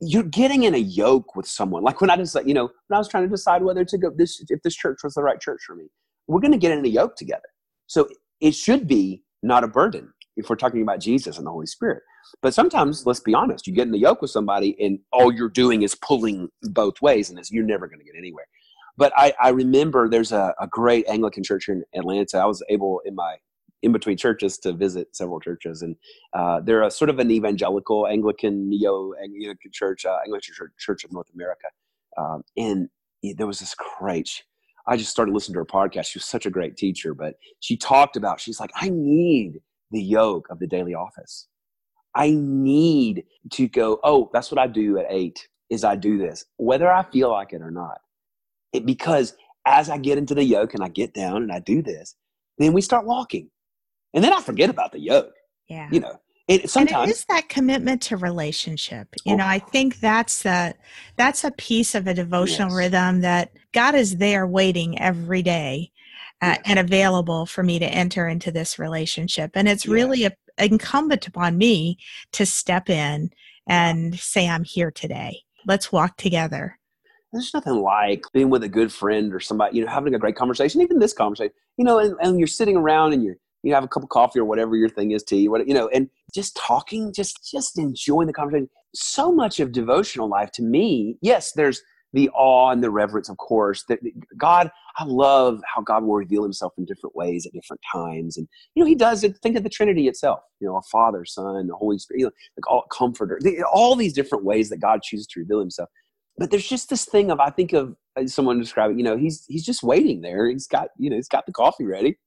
you're 0.00 0.22
getting 0.22 0.64
in 0.64 0.74
a 0.74 0.78
yoke 0.78 1.34
with 1.34 1.46
someone. 1.46 1.82
Like 1.82 2.00
when 2.00 2.10
I 2.10 2.16
just, 2.16 2.36
you 2.46 2.54
know, 2.54 2.70
when 2.88 2.96
I 2.96 2.98
was 2.98 3.08
trying 3.08 3.24
to 3.24 3.28
decide 3.28 3.62
whether 3.62 3.84
to 3.84 3.98
go 3.98 4.10
this, 4.14 4.42
if 4.48 4.62
this 4.62 4.76
church 4.76 5.00
was 5.02 5.14
the 5.14 5.22
right 5.22 5.40
church 5.40 5.60
for 5.66 5.74
me, 5.74 5.86
we're 6.26 6.40
going 6.40 6.52
to 6.52 6.58
get 6.58 6.72
in 6.72 6.84
a 6.84 6.88
yoke 6.88 7.16
together. 7.16 7.48
So 7.86 8.08
it 8.40 8.54
should 8.54 8.86
be 8.86 9.22
not 9.42 9.64
a 9.64 9.68
burden 9.68 10.12
if 10.40 10.50
we're 10.50 10.56
talking 10.56 10.82
about 10.82 11.00
Jesus 11.00 11.38
and 11.38 11.46
the 11.46 11.50
Holy 11.50 11.66
Spirit. 11.66 12.02
But 12.42 12.54
sometimes, 12.54 13.06
let's 13.06 13.20
be 13.20 13.34
honest, 13.34 13.66
you 13.66 13.72
get 13.72 13.86
in 13.86 13.92
the 13.92 13.98
yoke 13.98 14.22
with 14.22 14.30
somebody 14.30 14.76
and 14.82 14.98
all 15.12 15.32
you're 15.32 15.48
doing 15.48 15.82
is 15.82 15.94
pulling 15.94 16.48
both 16.62 17.00
ways, 17.00 17.30
and 17.30 17.40
you're 17.50 17.64
never 17.64 17.86
going 17.86 17.98
to 17.98 18.04
get 18.04 18.16
anywhere. 18.16 18.46
But 18.96 19.12
I, 19.16 19.32
I 19.40 19.50
remember 19.50 20.08
there's 20.08 20.32
a, 20.32 20.54
a, 20.60 20.66
great 20.66 21.06
Anglican 21.08 21.42
church 21.42 21.68
in 21.68 21.84
Atlanta. 21.94 22.38
I 22.38 22.44
was 22.44 22.62
able 22.68 23.00
in 23.04 23.14
my 23.14 23.36
in 23.82 23.92
between 23.92 24.18
churches 24.18 24.58
to 24.58 24.74
visit 24.74 25.16
several 25.16 25.40
churches, 25.40 25.80
and 25.80 25.96
uh, 26.34 26.60
they're 26.60 26.82
a 26.82 26.90
sort 26.90 27.08
of 27.08 27.18
an 27.18 27.30
evangelical 27.30 28.06
Anglican 28.06 28.68
neo 28.68 29.12
Anglican 29.22 29.70
church, 29.72 30.04
uh, 30.04 30.18
Anglican 30.24 30.54
church, 30.54 30.72
church 30.78 31.04
of 31.04 31.12
North 31.12 31.28
America. 31.34 31.68
Um, 32.18 32.42
and 32.56 32.88
there 33.22 33.46
was 33.46 33.60
this 33.60 33.74
great. 33.74 34.42
I 34.86 34.96
just 34.96 35.10
started 35.10 35.32
listening 35.32 35.54
to 35.54 35.60
her 35.60 35.64
podcast. 35.64 36.06
She 36.06 36.18
was 36.18 36.26
such 36.26 36.46
a 36.46 36.50
great 36.50 36.76
teacher, 36.76 37.14
but 37.14 37.36
she 37.60 37.76
talked 37.76 38.16
about. 38.16 38.40
She's 38.40 38.60
like, 38.60 38.70
I 38.74 38.90
need 38.92 39.60
the 39.90 40.02
yoke 40.02 40.48
of 40.50 40.58
the 40.58 40.66
daily 40.66 40.94
office. 40.94 41.48
I 42.14 42.30
need 42.30 43.24
to 43.52 43.68
go, 43.68 44.00
oh, 44.02 44.30
that's 44.32 44.50
what 44.50 44.58
I 44.58 44.66
do 44.66 44.98
at 44.98 45.06
eight 45.08 45.48
is 45.70 45.84
I 45.84 45.94
do 45.94 46.18
this, 46.18 46.44
whether 46.56 46.90
I 46.90 47.04
feel 47.04 47.30
like 47.30 47.52
it 47.52 47.62
or 47.62 47.70
not. 47.70 48.00
It, 48.72 48.84
because 48.84 49.36
as 49.66 49.88
I 49.88 49.98
get 49.98 50.18
into 50.18 50.34
the 50.34 50.44
yoke 50.44 50.74
and 50.74 50.82
I 50.82 50.88
get 50.88 51.14
down 51.14 51.42
and 51.42 51.52
I 51.52 51.60
do 51.60 51.82
this, 51.82 52.16
then 52.58 52.72
we 52.72 52.80
start 52.80 53.06
walking. 53.06 53.50
And 54.12 54.24
then 54.24 54.32
I 54.32 54.40
forget 54.40 54.70
about 54.70 54.92
the 54.92 55.00
yoke. 55.00 55.32
Yeah. 55.68 55.88
You 55.92 56.00
know, 56.00 56.20
it, 56.48 56.68
sometimes 56.68 57.02
and 57.02 57.10
it 57.10 57.14
is 57.14 57.24
that 57.28 57.48
commitment 57.48 58.02
to 58.02 58.16
relationship. 58.16 59.14
You 59.24 59.34
oh. 59.34 59.36
know, 59.36 59.46
I 59.46 59.60
think 59.60 60.00
that's 60.00 60.42
the 60.42 60.74
that's 61.16 61.44
a 61.44 61.52
piece 61.52 61.94
of 61.94 62.08
a 62.08 62.14
devotional 62.14 62.70
yes. 62.70 62.76
rhythm 62.76 63.20
that 63.20 63.52
God 63.72 63.94
is 63.94 64.16
there 64.16 64.48
waiting 64.48 65.00
every 65.00 65.42
day 65.42 65.92
uh, 66.42 66.56
and 66.64 66.78
available 66.78 67.46
for 67.46 67.62
me 67.62 67.78
to 67.78 67.86
enter 67.86 68.28
into 68.28 68.50
this 68.50 68.78
relationship. 68.78 69.52
And 69.54 69.68
it's 69.68 69.86
really 69.86 70.24
a, 70.24 70.32
incumbent 70.58 71.26
upon 71.26 71.58
me 71.58 71.98
to 72.32 72.46
step 72.46 72.90
in 72.90 73.30
and 73.66 74.18
say, 74.18 74.48
I'm 74.48 74.64
here 74.64 74.90
today. 74.90 75.42
Let's 75.66 75.92
walk 75.92 76.16
together. 76.16 76.78
There's 77.32 77.54
nothing 77.54 77.76
like 77.76 78.24
being 78.32 78.50
with 78.50 78.64
a 78.64 78.68
good 78.68 78.92
friend 78.92 79.32
or 79.32 79.40
somebody, 79.40 79.76
you 79.76 79.84
know, 79.84 79.90
having 79.90 80.14
a 80.14 80.18
great 80.18 80.34
conversation, 80.34 80.80
even 80.80 80.98
this 80.98 81.12
conversation, 81.12 81.52
you 81.76 81.84
know, 81.84 81.98
and, 81.98 82.16
and 82.20 82.38
you're 82.38 82.48
sitting 82.48 82.76
around 82.76 83.12
and 83.12 83.22
you're, 83.22 83.36
you 83.62 83.72
have 83.74 83.84
a 83.84 83.88
cup 83.88 84.02
of 84.02 84.08
coffee 84.08 84.38
or 84.38 84.44
whatever 84.44 84.74
your 84.74 84.88
thing 84.88 85.12
is, 85.12 85.22
tea, 85.22 85.46
what, 85.46 85.68
you 85.68 85.74
know, 85.74 85.88
and 85.88 86.08
just 86.34 86.56
talking, 86.56 87.12
just, 87.12 87.48
just 87.48 87.78
enjoying 87.78 88.26
the 88.26 88.32
conversation. 88.32 88.68
So 88.94 89.30
much 89.30 89.60
of 89.60 89.70
devotional 89.70 90.28
life 90.28 90.50
to 90.52 90.62
me, 90.62 91.18
yes, 91.20 91.52
there's, 91.52 91.82
the 92.12 92.28
awe 92.30 92.70
and 92.70 92.82
the 92.82 92.90
reverence, 92.90 93.28
of 93.28 93.36
course. 93.36 93.84
That 93.88 94.00
God, 94.36 94.70
I 94.98 95.04
love 95.04 95.60
how 95.72 95.82
God 95.82 96.04
will 96.04 96.14
reveal 96.14 96.42
Himself 96.42 96.72
in 96.78 96.84
different 96.84 97.14
ways 97.14 97.46
at 97.46 97.52
different 97.52 97.80
times, 97.92 98.36
and 98.36 98.48
you 98.74 98.82
know 98.82 98.86
He 98.86 98.94
does 98.94 99.22
it. 99.24 99.36
Think 99.42 99.56
of 99.56 99.62
the 99.62 99.68
Trinity 99.68 100.08
itself. 100.08 100.40
You 100.60 100.68
know, 100.68 100.76
a 100.76 100.82
Father, 100.82 101.24
Son, 101.24 101.66
the 101.66 101.74
Holy 101.74 101.98
Spirit, 101.98 102.20
you 102.20 102.26
know, 102.26 102.32
like 102.56 102.70
all 102.70 102.84
Comforter. 102.90 103.38
All 103.72 103.96
these 103.96 104.12
different 104.12 104.44
ways 104.44 104.68
that 104.70 104.80
God 104.80 105.02
chooses 105.02 105.26
to 105.28 105.40
reveal 105.40 105.60
Himself. 105.60 105.88
But 106.38 106.50
there's 106.50 106.68
just 106.68 106.88
this 106.90 107.04
thing 107.04 107.30
of 107.30 107.38
I 107.40 107.50
think 107.50 107.72
of 107.72 107.96
uh, 108.16 108.26
someone 108.26 108.58
describing. 108.58 108.98
You 108.98 109.04
know, 109.04 109.16
He's 109.16 109.44
He's 109.48 109.64
just 109.64 109.82
waiting 109.82 110.20
there. 110.22 110.48
He's 110.48 110.66
got 110.66 110.88
you 110.98 111.10
know 111.10 111.16
He's 111.16 111.28
got 111.28 111.46
the 111.46 111.52
coffee 111.52 111.84
ready. 111.84 112.18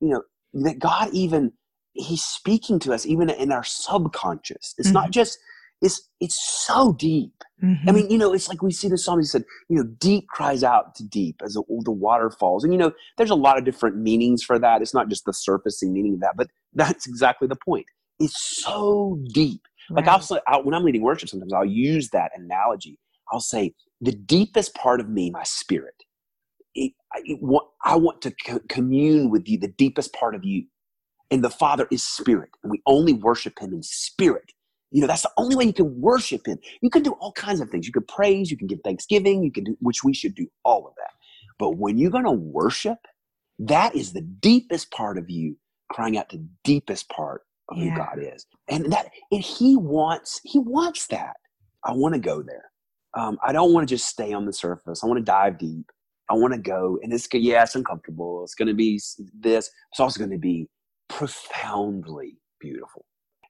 You 0.00 0.08
know, 0.10 0.22
that 0.64 0.78
God 0.78 1.10
even 1.12 1.52
He's 1.92 2.24
speaking 2.24 2.80
to 2.80 2.92
us 2.92 3.06
even 3.06 3.30
in 3.30 3.52
our 3.52 3.62
subconscious. 3.62 4.74
It's 4.78 4.90
Mhm. 4.90 4.94
not 4.94 5.10
just 5.12 5.38
it's 5.84 6.10
it's 6.20 6.40
so 6.66 6.94
deep. 6.94 7.44
I 7.88 7.92
Mhm. 7.92 7.94
mean, 7.94 8.10
you 8.10 8.18
know, 8.18 8.34
it's 8.34 8.48
like 8.48 8.62
we 8.62 8.72
see 8.72 8.88
the 8.88 8.98
psalm. 8.98 9.20
He 9.20 9.26
said, 9.26 9.44
you 9.70 9.78
know, 9.78 9.84
deep 9.84 10.28
cries 10.28 10.64
out 10.64 10.96
to 10.96 11.04
deep 11.04 11.42
as 11.44 11.54
the, 11.54 11.64
the 11.84 11.92
water 11.92 12.30
falls. 12.30 12.64
And, 12.64 12.72
you 12.74 12.80
know, 12.80 12.92
there's 13.18 13.30
a 13.30 13.36
lot 13.36 13.58
of 13.58 13.64
different 13.66 13.98
meanings 13.98 14.44
for 14.44 14.58
that. 14.60 14.82
It's 14.82 14.94
not 14.94 15.10
just 15.10 15.26
the 15.26 15.34
surfacing 15.34 15.92
meaning 15.94 16.14
of 16.16 16.20
that, 16.22 16.36
but 16.36 16.48
that's 16.74 17.08
exactly 17.08 17.48
the 17.48 17.56
point. 17.56 17.86
It's 18.20 18.40
so 18.64 19.20
deep. 19.32 19.62
Like 19.96 20.08
I'll 20.08 20.22
say, 20.22 20.40
I'll, 20.48 20.64
when 20.64 20.74
I'm 20.74 20.84
leading 20.84 21.02
worship, 21.02 21.30
sometimes 21.30 21.54
I'll 21.54 21.66
use 21.66 22.10
that 22.10 22.32
analogy. 22.36 23.00
I'll 23.32 23.40
say, 23.40 23.74
the 24.02 24.12
deepest 24.12 24.76
part 24.76 25.00
of 25.00 25.10
me, 25.10 25.30
my 25.30 25.44
spirit, 25.44 26.04
it, 26.74 26.92
I, 27.12 27.20
it, 27.24 27.42
want, 27.42 27.68
I 27.84 27.96
want 27.96 28.22
to 28.22 28.32
co- 28.46 28.60
commune 28.68 29.30
with 29.30 29.48
you, 29.48 29.58
the 29.58 29.68
deepest 29.68 30.14
part 30.14 30.34
of 30.36 30.44
you. 30.44 30.66
And 31.30 31.44
the 31.44 31.50
Father 31.50 31.88
is 31.92 32.04
spirit, 32.04 32.50
and 32.64 32.72
we 32.72 32.82
only 32.86 33.14
worship 33.14 33.60
Him 33.60 33.74
in 33.74 33.82
spirit. 33.84 34.53
You 34.94 35.00
know, 35.00 35.08
that's 35.08 35.22
the 35.22 35.30
only 35.36 35.56
way 35.56 35.64
you 35.64 35.72
can 35.72 36.00
worship 36.00 36.46
Him. 36.46 36.58
You 36.80 36.88
can 36.88 37.02
do 37.02 37.12
all 37.14 37.32
kinds 37.32 37.60
of 37.60 37.68
things. 37.68 37.86
You 37.86 37.92
can 37.92 38.04
praise, 38.06 38.50
you 38.50 38.56
can 38.56 38.68
give 38.68 38.78
thanksgiving, 38.84 39.42
you 39.42 39.50
can 39.52 39.64
do, 39.64 39.76
which 39.80 40.04
we 40.04 40.14
should 40.14 40.36
do 40.36 40.46
all 40.64 40.86
of 40.86 40.94
that. 40.98 41.10
But 41.58 41.78
when 41.78 41.98
you're 41.98 42.12
going 42.12 42.24
to 42.24 42.30
worship, 42.30 42.98
that 43.58 43.96
is 43.96 44.12
the 44.12 44.20
deepest 44.22 44.92
part 44.92 45.18
of 45.18 45.28
you 45.28 45.56
crying 45.90 46.16
out 46.16 46.28
to 46.30 46.38
the 46.38 46.48
deepest 46.62 47.08
part 47.10 47.42
of 47.70 47.76
Yeah. 47.78 47.90
who 47.90 47.96
God 47.96 48.18
is. 48.20 48.46
And 48.68 48.92
that, 48.92 49.10
and 49.32 49.42
He 49.42 49.76
wants, 49.76 50.40
He 50.44 50.60
wants 50.60 51.08
that. 51.08 51.36
I 51.84 51.92
want 51.92 52.14
to 52.14 52.20
go 52.20 52.42
there. 52.42 52.70
Um, 53.16 53.36
I 53.44 53.52
don't 53.52 53.72
want 53.72 53.88
to 53.88 53.94
just 53.94 54.06
stay 54.06 54.32
on 54.32 54.46
the 54.46 54.52
surface. 54.52 55.02
I 55.02 55.06
want 55.08 55.18
to 55.18 55.24
dive 55.24 55.58
deep. 55.58 55.90
I 56.30 56.34
want 56.34 56.54
to 56.54 56.60
go, 56.60 56.98
and 57.02 57.12
it's 57.12 57.28
yeah, 57.32 57.64
it's 57.64 57.74
uncomfortable. 57.74 58.44
It's 58.44 58.54
going 58.54 58.68
to 58.68 58.74
be 58.74 59.00
this. 59.38 59.70
It's 59.92 60.00
also 60.00 60.18
going 60.18 60.30
to 60.30 60.38
be 60.38 60.68
profoundly 61.08 62.38
beautiful. 62.60 63.04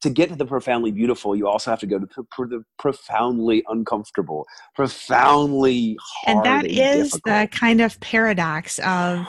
To 0.05 0.11
get 0.11 0.29
to 0.29 0.37
the 0.37 0.45
profoundly 0.45 0.93
beautiful, 0.93 1.35
you 1.35 1.49
also 1.49 1.71
have 1.71 1.81
to 1.81 1.87
go 1.87 1.99
to 1.99 2.07
the, 2.07 2.25
pro- 2.31 2.47
the 2.47 2.63
profoundly 2.79 3.65
uncomfortable, 3.69 4.47
profoundly 4.75 5.97
hard, 5.99 6.37
and 6.37 6.45
that 6.45 6.67
is 6.67 7.13
the 7.13 7.19
difficult. 7.21 7.51
kind 7.53 7.81
of 7.81 7.99
paradox 8.01 8.79
of 8.81 9.27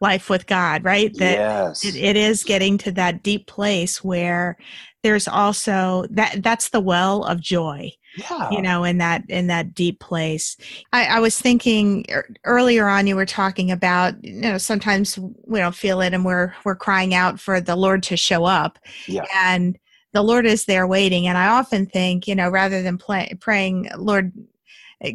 life 0.00 0.28
with 0.28 0.48
God, 0.48 0.82
right? 0.82 1.14
That 1.18 1.38
yes, 1.38 1.84
it, 1.84 1.94
it 1.94 2.16
is 2.16 2.42
getting 2.42 2.78
to 2.78 2.90
that 2.92 3.22
deep 3.22 3.46
place 3.46 4.02
where 4.02 4.56
there's 5.04 5.28
also 5.28 6.04
that 6.10 6.42
that's 6.42 6.70
the 6.70 6.80
well 6.80 7.22
of 7.24 7.40
joy 7.40 7.92
yeah, 8.16 8.50
you 8.50 8.60
know 8.60 8.84
in 8.84 8.98
that 8.98 9.22
in 9.28 9.46
that 9.46 9.74
deep 9.74 10.00
place 10.00 10.56
i, 10.92 11.04
I 11.04 11.20
was 11.20 11.40
thinking 11.40 12.04
er, 12.10 12.28
earlier 12.44 12.88
on 12.88 13.06
you 13.06 13.14
were 13.14 13.26
talking 13.26 13.70
about 13.70 14.22
you 14.24 14.40
know 14.40 14.58
sometimes 14.58 15.18
we 15.44 15.60
don't 15.60 15.74
feel 15.74 16.00
it 16.00 16.14
and 16.14 16.24
we're 16.24 16.52
we're 16.64 16.74
crying 16.74 17.14
out 17.14 17.38
for 17.38 17.60
the 17.60 17.76
lord 17.76 18.02
to 18.04 18.16
show 18.16 18.44
up 18.44 18.78
Yeah. 19.06 19.24
and 19.34 19.78
the 20.12 20.22
lord 20.22 20.46
is 20.46 20.64
there 20.64 20.86
waiting 20.86 21.26
and 21.26 21.38
i 21.38 21.48
often 21.48 21.86
think 21.86 22.26
you 22.26 22.34
know 22.34 22.48
rather 22.48 22.82
than 22.82 22.98
play, 22.98 23.32
praying 23.40 23.88
lord 23.96 24.32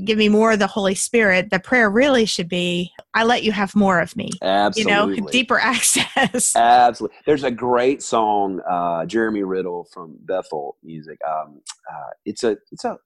give 0.05 0.17
me 0.17 0.29
more 0.29 0.53
of 0.53 0.59
the 0.59 0.67
holy 0.67 0.95
spirit 0.95 1.49
the 1.49 1.59
prayer 1.59 1.89
really 1.89 2.25
should 2.25 2.47
be 2.47 2.91
i 3.13 3.23
let 3.23 3.43
you 3.43 3.51
have 3.51 3.75
more 3.75 3.99
of 3.99 4.15
me 4.15 4.29
absolutely. 4.41 5.15
you 5.15 5.21
know 5.21 5.29
deeper 5.29 5.59
access 5.61 6.55
Absolutely. 6.55 7.17
There's 7.25 7.43
a 7.43 7.51
great 7.51 8.01
song, 8.01 8.61
uh, 8.69 9.05
Jeremy 9.05 9.43
Riddle 9.43 9.87
from 9.93 10.17
Bethel 10.21 10.77
Music. 10.83 11.17
Um, 11.27 11.61
uh, 11.91 12.11
it's 12.25 12.43
a 12.43 12.57
it's 12.71 12.85
a 12.85 12.97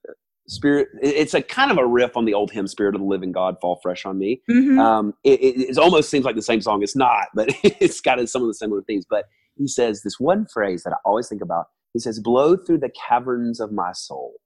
spirit. 0.48 0.88
It's 1.00 1.34
a 1.34 1.42
kind 1.42 1.70
of 1.70 1.78
a 1.78 1.86
riff 1.86 2.16
on 2.16 2.24
the 2.24 2.34
old 2.34 2.50
hymn, 2.50 2.66
"Spirit 2.66 2.94
of 2.94 3.00
the 3.00 3.06
Living 3.06 3.32
God, 3.32 3.56
Fall 3.60 3.78
Fresh 3.82 4.04
on 4.06 4.18
Me." 4.18 4.42
Mhm. 4.50 4.78
Um, 4.78 5.14
it, 5.24 5.40
it, 5.40 5.70
it 5.70 5.78
almost 5.78 6.10
seems 6.10 6.24
like 6.24 6.36
the 6.36 6.42
same 6.42 6.60
song. 6.60 6.82
It's 6.82 6.96
not, 6.96 7.28
but 7.34 7.48
it's 7.62 8.00
got 8.00 8.26
some 8.28 8.42
of 8.42 8.48
the 8.48 8.54
similar 8.54 8.82
themes. 8.82 9.06
But 9.08 9.26
he 9.56 9.66
says 9.66 10.02
this 10.02 10.18
one 10.18 10.46
phrase 10.46 10.82
that 10.84 10.92
I 10.92 10.96
always 11.04 11.28
think 11.28 11.42
about. 11.42 11.66
He 11.92 12.00
says, 12.00 12.20
"Blow 12.20 12.56
through 12.56 12.78
the 12.78 12.90
caverns 13.08 13.60
of 13.60 13.72
my 13.72 13.92
soul," 13.92 14.40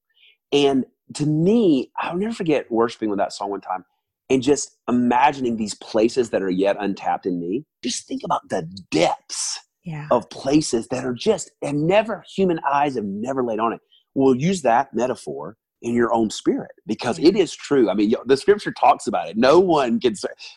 and 0.52 0.85
to 1.14 1.26
me, 1.26 1.90
I'll 1.98 2.16
never 2.16 2.35
forget 2.35 2.70
worshiping 2.70 3.11
with 3.11 3.18
that 3.18 3.33
song 3.33 3.50
one 3.50 3.61
time 3.61 3.85
and 4.31 4.42
just 4.42 4.78
imagining 4.88 5.57
these 5.57 5.74
places 5.74 6.31
that 6.31 6.42
are 6.42 6.50
yet 6.50 6.76
untapped 6.78 7.26
in 7.26 7.38
me. 7.38 7.64
Just 7.83 8.07
think 8.07 8.22
about 8.24 8.48
the 8.48 8.62
depths 8.90 9.59
yeah 9.85 10.07
of 10.11 10.31
places 10.31 10.87
that 10.88 11.05
are 11.05 11.12
just 11.14 11.50
and 11.61 11.87
never 11.87 12.24
human 12.35 12.61
eyes 12.70 12.94
have 12.94 13.05
never 13.05 13.42
laid 13.42 13.59
on 13.59 13.72
it. 13.72 13.81
We'll 14.14 14.37
use 14.37 14.62
that 14.62 14.94
metaphor 14.94 15.57
in 15.82 15.94
your 15.94 16.12
own 16.14 16.30
spirit 16.30 16.70
because 16.86 17.18
it 17.18 17.36
is 17.36 17.54
true. 17.54 17.90
I 17.90 17.94
mean, 17.94 18.14
the 18.26 18.36
scripture 18.36 18.72
talks 18.72 19.06
about 19.06 19.28
it. 19.28 19.36
No 19.36 19.60
one 19.60 20.00
can. 20.00 20.14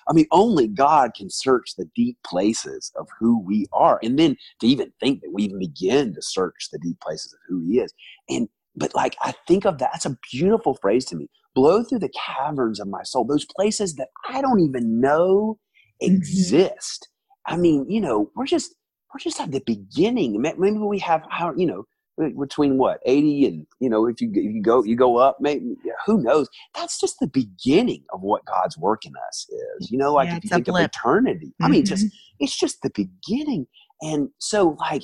I 0.07 0.13
mean, 0.13 0.27
only 0.31 0.67
God 0.67 1.11
can 1.15 1.29
search 1.29 1.75
the 1.75 1.89
deep 1.95 2.17
places 2.25 2.91
of 2.95 3.07
who 3.19 3.39
we 3.41 3.65
are, 3.73 3.99
and 4.03 4.17
then 4.17 4.37
to 4.59 4.67
even 4.67 4.91
think 4.99 5.21
that 5.21 5.31
we 5.33 5.43
even 5.43 5.59
begin 5.59 6.13
to 6.13 6.21
search 6.21 6.69
the 6.71 6.79
deep 6.79 6.99
places 7.01 7.33
of 7.33 7.39
who 7.47 7.61
He 7.65 7.79
is. 7.79 7.93
And 8.29 8.47
but 8.75 8.93
like 8.95 9.17
I 9.21 9.33
think 9.47 9.65
of 9.65 9.79
that. 9.79 9.89
That's 9.93 10.05
a 10.05 10.17
beautiful 10.31 10.75
phrase 10.75 11.05
to 11.05 11.15
me. 11.15 11.29
Blow 11.53 11.83
through 11.83 11.99
the 11.99 12.13
caverns 12.15 12.79
of 12.79 12.87
my 12.87 13.03
soul, 13.03 13.25
those 13.25 13.45
places 13.45 13.95
that 13.95 14.09
I 14.29 14.41
don't 14.41 14.59
even 14.59 14.99
know 14.99 15.57
Mhm. 16.01 16.07
exist. 16.07 17.09
I 17.45 17.57
mean, 17.57 17.89
you 17.89 18.01
know, 18.01 18.31
we're 18.35 18.45
just 18.45 18.75
we're 19.13 19.19
just 19.19 19.39
at 19.39 19.51
the 19.51 19.61
beginning. 19.65 20.41
Maybe 20.41 20.77
we 20.77 20.99
have 20.99 21.23
how 21.29 21.53
you 21.55 21.65
know 21.65 21.85
Eh, 22.21 22.29
between 22.39 22.77
what 22.77 23.01
eighty 23.05 23.45
and 23.45 23.67
you 23.79 23.89
know 23.89 24.07
if 24.07 24.21
you 24.21 24.29
if 24.33 24.53
you 24.53 24.61
go 24.61 24.83
you 24.83 24.95
go 24.95 25.17
up, 25.17 25.37
maybe 25.41 25.75
who 26.05 26.21
knows? 26.21 26.47
That's 26.73 26.99
just 26.99 27.19
the 27.19 27.27
beginning 27.27 28.03
of 28.13 28.21
what 28.21 28.45
God's 28.45 28.77
work 28.77 29.05
in 29.05 29.13
us 29.27 29.47
is. 29.79 29.91
You 29.91 29.97
know, 29.97 30.13
like 30.13 30.29
Yeah, 30.29 30.37
if 30.37 30.43
you 30.45 30.49
think 30.49 30.67
of 30.67 30.73
blip. 30.73 30.91
eternity, 30.91 31.53
I 31.61 31.67
mean, 31.67 31.85
just 31.85 32.05
mm-hmm. 32.05 32.35
it's 32.39 32.57
just 32.57 32.81
the 32.81 32.91
beginning. 32.91 33.67
And 34.01 34.29
so, 34.39 34.77
like, 34.79 35.03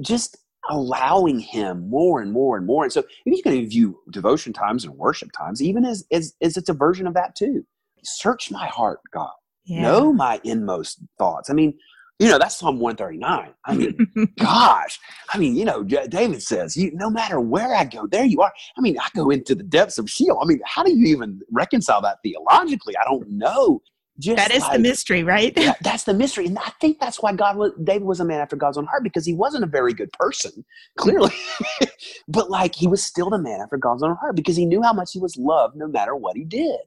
just 0.00 0.36
allowing 0.68 1.40
Him 1.40 1.88
more 1.88 2.20
and 2.20 2.32
more 2.32 2.56
and 2.56 2.66
more. 2.66 2.84
And 2.84 2.92
so, 2.92 3.00
if 3.00 3.36
you 3.36 3.42
can 3.42 3.68
view 3.68 3.98
devotion 4.10 4.52
times 4.52 4.84
and 4.84 4.94
worship 4.94 5.32
times, 5.32 5.62
even 5.62 5.84
as 5.84 6.04
as, 6.12 6.34
as 6.42 6.56
it's 6.56 6.68
a 6.68 6.74
version 6.74 7.06
of 7.06 7.14
that 7.14 7.34
too. 7.34 7.64
Search 8.04 8.50
my 8.50 8.66
heart, 8.66 9.00
God 9.12 9.30
yeah. 9.66 9.82
know 9.82 10.12
my 10.12 10.40
inmost 10.44 11.00
thoughts. 11.18 11.50
I 11.50 11.52
mean, 11.52 11.76
you 12.18 12.28
know, 12.28 12.38
that's 12.38 12.56
Psalm 12.56 12.78
139. 12.78 13.52
I 13.64 13.74
mean, 13.74 14.32
gosh, 14.38 14.98
I 15.30 15.38
mean, 15.38 15.54
you 15.54 15.64
know, 15.64 15.82
David 15.82 16.42
says, 16.42 16.76
you, 16.76 16.90
no 16.94 17.10
matter 17.10 17.40
where 17.40 17.74
I 17.74 17.84
go, 17.84 18.06
there 18.06 18.24
you 18.24 18.40
are. 18.40 18.52
I 18.76 18.80
mean, 18.80 18.98
I 18.98 19.08
go 19.14 19.30
into 19.30 19.54
the 19.54 19.62
depths 19.62 19.98
of 19.98 20.08
Sheol. 20.08 20.38
I 20.42 20.46
mean, 20.46 20.60
how 20.64 20.82
do 20.82 20.96
you 20.96 21.06
even 21.06 21.40
reconcile 21.50 22.00
that 22.02 22.18
theologically? 22.22 22.94
I 22.96 23.04
don't 23.04 23.28
know. 23.30 23.82
Just 24.18 24.36
that 24.36 24.50
is 24.50 24.66
the 24.70 24.78
mystery 24.78 25.22
right 25.22 25.54
that- 25.56 25.76
that's 25.82 26.04
the 26.04 26.14
mystery, 26.14 26.46
and 26.46 26.58
I 26.58 26.72
think 26.80 26.98
that's 26.98 27.22
why 27.22 27.34
God, 27.34 27.58
was, 27.58 27.72
David 27.84 28.04
was 28.04 28.18
a 28.18 28.24
man 28.24 28.40
after 28.40 28.56
God's 28.56 28.78
own 28.78 28.86
heart 28.86 29.02
because 29.02 29.26
he 29.26 29.34
wasn't 29.34 29.64
a 29.64 29.66
very 29.66 29.92
good 29.92 30.10
person, 30.12 30.52
mm-hmm. 30.52 31.02
clearly, 31.02 31.34
but 32.28 32.50
like 32.50 32.74
he 32.74 32.86
was 32.86 33.02
still 33.02 33.28
the 33.28 33.38
man 33.38 33.60
after 33.60 33.76
God's 33.76 34.02
own 34.02 34.16
heart 34.16 34.34
because 34.34 34.56
he 34.56 34.64
knew 34.64 34.80
how 34.80 34.94
much 34.94 35.12
he 35.12 35.18
was 35.18 35.36
loved 35.36 35.76
no 35.76 35.86
matter 35.86 36.16
what 36.16 36.34
he 36.34 36.44
did, 36.44 36.80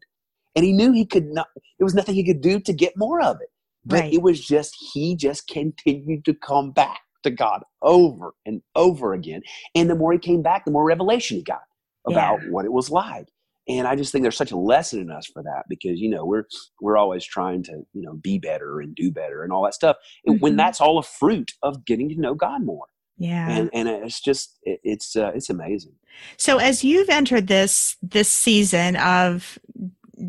and 0.56 0.66
he 0.66 0.74
knew 0.74 0.92
he 0.92 1.06
could 1.06 1.28
not. 1.28 1.48
There 1.78 1.86
was 1.86 1.94
nothing 1.94 2.16
he 2.16 2.26
could 2.26 2.42
do 2.42 2.60
to 2.62 2.74
get 2.74 2.98
more 2.98 3.22
of 3.22 3.40
it, 3.42 3.50
but 3.86 4.02
Right. 4.02 4.14
it 4.14 4.22
was 4.22 4.40
just 4.46 4.76
he 4.94 5.16
just 5.16 5.48
continued 5.48 6.26
to 6.26 6.34
come 6.34 6.72
back 6.72 7.02
to 7.24 7.32
God 7.32 7.64
over 7.82 8.34
and 8.46 8.62
over 8.76 9.14
again, 9.14 9.42
and 9.76 9.90
the 9.90 9.96
more 9.96 10.14
he 10.14 10.20
came 10.20 10.42
back, 10.42 10.66
the 10.66 10.72
more 10.72 10.86
revelation 10.86 11.38
he 11.38 11.44
got 11.44 11.62
about 12.06 12.40
what 12.50 12.66
it 12.66 12.72
was 12.72 12.90
like. 12.90 13.28
And 13.68 13.88
I 13.88 13.96
just 13.96 14.12
think 14.12 14.24
there's 14.24 14.38
such 14.38 14.52
a 14.52 14.58
lesson 14.58 15.00
in 15.00 15.12
us 15.12 15.28
for 15.28 15.44
that 15.44 15.64
because 15.70 16.00
you 16.00 16.10
know 16.10 16.26
we're 16.26 16.46
we're 16.82 16.98
always 16.98 17.26
trying 17.26 17.64
to 17.64 17.84
you 17.94 18.02
know 18.02 18.14
be 18.16 18.40
better 18.40 18.80
and 18.80 18.96
do 18.96 19.12
better 19.12 19.44
and 19.44 19.52
all 19.52 19.64
that 19.64 19.74
stuff. 19.76 19.98
And 20.26 20.42
when 20.42 20.56
that's 20.56 20.82
all 20.82 20.98
a 20.98 21.04
fruit 21.04 21.52
of 21.62 21.86
getting 21.86 22.10
to 22.10 22.16
know 22.20 22.34
God 22.34 22.64
more, 22.64 22.88
yeah 23.18 23.48
and 23.50 23.70
and 23.74 23.88
it's 23.88 24.22
just 24.22 24.58
it, 24.64 24.80
it's 24.84 25.16
uh, 25.16 25.32
it's 25.36 25.50
amazing. 25.50 25.94
So 26.38 26.58
as 26.58 26.84
you've 26.84 27.10
entered 27.10 27.48
this 27.48 27.98
this 28.02 28.30
season 28.30 28.96
of 28.96 29.60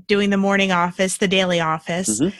doing 0.06 0.30
the 0.30 0.36
morning 0.36 0.70
office, 0.72 1.16
the 1.16 1.28
daily 1.28 1.60
office, 1.60 2.20
Mhm. 2.20 2.32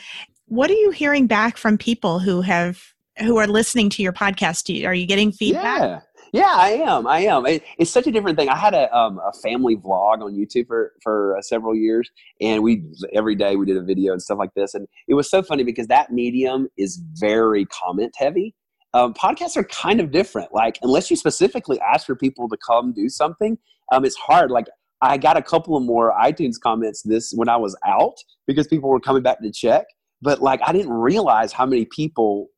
What 0.51 0.69
are 0.69 0.75
you 0.75 0.91
hearing 0.91 1.29
back 1.29 1.57
from 1.57 1.79
people 1.79 2.19
who 2.19 2.41
have 2.41 2.83
who 3.21 3.37
are 3.37 3.47
listening 3.47 3.89
to 3.91 4.03
your 4.03 4.13
podcast? 4.13 4.87
Are 4.87 4.93
you 4.93 5.07
getting 5.07 5.31
feedback? 5.31 5.81
Yeah, 5.81 6.01
yeah, 6.33 6.55
I 6.57 6.71
am. 6.71 7.07
I 7.07 7.21
am. 7.21 7.47
It, 7.47 7.63
it's 7.79 7.91
such 7.91 8.09
a 8.09 8.11
different 8.11 8.37
thing. 8.37 8.49
I 8.49 8.57
had 8.57 8.75
a 8.75 8.93
um, 8.95 9.21
a 9.21 9.33
family 9.33 9.77
vlog 9.77 10.23
on 10.23 10.35
YouTube 10.35 10.67
for 10.67 10.93
for 11.05 11.37
uh, 11.37 11.43
several 11.43 11.77
years, 11.77 12.11
and 12.41 12.65
we 12.65 12.83
every 13.15 13.37
day 13.37 13.55
we 13.55 13.65
did 13.65 13.77
a 13.77 13.83
video 13.83 14.13
and 14.13 14.21
stuff 14.21 14.39
like 14.39 14.53
this, 14.55 14.75
and 14.75 14.89
it 15.07 15.15
was 15.15 15.31
so 15.31 15.41
funny 15.41 15.63
because 15.63 15.87
that 15.87 16.13
medium 16.13 16.69
is 16.77 17.01
very 17.15 17.65
comment 17.67 18.13
heavy. 18.17 18.55
Um, 18.93 19.15
podcasts 19.15 19.57
are 19.57 19.65
kind 19.65 20.01
of 20.01 20.11
different. 20.11 20.53
Like 20.53 20.81
unless 20.83 21.11
you 21.11 21.17
specifically 21.17 21.79
ask 21.81 22.07
for 22.07 22.17
people 22.17 22.49
to 22.49 22.57
come 22.57 22.93
do 22.93 23.09
something, 23.09 23.57
um, 23.93 24.05
it's 24.05 24.17
hard. 24.17 24.51
Like 24.51 24.67
I 25.01 25.17
got 25.17 25.37
a 25.37 25.43
couple 25.43 25.77
of 25.77 25.85
more 25.85 26.13
iTunes 26.21 26.57
comments 26.61 27.03
this 27.03 27.33
when 27.37 27.49
I 27.49 27.57
was 27.57 27.77
out 27.87 28.17
because 28.49 28.67
people 28.67 28.91
were 28.91 28.99
coming 28.99 29.23
back 29.23 29.41
to 29.43 29.53
check. 29.53 29.87
But 30.23 30.41
like 30.43 30.61
I 30.65 30.73
didn't 30.73 30.93
realize 30.93 31.53
how 31.53 31.67
many 31.67 31.85
people 31.85 32.49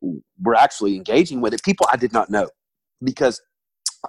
were 0.41 0.55
actually 0.55 0.95
engaging 0.95 1.41
with 1.41 1.53
it. 1.53 1.63
People 1.63 1.87
I 1.91 1.97
did 1.97 2.13
not 2.13 2.29
know 2.29 2.49
because 3.03 3.41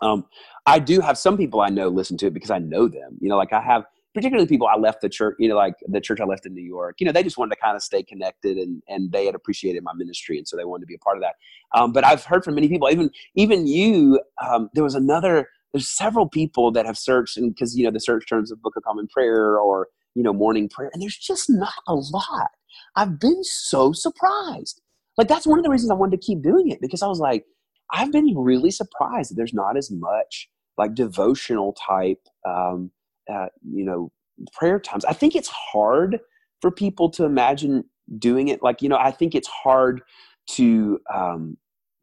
um, 0.02 0.26
I 0.66 0.78
do 0.78 1.00
have 1.00 1.18
some 1.18 1.36
people 1.36 1.60
I 1.60 1.68
know 1.68 1.88
listen 1.88 2.16
to 2.18 2.26
it 2.26 2.34
because 2.34 2.50
I 2.50 2.58
know 2.58 2.88
them. 2.88 3.16
You 3.20 3.28
know, 3.28 3.36
like 3.36 3.52
I 3.52 3.60
have 3.60 3.84
particularly 4.14 4.46
people 4.46 4.68
I 4.68 4.76
left 4.76 5.00
the 5.00 5.08
church, 5.08 5.34
you 5.38 5.48
know, 5.48 5.56
like 5.56 5.74
the 5.86 6.00
church 6.00 6.20
I 6.20 6.24
left 6.24 6.46
in 6.46 6.54
New 6.54 6.62
York, 6.62 6.96
you 7.00 7.06
know, 7.06 7.12
they 7.12 7.24
just 7.24 7.36
wanted 7.36 7.56
to 7.56 7.60
kind 7.60 7.76
of 7.76 7.82
stay 7.82 8.02
connected 8.02 8.56
and, 8.56 8.80
and 8.88 9.10
they 9.10 9.26
had 9.26 9.34
appreciated 9.34 9.82
my 9.82 9.92
ministry. 9.92 10.38
And 10.38 10.46
so 10.46 10.56
they 10.56 10.64
wanted 10.64 10.82
to 10.82 10.86
be 10.86 10.94
a 10.94 10.98
part 10.98 11.16
of 11.16 11.22
that. 11.22 11.34
Um, 11.76 11.92
but 11.92 12.04
I've 12.04 12.24
heard 12.24 12.44
from 12.44 12.54
many 12.54 12.68
people, 12.68 12.88
even, 12.90 13.10
even 13.34 13.66
you, 13.66 14.20
um, 14.48 14.70
there 14.72 14.84
was 14.84 14.94
another, 14.94 15.48
there's 15.72 15.88
several 15.88 16.28
people 16.28 16.70
that 16.72 16.86
have 16.86 16.96
searched 16.96 17.36
and 17.36 17.52
because, 17.52 17.76
you 17.76 17.84
know, 17.84 17.90
the 17.90 17.98
search 17.98 18.24
terms 18.28 18.52
of 18.52 18.62
Book 18.62 18.76
of 18.76 18.84
Common 18.84 19.08
Prayer 19.08 19.58
or, 19.58 19.88
you 20.14 20.22
know, 20.22 20.32
morning 20.32 20.68
prayer, 20.68 20.90
and 20.92 21.02
there's 21.02 21.16
just 21.16 21.50
not 21.50 21.74
a 21.88 21.94
lot. 21.94 22.52
I've 22.96 23.18
been 23.18 23.42
so 23.42 23.92
surprised. 23.92 24.80
Like 25.16 25.28
that's 25.28 25.46
one 25.46 25.58
of 25.58 25.64
the 25.64 25.70
reasons 25.70 25.90
I 25.90 25.94
wanted 25.94 26.20
to 26.20 26.26
keep 26.26 26.42
doing 26.42 26.70
it 26.70 26.80
because 26.80 27.02
I 27.02 27.06
was 27.06 27.20
like, 27.20 27.44
I've 27.92 28.10
been 28.10 28.34
really 28.36 28.70
surprised 28.70 29.30
that 29.30 29.36
there's 29.36 29.54
not 29.54 29.76
as 29.76 29.90
much 29.90 30.48
like 30.76 30.94
devotional 30.94 31.72
type 31.74 32.20
um, 32.46 32.90
uh, 33.32 33.46
you 33.70 33.84
know 33.84 34.10
prayer 34.52 34.80
times 34.80 35.04
i 35.04 35.12
think 35.12 35.36
it's 35.36 35.48
hard 35.48 36.18
for 36.60 36.70
people 36.70 37.08
to 37.08 37.24
imagine 37.24 37.84
doing 38.18 38.48
it 38.48 38.62
like 38.62 38.82
you 38.82 38.88
know 38.88 38.96
i 38.96 39.10
think 39.10 39.34
it's 39.34 39.48
hard 39.48 40.02
to 40.48 40.98
um, 41.12 41.56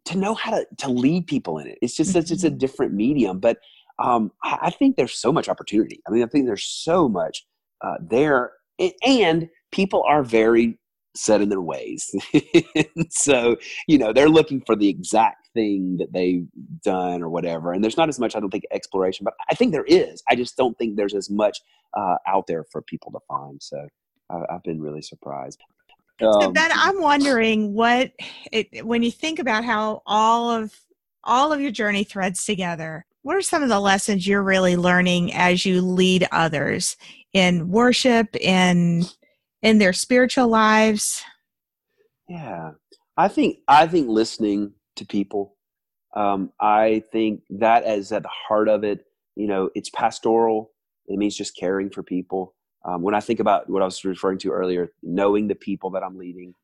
to 0.05 0.17
know 0.17 0.33
how 0.33 0.51
to 0.51 0.65
to 0.77 0.89
lead 0.89 1.27
people 1.27 1.57
in 1.57 1.67
it 1.67 1.77
it's 1.81 1.95
just 1.95 2.15
it's, 2.15 2.31
it's 2.31 2.43
a 2.43 2.49
mm-hmm. 2.49 2.57
different 2.57 2.93
medium 2.93 3.39
but 3.39 3.57
um, 3.99 4.31
I, 4.43 4.57
I, 4.63 4.69
think 4.71 4.95
there's 4.95 5.13
so 5.13 5.31
much 5.31 5.49
opportunity 5.49 6.01
i 6.07 6.11
mean 6.11 6.23
i 6.23 6.25
think 6.25 6.45
there's 6.45 6.63
so 6.63 7.09
much 7.09 7.45
uh, 7.83 7.95
there 7.99 8.53
and 9.05 9.49
people 9.71 10.03
are 10.07 10.23
very 10.23 10.79
set 11.13 11.41
in 11.41 11.49
their 11.49 11.61
ways 11.61 12.09
so 13.09 13.57
you 13.85 13.97
know 13.97 14.13
they're 14.13 14.29
looking 14.29 14.61
for 14.65 14.77
the 14.77 14.87
exact 14.87 15.41
thing 15.53 15.97
that 15.97 16.11
they've 16.13 16.47
done 16.83 17.21
or 17.21 17.29
whatever. 17.29 17.73
And 17.73 17.83
there's 17.83 17.97
not 17.97 18.09
as 18.09 18.19
much, 18.19 18.35
I 18.35 18.39
don't 18.39 18.49
think, 18.49 18.65
exploration, 18.71 19.23
but 19.23 19.33
I 19.49 19.55
think 19.55 19.71
there 19.71 19.85
is. 19.85 20.23
I 20.29 20.35
just 20.35 20.57
don't 20.57 20.77
think 20.77 20.95
there's 20.95 21.13
as 21.13 21.29
much 21.29 21.59
uh, 21.93 22.15
out 22.27 22.47
there 22.47 22.65
for 22.71 22.81
people 22.81 23.11
to 23.11 23.19
find. 23.27 23.61
So 23.61 23.87
I, 24.29 24.41
have 24.49 24.63
been 24.63 24.81
really 24.81 25.01
surprised. 25.01 25.61
Um, 26.21 26.33
so 26.41 26.51
then 26.51 26.71
I'm 26.73 27.01
wondering 27.01 27.73
what, 27.73 28.11
it, 28.51 28.85
when 28.85 29.03
you 29.03 29.11
think 29.11 29.39
about 29.39 29.63
how 29.65 30.01
all 30.05 30.51
of 30.51 30.73
all 31.23 31.53
of 31.53 31.61
your 31.61 31.71
journey 31.71 32.03
threads 32.03 32.45
together, 32.45 33.05
what 33.21 33.35
are 33.35 33.41
some 33.41 33.61
of 33.61 33.69
the 33.69 33.79
lessons 33.79 34.25
you're 34.25 34.41
really 34.41 34.75
learning 34.75 35.33
as 35.33 35.65
you 35.65 35.81
lead 35.81 36.27
others 36.31 36.97
in 37.33 37.69
worship 37.69 38.35
in 38.35 39.05
in 39.61 39.77
their 39.77 39.93
spiritual 39.93 40.47
lives? 40.47 41.23
Yeah. 42.27 42.71
I 43.17 43.27
think 43.27 43.59
I 43.67 43.87
think 43.87 44.07
listening 44.07 44.73
to 44.95 45.05
people. 45.05 45.55
Um, 46.15 46.51
I 46.59 47.03
think 47.11 47.41
that 47.49 47.85
is 47.85 48.11
at 48.11 48.23
the 48.23 48.29
heart 48.29 48.67
of 48.67 48.83
it. 48.83 49.05
You 49.35 49.47
know, 49.47 49.69
it's 49.75 49.89
pastoral. 49.89 50.71
It 51.07 51.17
means 51.17 51.35
just 51.35 51.55
caring 51.55 51.89
for 51.89 52.03
people. 52.03 52.53
Um, 52.83 53.01
when 53.01 53.13
I 53.13 53.19
think 53.19 53.39
about 53.39 53.69
what 53.69 53.81
I 53.81 53.85
was 53.85 54.03
referring 54.03 54.39
to 54.39 54.49
earlier, 54.49 54.91
knowing 55.03 55.47
the 55.47 55.55
people 55.55 55.91
that 55.91 56.03
I'm 56.03 56.17
leading, 56.17 56.55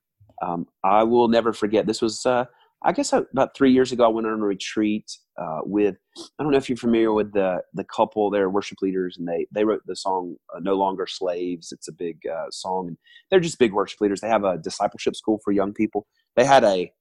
um, 0.41 0.67
I 0.83 1.03
will 1.03 1.27
never 1.27 1.53
forget. 1.53 1.85
This 1.85 2.01
was, 2.01 2.25
uh, 2.25 2.45
I 2.83 2.91
guess, 2.91 3.11
uh, 3.11 3.23
about 3.31 3.55
three 3.55 3.71
years 3.71 3.91
ago. 3.91 4.05
I 4.05 4.09
went 4.09 4.27
on 4.27 4.33
a 4.33 4.45
retreat 4.45 5.11
uh, 5.37 5.59
with. 5.63 5.95
I 6.17 6.43
don't 6.43 6.51
know 6.51 6.57
if 6.57 6.69
you're 6.69 6.77
familiar 6.77 7.11
with 7.11 7.33
the 7.33 7.61
the 7.73 7.83
couple. 7.83 8.29
They're 8.29 8.49
worship 8.49 8.81
leaders, 8.81 9.17
and 9.17 9.27
they 9.27 9.47
they 9.51 9.63
wrote 9.63 9.81
the 9.85 9.95
song 9.95 10.35
uh, 10.55 10.59
"No 10.59 10.75
Longer 10.75 11.07
Slaves." 11.07 11.71
It's 11.71 11.87
a 11.87 11.93
big 11.93 12.19
uh, 12.27 12.45
song, 12.51 12.89
and 12.89 12.97
they're 13.29 13.39
just 13.39 13.59
big 13.59 13.73
worship 13.73 14.01
leaders. 14.01 14.21
They 14.21 14.29
have 14.29 14.43
a 14.43 14.57
discipleship 14.57 15.15
school 15.15 15.39
for 15.43 15.51
young 15.51 15.73
people. 15.73 16.05
They 16.35 16.45
had 16.45 16.63
a 16.63 16.91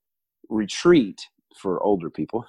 retreat 0.49 1.21
for 1.57 1.83
older 1.83 2.11
people. 2.11 2.45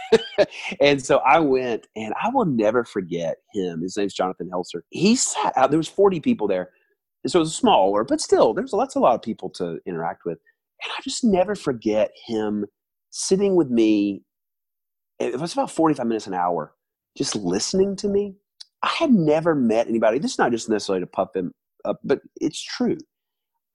and 0.80 1.04
so 1.04 1.18
I 1.18 1.38
went 1.38 1.86
and 1.96 2.14
I 2.20 2.30
will 2.30 2.46
never 2.46 2.84
forget 2.84 3.36
him. 3.52 3.82
His 3.82 3.96
name's 3.96 4.14
Jonathan 4.14 4.50
Helser. 4.52 4.80
He 4.90 5.16
sat 5.16 5.56
out, 5.56 5.70
there 5.70 5.78
was 5.78 5.88
40 5.88 6.20
people 6.20 6.48
there. 6.48 6.70
So 7.26 7.40
it 7.40 7.42
was 7.42 7.54
smaller, 7.54 8.04
but 8.04 8.20
still 8.20 8.54
there's 8.54 8.72
that's 8.76 8.94
a 8.94 9.00
lot 9.00 9.14
of 9.14 9.22
people 9.22 9.50
to 9.50 9.78
interact 9.86 10.24
with. 10.24 10.38
And 10.82 10.92
I 10.96 11.00
just 11.02 11.24
never 11.24 11.54
forget 11.54 12.10
him 12.26 12.66
sitting 13.10 13.56
with 13.56 13.68
me. 13.68 14.22
It 15.18 15.38
was 15.38 15.52
about 15.52 15.70
45 15.70 16.06
minutes 16.06 16.26
an 16.26 16.34
hour, 16.34 16.74
just 17.16 17.34
listening 17.34 17.96
to 17.96 18.08
me. 18.08 18.36
I 18.82 18.88
had 18.88 19.10
never 19.10 19.54
met 19.54 19.88
anybody. 19.88 20.18
This 20.18 20.32
is 20.32 20.38
not 20.38 20.52
just 20.52 20.68
necessarily 20.68 21.00
to 21.00 21.06
puff 21.06 21.34
him 21.34 21.52
up, 21.84 21.98
but 22.04 22.20
it's 22.36 22.62
true. 22.62 22.96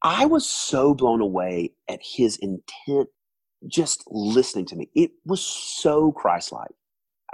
I 0.01 0.25
was 0.25 0.45
so 0.45 0.93
blown 0.93 1.21
away 1.21 1.73
at 1.89 1.99
his 2.01 2.37
intent 2.37 3.09
just 3.67 4.03
listening 4.07 4.65
to 4.65 4.75
me. 4.75 4.89
It 4.95 5.11
was 5.25 5.41
so 5.41 6.11
Christ 6.11 6.51
like. 6.51 6.71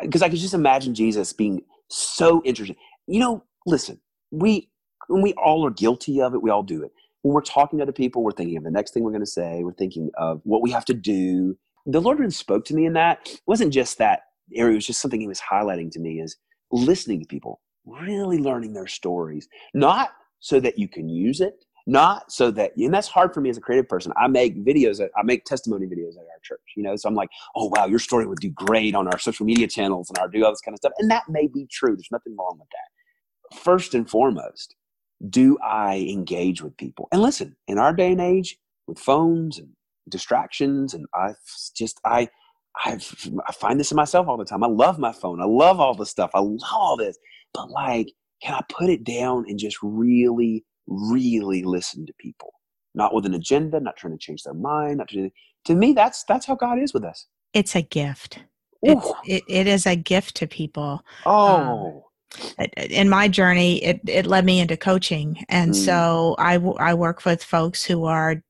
Because 0.02 0.22
I 0.22 0.30
could 0.30 0.40
just 0.40 0.54
imagine 0.54 0.94
Jesus 0.94 1.34
being 1.34 1.62
so 1.90 2.42
interested. 2.46 2.78
You 3.08 3.20
know, 3.20 3.44
listen, 3.66 4.00
we 4.32 4.70
we 5.10 5.34
all 5.34 5.66
are 5.66 5.72
guilty 5.72 6.22
of 6.22 6.34
it. 6.34 6.42
We 6.42 6.52
all 6.52 6.64
do 6.64 6.84
it. 6.84 6.92
When 7.22 7.34
we're 7.34 7.42
talking 7.42 7.80
to 7.80 7.84
other 7.84 7.92
people, 7.92 8.24
we're 8.24 8.32
thinking 8.32 8.58
of 8.58 8.64
the 8.64 8.72
next 8.72 8.94
thing 8.94 9.04
we're 9.04 9.12
going 9.12 9.22
to 9.22 9.28
say. 9.28 9.62
We're 9.64 9.74
thinking 9.74 10.10
of 10.18 10.42
what 10.44 10.62
we 10.62 10.72
have 10.72 10.86
to 10.86 10.94
do. 10.94 11.58
The 11.86 12.00
Lord 12.00 12.20
really 12.20 12.32
spoke 12.32 12.66
to 12.66 12.74
me 12.74 12.86
in 12.86 12.94
that. 12.94 13.20
It 13.26 13.42
wasn't 13.46 13.74
just 13.74 13.98
that 13.98 14.22
area. 14.56 14.74
It 14.74 14.76
was 14.76 14.88
just 14.88 15.02
something 15.02 15.20
He 15.20 15.28
was 15.28 15.42
highlighting 15.42 15.92
to 15.92 16.00
me 16.00 16.22
is 16.22 16.38
listening 16.72 17.22
to 17.22 17.28
people, 17.28 17.62
really 17.86 18.38
learning 18.38 18.74
their 18.74 18.88
stories, 18.88 19.48
not 19.74 20.12
so 20.40 20.60
that 20.60 20.78
you 20.78 20.88
can 20.88 21.10
use 21.10 21.42
it, 21.42 21.66
not 21.90 22.32
so 22.32 22.52
that 22.52 22.72
and 22.78 22.94
that's 22.94 23.08
hard 23.08 23.34
for 23.34 23.42
me 23.42 23.50
as 23.50 23.58
a 23.58 23.62
creative 23.62 23.90
person 23.90 24.14
i 24.16 24.28
make 24.28 24.64
videos 24.64 25.02
i 25.02 25.24
make 25.24 25.44
testimony 25.44 25.88
videos 25.88 26.12
at 26.12 26.28
our 26.32 26.40
church 26.44 26.62
you 26.76 26.84
know 26.84 26.96
so 26.96 27.10
i'm 27.10 27.16
like 27.16 27.30
oh 27.56 27.72
wow 27.76 27.88
your 27.88 27.98
story 27.98 28.28
would 28.28 28.40
do 28.40 28.50
great 28.52 28.94
on 28.94 29.08
our 29.08 29.18
social 29.18 29.46
media 29.46 29.68
channels 29.68 30.08
and 30.10 30.18
our 30.20 30.28
do 30.28 30.46
all 30.46 30.52
this 30.52 30.62
kind 30.62 30.74
of 30.74 30.78
stuff 30.78 30.92
and 31.00 31.10
that 31.10 31.24
may 31.30 31.48
be 31.48 31.66
true 31.72 31.96
there's 31.96 32.12
nothing 32.12 32.36
wrong 32.38 32.58
with 32.60 32.68
that 32.70 33.60
first 33.60 33.96
and 33.96 34.08
foremost 34.08 34.76
do 35.30 35.58
i 35.64 36.08
engage 36.10 36.62
with 36.62 36.76
people 36.78 37.08
and 37.12 37.22
listen 37.22 37.56
in 37.68 37.78
our 37.78 37.94
day 37.94 38.12
and 38.12 38.22
age 38.22 38.58
with 38.88 39.00
phones 39.00 39.58
and 39.58 39.70
distractions 40.10 40.94
and 40.94 41.06
i 41.14 41.34
just 41.76 42.00
i 42.06 42.28
I've, 42.86 43.30
i 43.48 43.52
find 43.52 43.80
this 43.80 43.92
in 43.92 43.98
myself 43.98 44.28
all 44.28 44.38
the 44.38 44.46
time 44.46 44.64
i 44.64 44.68
love 44.68 45.00
my 45.00 45.12
phone 45.12 45.42
i 45.42 45.46
love 45.46 45.80
all 45.80 45.94
the 45.94 46.06
stuff 46.06 46.32
i 46.34 46.40
love 46.40 46.62
all 46.72 46.96
this 46.96 47.18
but 47.54 47.70
like 47.70 48.12
can 48.42 48.54
i 48.54 48.62
put 48.70 48.90
it 48.90 49.04
down 49.04 49.46
and 49.48 49.60
just 49.60 49.78
really 49.82 50.64
really 50.90 51.64
listen 51.64 52.06
to 52.06 52.14
people, 52.20 52.54
not 52.96 53.14
with 53.14 53.26
an 53.26 53.34
agenda, 53.34 53.80
not 53.80 53.96
trying 53.96 54.14
to 54.14 54.20
change 54.20 54.44
their 54.44 54.54
mind. 54.54 54.98
Not 54.98 55.10
to, 55.10 55.30
to 55.66 55.76
me, 55.76 55.94
that's 55.94 56.24
that's 56.24 56.46
how 56.46 56.56
God 56.56 56.80
is 56.80 56.94
with 56.94 57.06
us. 57.06 57.28
It's 57.54 57.76
a 57.76 57.82
gift. 57.82 58.40
It's, 58.82 59.12
it, 59.26 59.44
it 59.50 59.68
is 59.68 59.86
a 59.86 59.96
gift 59.96 60.36
to 60.38 60.48
people. 60.48 61.04
Oh. 61.26 61.48
Um, 61.48 62.02
in 62.78 63.10
my 63.10 63.28
journey, 63.28 63.84
it, 63.84 64.02
it 64.08 64.26
led 64.26 64.46
me 64.46 64.60
into 64.60 64.78
coaching. 64.78 65.44
And 65.50 65.72
mm. 65.72 65.76
so 65.76 66.36
I, 66.38 66.56
I 66.80 66.94
work 66.94 67.26
with 67.26 67.44
folks 67.44 67.84
who 67.84 68.06
are 68.06 68.42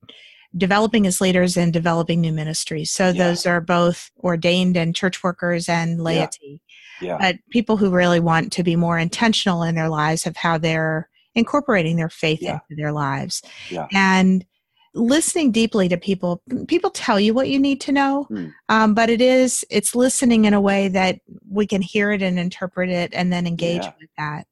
developing 0.58 1.06
as 1.06 1.22
leaders 1.22 1.58
and 1.58 1.72
developing 1.72 2.22
new 2.22 2.34
ministries. 2.34 2.92
So 2.92 3.08
yeah. 3.08 3.28
those 3.28 3.46
are 3.46 3.62
both 3.62 4.10
ordained 4.24 4.78
and 4.78 4.96
church 4.96 5.24
workers 5.24 5.70
and 5.70 6.02
laity. 6.02 6.62
Yeah. 7.02 7.08
yeah. 7.08 7.18
But 7.20 7.36
people 7.52 7.78
who 7.78 7.92
really 7.92 8.20
want 8.20 8.52
to 8.54 8.64
be 8.64 8.76
more 8.76 8.98
intentional 8.98 9.64
in 9.64 9.76
their 9.76 9.90
lives 9.90 10.26
of 10.26 10.36
how 10.36 10.58
they're 10.58 11.10
incorporating 11.36 11.96
their 11.96 12.10
faith 12.10 12.42
yeah. 12.42 12.60
into 12.70 12.82
their 12.82 12.92
lives 12.92 13.44
and 13.94 14.46
listening 15.00 15.52
deeply 15.52 15.88
to 15.88 15.98
people 15.98 16.42
people 16.68 16.90
tell 16.90 17.20
you 17.20 17.34
what 17.34 17.50
you 17.50 17.58
need 17.58 17.80
to 17.82 17.92
know 17.92 18.28
mm. 18.30 18.54
um, 18.68 18.94
but 18.94 19.10
it 19.10 19.22
is 19.22 19.66
it's 19.70 19.96
listening 19.96 20.46
in 20.46 20.54
a 20.54 20.62
way 20.62 20.88
that 20.88 21.20
we 21.50 21.66
can 21.66 21.82
hear 21.82 22.12
it 22.12 22.22
and 22.22 22.38
interpret 22.38 22.90
it 22.90 23.14
and 23.14 23.32
then 23.32 23.48
engage 23.48 23.84
yeah. 23.84 23.94
with 24.00 24.10
that 24.18 24.46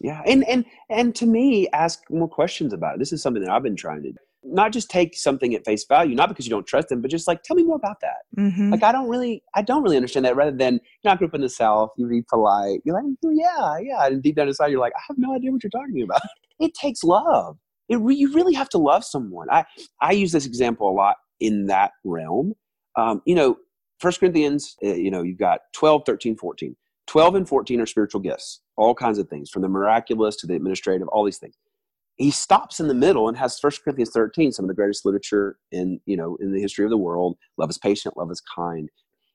yeah 0.00 0.22
and 0.26 0.46
and 0.48 0.64
and 0.90 1.14
to 1.14 1.26
me 1.26 1.68
ask 1.72 2.02
more 2.10 2.28
questions 2.28 2.72
about 2.72 2.94
it 2.94 2.98
this 2.98 3.12
is 3.12 3.22
something 3.22 3.42
that 3.42 3.50
i've 3.50 3.62
been 3.62 3.76
trying 3.76 4.02
to 4.02 4.12
do. 4.12 4.18
not 4.44 4.72
just 4.72 4.90
take 4.90 5.16
something 5.16 5.54
at 5.54 5.64
face 5.64 5.86
value, 5.86 6.14
not 6.14 6.28
because 6.28 6.44
you 6.44 6.50
don't 6.50 6.66
trust 6.66 6.90
them, 6.90 7.00
but 7.00 7.10
just 7.10 7.26
like 7.26 7.42
tell 7.42 7.56
me 7.56 7.64
more 7.64 7.76
about 7.76 7.98
that. 8.02 8.18
Mm-hmm. 8.36 8.72
Like 8.72 8.82
I 8.82 8.92
don't 8.92 9.08
really, 9.08 9.42
I 9.54 9.62
don't 9.62 9.82
really 9.82 9.96
understand 9.96 10.26
that. 10.26 10.36
Rather 10.36 10.54
than 10.54 10.74
you 10.74 10.80
know, 11.04 11.12
I 11.12 11.16
grew 11.16 11.28
up 11.28 11.34
in 11.34 11.40
the 11.40 11.48
South, 11.48 11.90
you 11.96 12.06
be 12.06 12.20
polite, 12.28 12.80
you're 12.84 12.94
like, 12.94 13.04
oh, 13.24 13.30
yeah, 13.30 13.78
yeah, 13.78 14.06
and 14.06 14.22
deep 14.22 14.36
down 14.36 14.48
inside, 14.48 14.66
you're 14.66 14.80
like, 14.80 14.92
I 14.94 15.00
have 15.08 15.16
no 15.16 15.34
idea 15.34 15.50
what 15.50 15.62
you're 15.62 15.70
talking 15.70 16.02
about. 16.02 16.20
It 16.60 16.72
takes 16.74 17.02
love. 17.02 17.56
It 17.88 17.96
re- 17.96 18.16
you 18.16 18.32
really 18.32 18.54
have 18.54 18.68
to 18.70 18.78
love 18.78 19.04
someone. 19.04 19.48
I 19.50 19.64
I 20.00 20.12
use 20.12 20.32
this 20.32 20.46
example 20.46 20.88
a 20.90 20.92
lot 20.92 21.16
in 21.40 21.66
that 21.66 21.92
realm. 22.04 22.54
Um, 22.96 23.22
you 23.26 23.34
know, 23.34 23.56
First 23.98 24.20
Corinthians, 24.20 24.76
uh, 24.82 24.94
you 24.94 25.10
know, 25.10 25.22
you've 25.22 25.38
got 25.38 25.60
12, 25.72 26.02
13, 26.06 26.36
14. 26.36 26.76
12 27.06 27.34
and 27.34 27.48
14 27.48 27.80
are 27.80 27.86
spiritual 27.86 28.20
gifts, 28.20 28.60
all 28.76 28.94
kinds 28.94 29.18
of 29.18 29.28
things, 29.28 29.50
from 29.50 29.60
the 29.60 29.68
miraculous 29.68 30.36
to 30.36 30.46
the 30.46 30.54
administrative, 30.54 31.06
all 31.08 31.22
these 31.24 31.38
things 31.38 31.54
he 32.16 32.30
stops 32.30 32.80
in 32.80 32.88
the 32.88 32.94
middle 32.94 33.28
and 33.28 33.36
has 33.36 33.58
First 33.58 33.82
Corinthians 33.82 34.10
13, 34.10 34.52
some 34.52 34.64
of 34.64 34.68
the 34.68 34.74
greatest 34.74 35.04
literature 35.04 35.58
in, 35.72 36.00
you 36.06 36.16
know, 36.16 36.36
in 36.40 36.52
the 36.52 36.60
history 36.60 36.84
of 36.84 36.90
the 36.90 36.96
world. 36.96 37.36
Love 37.56 37.70
is 37.70 37.78
patient, 37.78 38.16
love 38.16 38.30
is 38.30 38.40
kind. 38.40 38.88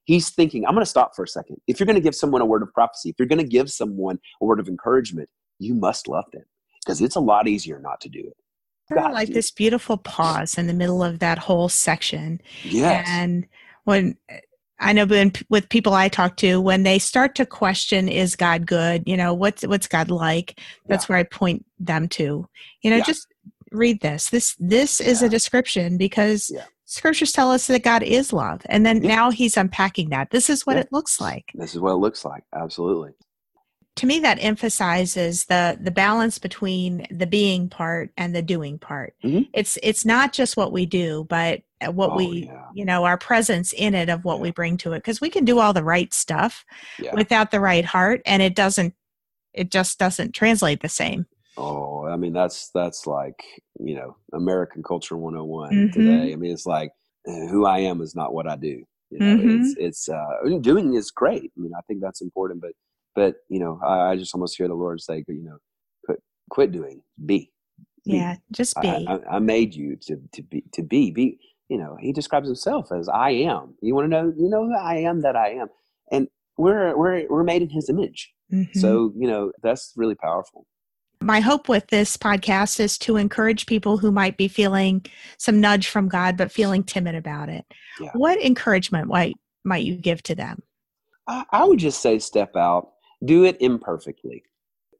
He's 0.06 0.30
thinking, 0.30 0.66
I'm 0.66 0.74
going 0.74 0.84
to 0.84 0.90
stop 0.90 1.16
for 1.16 1.24
a 1.24 1.28
second. 1.28 1.58
If 1.68 1.80
you're 1.80 1.86
going 1.86 1.96
to 1.96 2.02
give 2.02 2.16
someone 2.16 2.42
a 2.42 2.46
word 2.46 2.64
of 2.64 2.74
prophecy, 2.74 3.10
if 3.10 3.16
you're 3.20 3.28
going 3.28 3.40
to 3.40 3.48
give 3.48 3.70
someone 3.70 4.20
a 4.42 4.46
word 4.46 4.60
of 4.60 4.68
encouragement, 4.68 5.30
you 5.60 5.76
must 5.76 6.08
love 6.08 6.26
them 6.32 6.46
because 6.84 7.02
it's 7.02 7.16
a 7.16 7.22
lot 7.22 7.48
easier 7.48 7.80
not 7.80 8.02
to 8.02 8.10
do 8.10 8.20
it. 8.20 8.38
Got 8.94 9.14
like 9.14 9.30
this 9.30 9.52
beautiful 9.52 9.98
pause 9.98 10.58
in 10.58 10.66
the 10.66 10.74
middle 10.74 11.04
of 11.04 11.20
that 11.20 11.38
whole 11.38 11.70
section. 11.70 12.42
Yes. 12.64 13.06
And 13.08 13.46
when 13.84 14.18
I 14.80 14.94
know 14.94 15.06
when, 15.06 15.32
with 15.50 15.70
people 15.70 15.94
I 15.94 16.10
talk 16.10 16.38
to, 16.38 16.60
when 16.60 16.84
they 16.84 16.98
start 16.98 17.36
to 17.36 17.46
question, 17.46 18.08
is 18.10 18.36
God 18.36 18.66
good? 18.66 19.04
You 19.06 19.16
know, 19.16 19.34
what's, 19.34 19.62
what's 19.68 19.88
God 19.88 20.10
like? 20.10 20.60
That's 20.88 21.06
yeah. 21.06 21.08
where 21.14 21.20
I 21.20 21.24
point 21.24 21.66
them 21.78 22.08
to, 22.10 22.48
you 22.82 22.90
know, 22.90 22.98
yeah. 22.98 23.04
just 23.04 23.28
read 23.72 24.02
this. 24.02 24.32
This, 24.32 24.56
this 24.58 25.00
is 25.00 25.22
a 25.22 25.30
description 25.30 25.98
because 25.98 26.52
scriptures 26.86 27.32
tell 27.32 27.52
us 27.52 27.68
that 27.68 27.84
God 27.84 28.02
is 28.02 28.34
love. 28.34 28.62
And 28.70 28.88
then 28.88 29.02
now 29.02 29.30
he's 29.30 29.56
unpacking 29.56 30.10
that. 30.10 30.32
This 30.32 30.50
is 30.50 30.66
what 30.66 30.78
it 30.78 30.92
looks 30.92 31.22
like. 31.22 31.52
This 31.54 31.76
is 31.76 31.80
what 31.80 31.92
it 31.92 31.98
looks 31.98 32.26
like. 32.26 32.44
Absolutely 32.56 33.12
to 34.00 34.06
me 34.06 34.20
that 34.20 34.38
emphasizes 34.40 35.46
the 35.46 35.78
the 35.82 35.92
balance 35.92 36.40
between 36.40 37.06
the 37.12 37.28
being 37.28 37.68
part 37.68 38.12
and 38.16 38.34
the 38.34 38.42
doing 38.42 38.80
part 38.80 39.14
mm-hmm. 39.24 39.42
it's 39.54 39.78
it's 39.84 40.06
not 40.06 40.32
just 40.32 40.56
what 40.56 40.72
we 40.72 40.86
do 40.86 41.26
but 41.30 41.62
what 41.88 42.12
oh, 42.12 42.16
we 42.16 42.46
yeah. 42.46 42.66
you 42.74 42.86
know 42.86 43.04
our 43.04 43.18
presence 43.18 43.74
in 43.74 43.94
it 43.94 44.08
of 44.08 44.24
what 44.24 44.38
yeah. 44.38 44.42
we 44.44 44.52
bring 44.52 44.78
to 44.78 44.94
it 44.94 45.00
because 45.00 45.20
we 45.20 45.30
can 45.30 45.44
do 45.44 45.60
all 45.60 45.74
the 45.74 45.84
right 45.84 46.14
stuff 46.14 46.64
yeah. 46.98 47.14
without 47.14 47.52
the 47.52 47.60
right 47.60 47.84
heart 47.84 48.22
and 48.26 48.42
it 48.42 48.56
doesn't 48.56 48.94
it 49.54 49.70
just 49.70 50.00
doesn't 50.00 50.32
translate 50.32 50.82
the 50.82 50.90
same 50.90 51.26
oh 51.58 52.06
i 52.06 52.16
mean 52.16 52.32
that's 52.32 52.70
that's 52.74 53.06
like 53.06 53.44
you 53.80 53.96
know 53.96 54.16
american 54.34 54.82
culture 54.82 55.18
101 55.18 55.72
mm-hmm. 55.72 55.92
today 55.92 56.32
i 56.32 56.36
mean 56.38 56.54
it's 56.54 56.66
like 56.66 56.92
eh, 57.28 57.48
who 57.48 57.66
i 57.66 57.80
am 57.80 58.00
is 58.02 58.16
not 58.16 58.34
what 58.34 58.48
i 58.48 58.56
do 58.56 58.82
you 59.10 59.20
know 59.20 59.36
mm-hmm. 59.36 59.62
it's 59.62 59.76
it's 59.78 60.10
uh 60.10 60.58
doing 60.62 60.94
is 60.94 61.12
great 61.12 61.52
i 61.58 61.62
mean 61.62 61.74
i 61.78 61.82
think 61.82 62.00
that's 62.02 62.22
important 62.22 62.62
but 62.62 62.72
but 63.20 63.36
you 63.50 63.60
know, 63.60 63.82
I, 63.84 64.12
I 64.12 64.16
just 64.16 64.34
almost 64.34 64.56
hear 64.56 64.70
the 64.70 64.74
Lord 64.74 65.02
say, 65.02 65.26
you 65.28 65.44
know, 65.44 65.58
quit, 66.06 66.24
quit 66.50 66.72
doing, 66.72 67.02
be. 67.26 67.52
be. 68.06 68.14
Yeah, 68.14 68.38
just 68.54 68.80
be. 68.82 68.88
I, 68.88 69.16
I, 69.16 69.36
I, 69.36 69.40
made 69.40 69.76
you 69.76 69.98
to 70.04 70.16
to 70.32 70.42
be 70.42 70.64
to 70.72 70.82
be 70.82 71.12
be. 71.12 71.38
You 71.68 71.78
know, 71.78 71.98
He 72.00 72.14
describes 72.14 72.48
Himself 72.48 72.94
as 72.94 73.10
I 73.10 73.32
am. 73.32 73.76
You 73.82 73.94
want 73.94 74.06
to 74.06 74.10
know? 74.10 74.34
You 74.38 74.50
know 74.50 74.66
who 74.66 74.74
I 74.74 75.00
am. 75.00 75.20
That 75.20 75.36
I 75.36 75.50
am, 75.50 75.68
and 76.14 76.30
we're 76.58 76.96
we're 76.96 77.28
we're 77.30 77.44
made 77.44 77.62
in 77.62 77.70
His 77.70 77.90
image. 77.90 78.32
Mm-hmm. 78.54 78.80
So 78.80 79.12
you 79.18 79.28
know 79.28 79.52
that's 79.62 79.92
really 79.98 80.16
powerful. 80.16 80.66
My 81.22 81.42
hope 81.42 81.68
with 81.68 81.88
this 81.88 82.16
podcast 82.16 82.80
is 82.80 82.98
to 83.00 83.18
encourage 83.18 83.66
people 83.66 83.98
who 83.98 84.14
might 84.14 84.38
be 84.38 84.48
feeling 84.48 85.06
some 85.38 85.60
nudge 85.60 85.90
from 85.90 86.08
God 86.08 86.38
but 86.38 86.54
feeling 86.54 86.86
timid 86.86 87.16
about 87.16 87.50
it. 87.50 87.66
Yeah. 88.00 88.12
What 88.14 88.42
encouragement 88.42 89.10
might 89.10 89.36
might 89.66 89.84
you 89.84 89.98
give 89.98 90.24
to 90.24 90.36
them? 90.36 90.64
I, 91.28 91.44
I 91.52 91.66
would 91.66 91.80
just 91.80 92.02
say 92.02 92.18
step 92.20 92.56
out 92.56 92.94
do 93.26 93.44
it 93.44 93.58
imperfectly. 93.60 94.44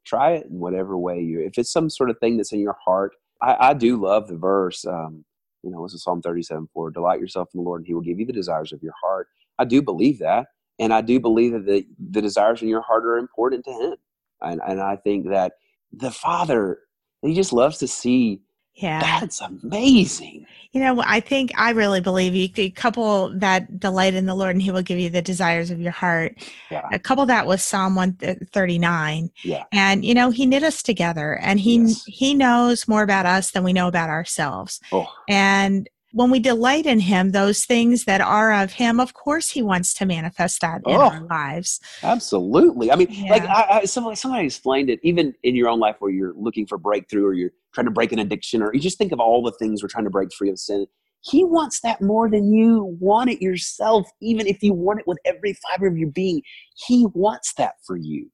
Try 0.04 0.32
it 0.32 0.46
in 0.46 0.58
whatever 0.58 0.96
way 0.96 1.20
you. 1.20 1.40
If 1.40 1.58
it's 1.58 1.72
some 1.72 1.90
sort 1.90 2.10
of 2.10 2.18
thing 2.18 2.36
that's 2.36 2.52
in 2.52 2.60
your 2.60 2.76
heart, 2.84 3.12
I, 3.42 3.56
I 3.70 3.74
do 3.74 4.00
love 4.00 4.28
the 4.28 4.36
verse. 4.36 4.84
Um, 4.84 5.24
you 5.62 5.70
know, 5.70 5.84
it's 5.84 5.94
a 5.94 5.98
Psalm 5.98 6.22
37 6.22 6.68
4 6.72 6.90
Delight 6.90 7.20
yourself 7.20 7.48
in 7.54 7.58
the 7.58 7.64
Lord, 7.64 7.80
and 7.80 7.86
He 7.86 7.94
will 7.94 8.00
give 8.00 8.18
you 8.18 8.26
the 8.26 8.32
desires 8.32 8.72
of 8.72 8.82
your 8.82 8.94
heart. 9.02 9.28
I 9.58 9.64
do 9.64 9.82
believe 9.82 10.18
that. 10.20 10.46
And 10.78 10.94
I 10.94 11.02
do 11.02 11.20
believe 11.20 11.52
that 11.52 11.66
the, 11.66 11.86
the 12.10 12.22
desires 12.22 12.62
in 12.62 12.68
your 12.68 12.80
heart 12.80 13.04
are 13.04 13.18
important 13.18 13.64
to 13.66 13.72
Him. 13.72 13.94
And, 14.40 14.60
and 14.66 14.80
I 14.80 14.96
think 14.96 15.28
that 15.28 15.52
the 15.92 16.10
Father, 16.10 16.78
He 17.22 17.34
just 17.34 17.52
loves 17.52 17.78
to 17.78 17.88
see 17.88 18.40
yeah. 18.80 19.20
That's 19.20 19.40
amazing. 19.40 20.46
You 20.72 20.80
know, 20.80 21.02
I 21.04 21.20
think 21.20 21.50
I 21.56 21.70
really 21.70 22.00
believe 22.00 22.34
you 22.34 22.48
could 22.48 22.74
couple 22.76 23.30
that 23.38 23.80
delight 23.80 24.14
in 24.14 24.26
the 24.26 24.34
Lord 24.34 24.54
and 24.54 24.62
he 24.62 24.70
will 24.70 24.82
give 24.82 24.98
you 24.98 25.10
the 25.10 25.20
desires 25.20 25.70
of 25.70 25.80
your 25.80 25.92
heart. 25.92 26.36
Yeah. 26.70 26.88
A 26.92 26.98
couple 26.98 27.26
that 27.26 27.46
with 27.46 27.60
Psalm 27.60 27.94
139. 27.94 29.30
Yeah. 29.42 29.64
And 29.72 30.04
you 30.04 30.14
know, 30.14 30.30
he 30.30 30.46
knit 30.46 30.62
us 30.62 30.82
together 30.82 31.38
and 31.42 31.58
he 31.58 31.78
yes. 31.78 32.04
he 32.06 32.34
knows 32.34 32.86
more 32.86 33.02
about 33.02 33.26
us 33.26 33.50
than 33.50 33.64
we 33.64 33.72
know 33.72 33.88
about 33.88 34.10
ourselves. 34.10 34.80
Oh. 34.92 35.12
And 35.28 35.88
when 36.12 36.30
we 36.30 36.40
delight 36.40 36.86
in 36.86 37.00
him 37.00 37.30
those 37.30 37.64
things 37.64 38.04
that 38.04 38.20
are 38.20 38.52
of 38.52 38.72
him 38.72 38.98
of 38.98 39.14
course 39.14 39.50
he 39.50 39.62
wants 39.62 39.94
to 39.94 40.06
manifest 40.06 40.60
that 40.60 40.80
in 40.86 40.96
oh, 40.96 41.00
our 41.00 41.20
lives. 41.26 41.80
Absolutely. 42.02 42.90
I 42.90 42.96
mean 42.96 43.08
yeah. 43.10 43.30
like 43.30 43.44
I, 43.44 43.66
I, 43.70 43.84
somebody, 43.84 44.16
somebody 44.16 44.46
explained 44.46 44.90
it 44.90 45.00
even 45.02 45.34
in 45.42 45.54
your 45.54 45.68
own 45.68 45.78
life 45.78 45.96
where 45.98 46.10
you're 46.10 46.34
looking 46.34 46.66
for 46.66 46.78
breakthrough 46.78 47.26
or 47.26 47.34
you're 47.34 47.52
trying 47.72 47.86
to 47.86 47.90
break 47.90 48.12
an 48.12 48.18
addiction 48.18 48.62
or 48.62 48.74
you 48.74 48.80
just 48.80 48.98
think 48.98 49.12
of 49.12 49.20
all 49.20 49.42
the 49.42 49.52
things 49.52 49.82
we're 49.82 49.88
trying 49.88 50.04
to 50.04 50.10
break 50.10 50.32
free 50.32 50.50
of 50.50 50.58
sin. 50.58 50.86
He 51.22 51.44
wants 51.44 51.80
that 51.82 52.00
more 52.00 52.30
than 52.30 52.52
you 52.52 52.96
want 52.98 53.30
it 53.30 53.42
yourself 53.42 54.08
even 54.20 54.46
if 54.46 54.62
you 54.62 54.72
want 54.72 55.00
it 55.00 55.06
with 55.06 55.18
every 55.24 55.54
fiber 55.54 55.86
of 55.86 55.96
your 55.96 56.10
being. 56.10 56.42
He 56.74 57.06
wants 57.14 57.54
that 57.54 57.74
for 57.86 57.96
you. 57.96 58.30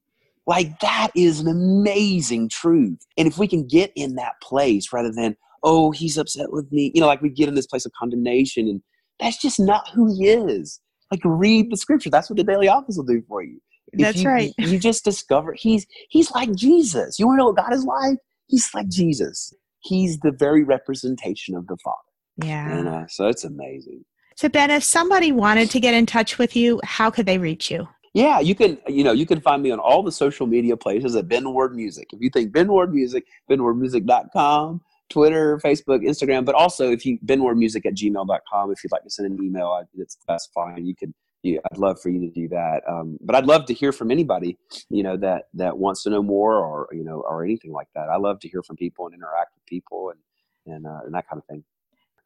Like 0.46 0.78
that 0.80 1.08
is 1.16 1.40
an 1.40 1.48
amazing 1.48 2.48
truth. 2.48 3.04
And 3.18 3.26
if 3.26 3.36
we 3.36 3.48
can 3.48 3.66
get 3.66 3.92
in 3.96 4.14
that 4.14 4.40
place 4.40 4.92
rather 4.92 5.12
than 5.12 5.36
oh, 5.62 5.90
he's 5.90 6.18
upset 6.18 6.52
with 6.52 6.70
me. 6.72 6.92
You 6.94 7.00
know, 7.00 7.06
like 7.06 7.22
we 7.22 7.30
get 7.30 7.48
in 7.48 7.54
this 7.54 7.66
place 7.66 7.86
of 7.86 7.92
condemnation, 7.98 8.68
and 8.68 8.82
that's 9.20 9.40
just 9.40 9.58
not 9.60 9.88
who 9.90 10.06
he 10.14 10.28
is. 10.28 10.80
Like 11.10 11.20
read 11.24 11.70
the 11.70 11.76
scripture. 11.76 12.10
That's 12.10 12.28
what 12.28 12.36
the 12.36 12.44
daily 12.44 12.68
office 12.68 12.96
will 12.96 13.04
do 13.04 13.22
for 13.28 13.42
you. 13.42 13.60
If 13.92 14.00
that's 14.00 14.22
you, 14.22 14.28
right. 14.28 14.52
You 14.58 14.78
just 14.78 15.04
discover 15.04 15.52
he's 15.52 15.86
he's 16.08 16.30
like 16.32 16.54
Jesus. 16.54 17.18
You 17.18 17.26
want 17.26 17.38
to 17.38 17.42
know 17.42 17.46
what 17.46 17.56
God 17.56 17.72
is 17.72 17.84
like? 17.84 18.18
He's 18.48 18.68
like 18.74 18.88
Jesus. 18.88 19.52
He's 19.80 20.18
the 20.18 20.32
very 20.32 20.64
representation 20.64 21.54
of 21.54 21.66
the 21.66 21.76
Father. 21.84 21.96
Yeah. 22.44 22.70
And 22.70 22.88
uh, 22.88 23.06
so 23.08 23.28
it's 23.28 23.44
amazing. 23.44 24.04
So 24.36 24.48
Ben, 24.48 24.70
if 24.70 24.82
somebody 24.84 25.32
wanted 25.32 25.70
to 25.70 25.80
get 25.80 25.94
in 25.94 26.04
touch 26.04 26.38
with 26.38 26.56
you, 26.56 26.80
how 26.84 27.10
could 27.10 27.26
they 27.26 27.38
reach 27.38 27.70
you? 27.70 27.88
Yeah, 28.12 28.40
you 28.40 28.54
can, 28.54 28.78
you 28.88 29.04
know, 29.04 29.12
you 29.12 29.26
can 29.26 29.40
find 29.40 29.62
me 29.62 29.70
on 29.70 29.78
all 29.78 30.02
the 30.02 30.10
social 30.10 30.46
media 30.46 30.76
places 30.76 31.14
at 31.16 31.28
Ben 31.28 31.52
Ward 31.52 31.76
Music. 31.76 32.08
If 32.12 32.20
you 32.20 32.30
think 32.30 32.52
Ben 32.52 32.68
Ward 32.68 32.92
Music, 32.94 33.24
benwardmusic.com. 33.50 34.80
Twitter, 35.08 35.58
Facebook, 35.58 36.04
Instagram, 36.04 36.44
but 36.44 36.54
also 36.54 36.90
if 36.90 37.06
you 37.06 37.18
benwardmusic 37.24 37.86
at 37.86 37.94
gmail.com, 37.94 38.70
if 38.70 38.82
you'd 38.82 38.92
like 38.92 39.04
to 39.04 39.10
send 39.10 39.30
an 39.30 39.44
email, 39.44 39.84
it's, 39.96 40.18
that's 40.26 40.46
fine. 40.54 40.84
You 40.84 40.94
can, 40.94 41.14
you, 41.42 41.60
I'd 41.70 41.78
love 41.78 42.00
for 42.00 42.08
you 42.08 42.20
to 42.20 42.30
do 42.30 42.48
that. 42.48 42.82
Um, 42.88 43.16
but 43.20 43.36
I'd 43.36 43.46
love 43.46 43.66
to 43.66 43.74
hear 43.74 43.92
from 43.92 44.10
anybody, 44.10 44.58
you 44.90 45.02
know, 45.02 45.16
that, 45.18 45.44
that 45.54 45.78
wants 45.78 46.02
to 46.04 46.10
know 46.10 46.22
more 46.22 46.56
or, 46.56 46.88
you 46.92 47.04
know, 47.04 47.22
or 47.28 47.44
anything 47.44 47.72
like 47.72 47.88
that. 47.94 48.08
I 48.08 48.16
love 48.16 48.40
to 48.40 48.48
hear 48.48 48.62
from 48.62 48.76
people 48.76 49.06
and 49.06 49.14
interact 49.14 49.54
with 49.54 49.66
people 49.66 50.10
and, 50.10 50.74
and, 50.74 50.86
uh, 50.86 51.00
and 51.04 51.14
that 51.14 51.28
kind 51.28 51.38
of 51.38 51.44
thing. 51.46 51.62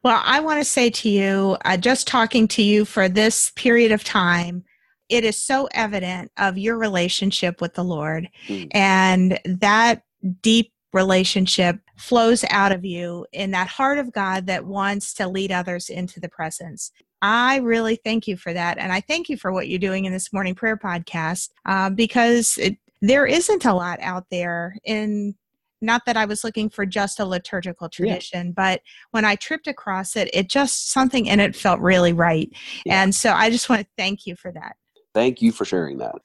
Well, 0.03 0.21
I 0.25 0.39
want 0.39 0.59
to 0.59 0.65
say 0.65 0.89
to 0.89 1.09
you, 1.09 1.57
uh, 1.63 1.77
just 1.77 2.07
talking 2.07 2.47
to 2.49 2.63
you 2.63 2.85
for 2.85 3.07
this 3.07 3.51
period 3.51 3.91
of 3.91 4.03
time, 4.03 4.63
it 5.09 5.23
is 5.23 5.37
so 5.37 5.67
evident 5.73 6.31
of 6.37 6.57
your 6.57 6.77
relationship 6.77 7.61
with 7.61 7.75
the 7.75 7.83
Lord 7.83 8.29
mm. 8.47 8.67
and 8.71 9.39
that 9.45 10.03
deep 10.41 10.71
relationship 10.93 11.79
flows 12.01 12.43
out 12.49 12.71
of 12.71 12.83
you 12.83 13.25
in 13.31 13.51
that 13.51 13.67
heart 13.67 13.97
of 13.97 14.11
God 14.11 14.47
that 14.47 14.65
wants 14.65 15.13
to 15.15 15.27
lead 15.27 15.51
others 15.51 15.89
into 15.89 16.19
the 16.19 16.29
presence. 16.29 16.91
I 17.21 17.57
really 17.57 17.97
thank 18.03 18.27
you 18.27 18.35
for 18.35 18.53
that. 18.53 18.77
And 18.79 18.91
I 18.91 19.01
thank 19.01 19.29
you 19.29 19.37
for 19.37 19.51
what 19.51 19.67
you're 19.67 19.79
doing 19.79 20.05
in 20.05 20.11
this 20.11 20.33
morning 20.33 20.55
prayer 20.55 20.77
podcast 20.77 21.49
uh, 21.65 21.89
because 21.91 22.57
it, 22.57 22.77
there 23.01 23.25
isn't 23.25 23.65
a 23.65 23.73
lot 23.73 23.99
out 24.01 24.25
there 24.31 24.75
in 24.83 25.35
not 25.83 26.03
that 26.05 26.17
I 26.17 26.25
was 26.25 26.43
looking 26.43 26.69
for 26.69 26.85
just 26.85 27.19
a 27.19 27.25
liturgical 27.25 27.89
tradition, 27.89 28.47
yeah. 28.47 28.53
but 28.55 28.81
when 29.11 29.25
I 29.25 29.35
tripped 29.35 29.67
across 29.67 30.15
it, 30.15 30.29
it 30.33 30.47
just 30.47 30.91
something 30.91 31.25
in 31.25 31.39
it 31.39 31.55
felt 31.55 31.79
really 31.79 32.13
right. 32.13 32.49
Yeah. 32.85 33.01
And 33.01 33.13
so 33.15 33.31
I 33.31 33.49
just 33.49 33.67
want 33.69 33.81
to 33.81 33.87
thank 33.97 34.27
you 34.27 34.35
for 34.35 34.51
that. 34.51 34.75
Thank 35.13 35.41
you 35.41 35.51
for 35.51 35.65
sharing 35.65 35.97
that. 35.97 36.15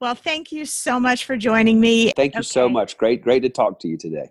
Well, 0.00 0.14
thank 0.14 0.52
you 0.52 0.66
so 0.66 1.00
much 1.00 1.24
for 1.24 1.36
joining 1.36 1.80
me. 1.80 2.12
Thank 2.14 2.34
you 2.34 2.40
okay. 2.40 2.46
so 2.46 2.68
much. 2.68 2.98
Great, 2.98 3.22
great 3.22 3.40
to 3.40 3.48
talk 3.48 3.80
to 3.80 3.88
you 3.88 3.96
today. 3.96 4.30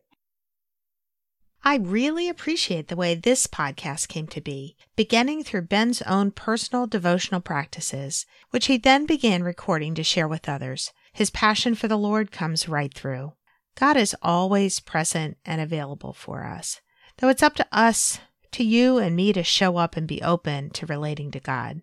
I 1.68 1.78
really 1.78 2.30
appreciate 2.30 2.90
the 2.90 2.96
way 2.96 3.16
this 3.16 3.48
podcast 3.48 4.08
came 4.08 4.28
to 4.28 4.40
be, 4.40 4.76
beginning 4.96 5.44
through 5.44 5.64
Ben's 5.64 6.04
own 6.04 6.30
personal 6.30 6.86
devotional 6.86 7.42
practices, 7.42 8.28
which 8.52 8.68
he 8.68 8.78
then 8.78 9.08
began 9.08 9.42
recording 9.42 9.96
to 9.96 10.04
share 10.04 10.28
with 10.28 10.48
others. 10.48 10.94
His 11.12 11.32
passion 11.32 11.74
for 11.74 11.88
the 11.88 11.98
Lord 11.98 12.32
comes 12.32 12.70
right 12.70 12.94
through. 12.94 13.34
God 13.80 13.98
is 13.98 14.16
always 14.22 14.80
present 14.80 15.38
and 15.44 15.60
available 15.60 16.14
for 16.14 16.46
us, 16.46 16.82
though 17.18 17.30
it's 17.30 17.42
up 17.42 17.56
to 17.56 17.66
us, 17.72 18.20
to 18.52 18.64
you 18.64 19.00
and 19.00 19.16
me 19.16 19.34
to 19.34 19.42
show 19.42 19.78
up 19.78 19.98
and 19.98 20.08
be 20.08 20.22
open 20.22 20.70
to 20.70 20.86
relating 20.86 21.32
to 21.32 21.40
God. 21.40 21.82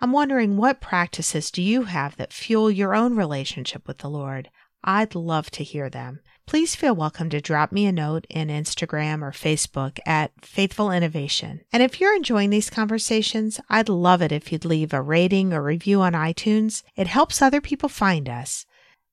I'm 0.00 0.12
wondering 0.12 0.56
what 0.56 0.80
practices 0.80 1.50
do 1.50 1.60
you 1.60 1.84
have 1.84 2.16
that 2.18 2.32
fuel 2.32 2.70
your 2.70 2.94
own 2.94 3.16
relationship 3.16 3.88
with 3.88 3.98
the 3.98 4.08
Lord? 4.08 4.48
I'd 4.84 5.16
love 5.16 5.50
to 5.52 5.64
hear 5.64 5.90
them. 5.90 6.20
Please 6.46 6.76
feel 6.76 6.94
welcome 6.94 7.30
to 7.30 7.40
drop 7.40 7.72
me 7.72 7.86
a 7.86 7.92
note 7.92 8.26
in 8.28 8.48
Instagram 8.48 9.22
or 9.22 9.32
Facebook 9.32 9.98
at 10.04 10.30
Faithful 10.44 10.90
Innovation. 10.90 11.62
And 11.72 11.82
if 11.82 12.00
you're 12.00 12.14
enjoying 12.14 12.50
these 12.50 12.68
conversations, 12.68 13.60
I'd 13.70 13.88
love 13.88 14.20
it 14.20 14.30
if 14.30 14.52
you'd 14.52 14.66
leave 14.66 14.92
a 14.92 15.00
rating 15.00 15.54
or 15.54 15.62
review 15.62 16.02
on 16.02 16.12
iTunes. 16.12 16.82
It 16.96 17.06
helps 17.06 17.40
other 17.40 17.62
people 17.62 17.88
find 17.88 18.28
us. 18.28 18.66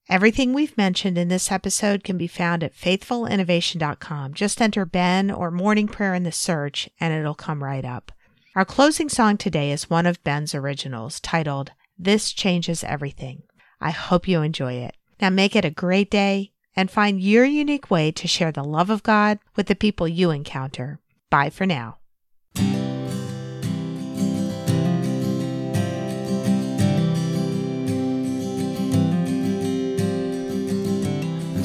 Everything 0.09 0.53
we've 0.53 0.77
mentioned 0.77 1.17
in 1.17 1.29
this 1.29 1.51
episode 1.51 2.03
can 2.03 2.17
be 2.17 2.27
found 2.27 2.65
at 2.65 2.75
faithfulinnovation.com. 2.75 4.33
Just 4.33 4.61
enter 4.61 4.85
Ben 4.85 5.31
or 5.31 5.51
morning 5.51 5.87
prayer 5.87 6.13
in 6.13 6.23
the 6.23 6.33
search 6.33 6.89
and 6.99 7.13
it'll 7.13 7.33
come 7.33 7.63
right 7.63 7.85
up. 7.85 8.11
Our 8.57 8.65
closing 8.65 9.07
song 9.07 9.37
today 9.37 9.71
is 9.71 9.89
one 9.89 10.05
of 10.05 10.23
Ben's 10.25 10.53
originals 10.53 11.21
titled 11.21 11.71
This 11.97 12.33
Changes 12.33 12.83
Everything. 12.83 13.43
I 13.79 13.91
hope 13.91 14.27
you 14.27 14.41
enjoy 14.41 14.73
it. 14.73 14.97
Now 15.21 15.29
make 15.29 15.55
it 15.55 15.63
a 15.63 15.71
great 15.71 16.11
day 16.11 16.51
and 16.75 16.89
find 16.89 17.21
your 17.21 17.45
unique 17.45 17.91
way 17.91 18.11
to 18.11 18.27
share 18.27 18.51
the 18.51 18.63
love 18.63 18.89
of 18.89 19.03
God 19.03 19.39
with 19.55 19.67
the 19.67 19.75
people 19.75 20.07
you 20.07 20.31
encounter. 20.31 20.99
Bye 21.29 21.49
for 21.49 21.65
now. 21.65 21.97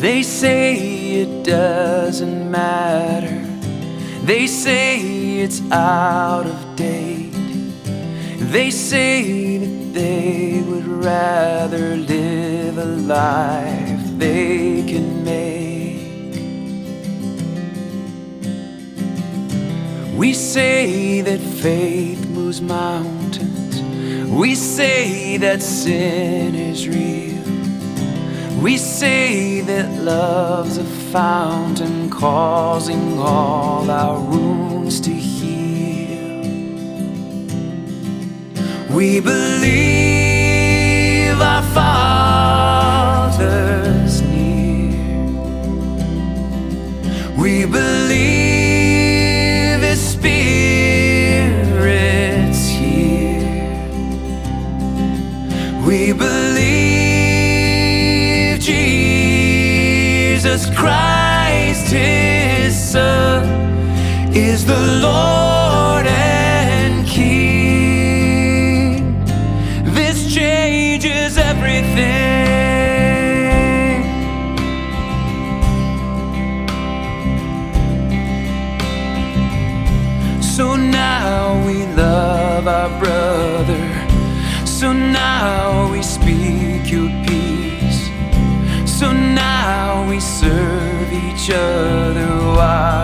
They 0.01 0.23
say 0.23 0.77
it 1.23 1.45
doesn't 1.45 2.51
matter. 2.51 3.43
They 4.25 4.47
say 4.47 5.01
it's 5.39 5.63
out 5.73 6.47
of 6.47 6.77
date. 6.77 7.33
They 8.39 8.71
say 8.71 9.59
that 9.59 9.95
they 9.95 10.63
would 10.69 10.87
rather 10.87 11.97
live 11.97 12.77
a 12.77 12.85
life 12.85 13.96
they 14.19 14.85
can 14.87 15.25
make. 15.25 16.37
We 20.17 20.33
say 20.33 21.21
that 21.21 21.41
faith 21.41 22.27
moves 22.29 22.61
mountains. 22.61 23.83
We 24.31 24.55
say 24.55 25.37
that 25.39 25.63
sin 25.63 26.55
is 26.55 26.89
real. 26.89 27.27
We 28.63 28.79
say 28.79 29.61
that 29.61 30.03
love's 30.03 30.79
a 30.79 30.85
fountain 30.85 32.09
causing 32.11 33.19
all 33.19 33.91
our 33.91 34.19
wounds 34.19 34.99
to 35.01 35.11
heal. 35.11 36.43
We 38.91 39.21
believe 39.21 39.39
our 41.41 41.63
Father. 41.75 43.86
We 47.47 47.63
believe 47.65 48.11
His 49.81 50.01
Spirit's 50.15 50.67
here. 52.67 53.79
We 55.87 56.13
believe 56.13 56.59
Jesus 58.59 60.69
Christ, 60.75 61.93
His 61.93 62.75
Son, 62.77 63.45
is 64.35 64.67
the 64.67 64.81
Lord. 65.01 65.36
serve 90.27 91.13
each 91.13 91.51
other 91.51 92.27
while 92.57 92.96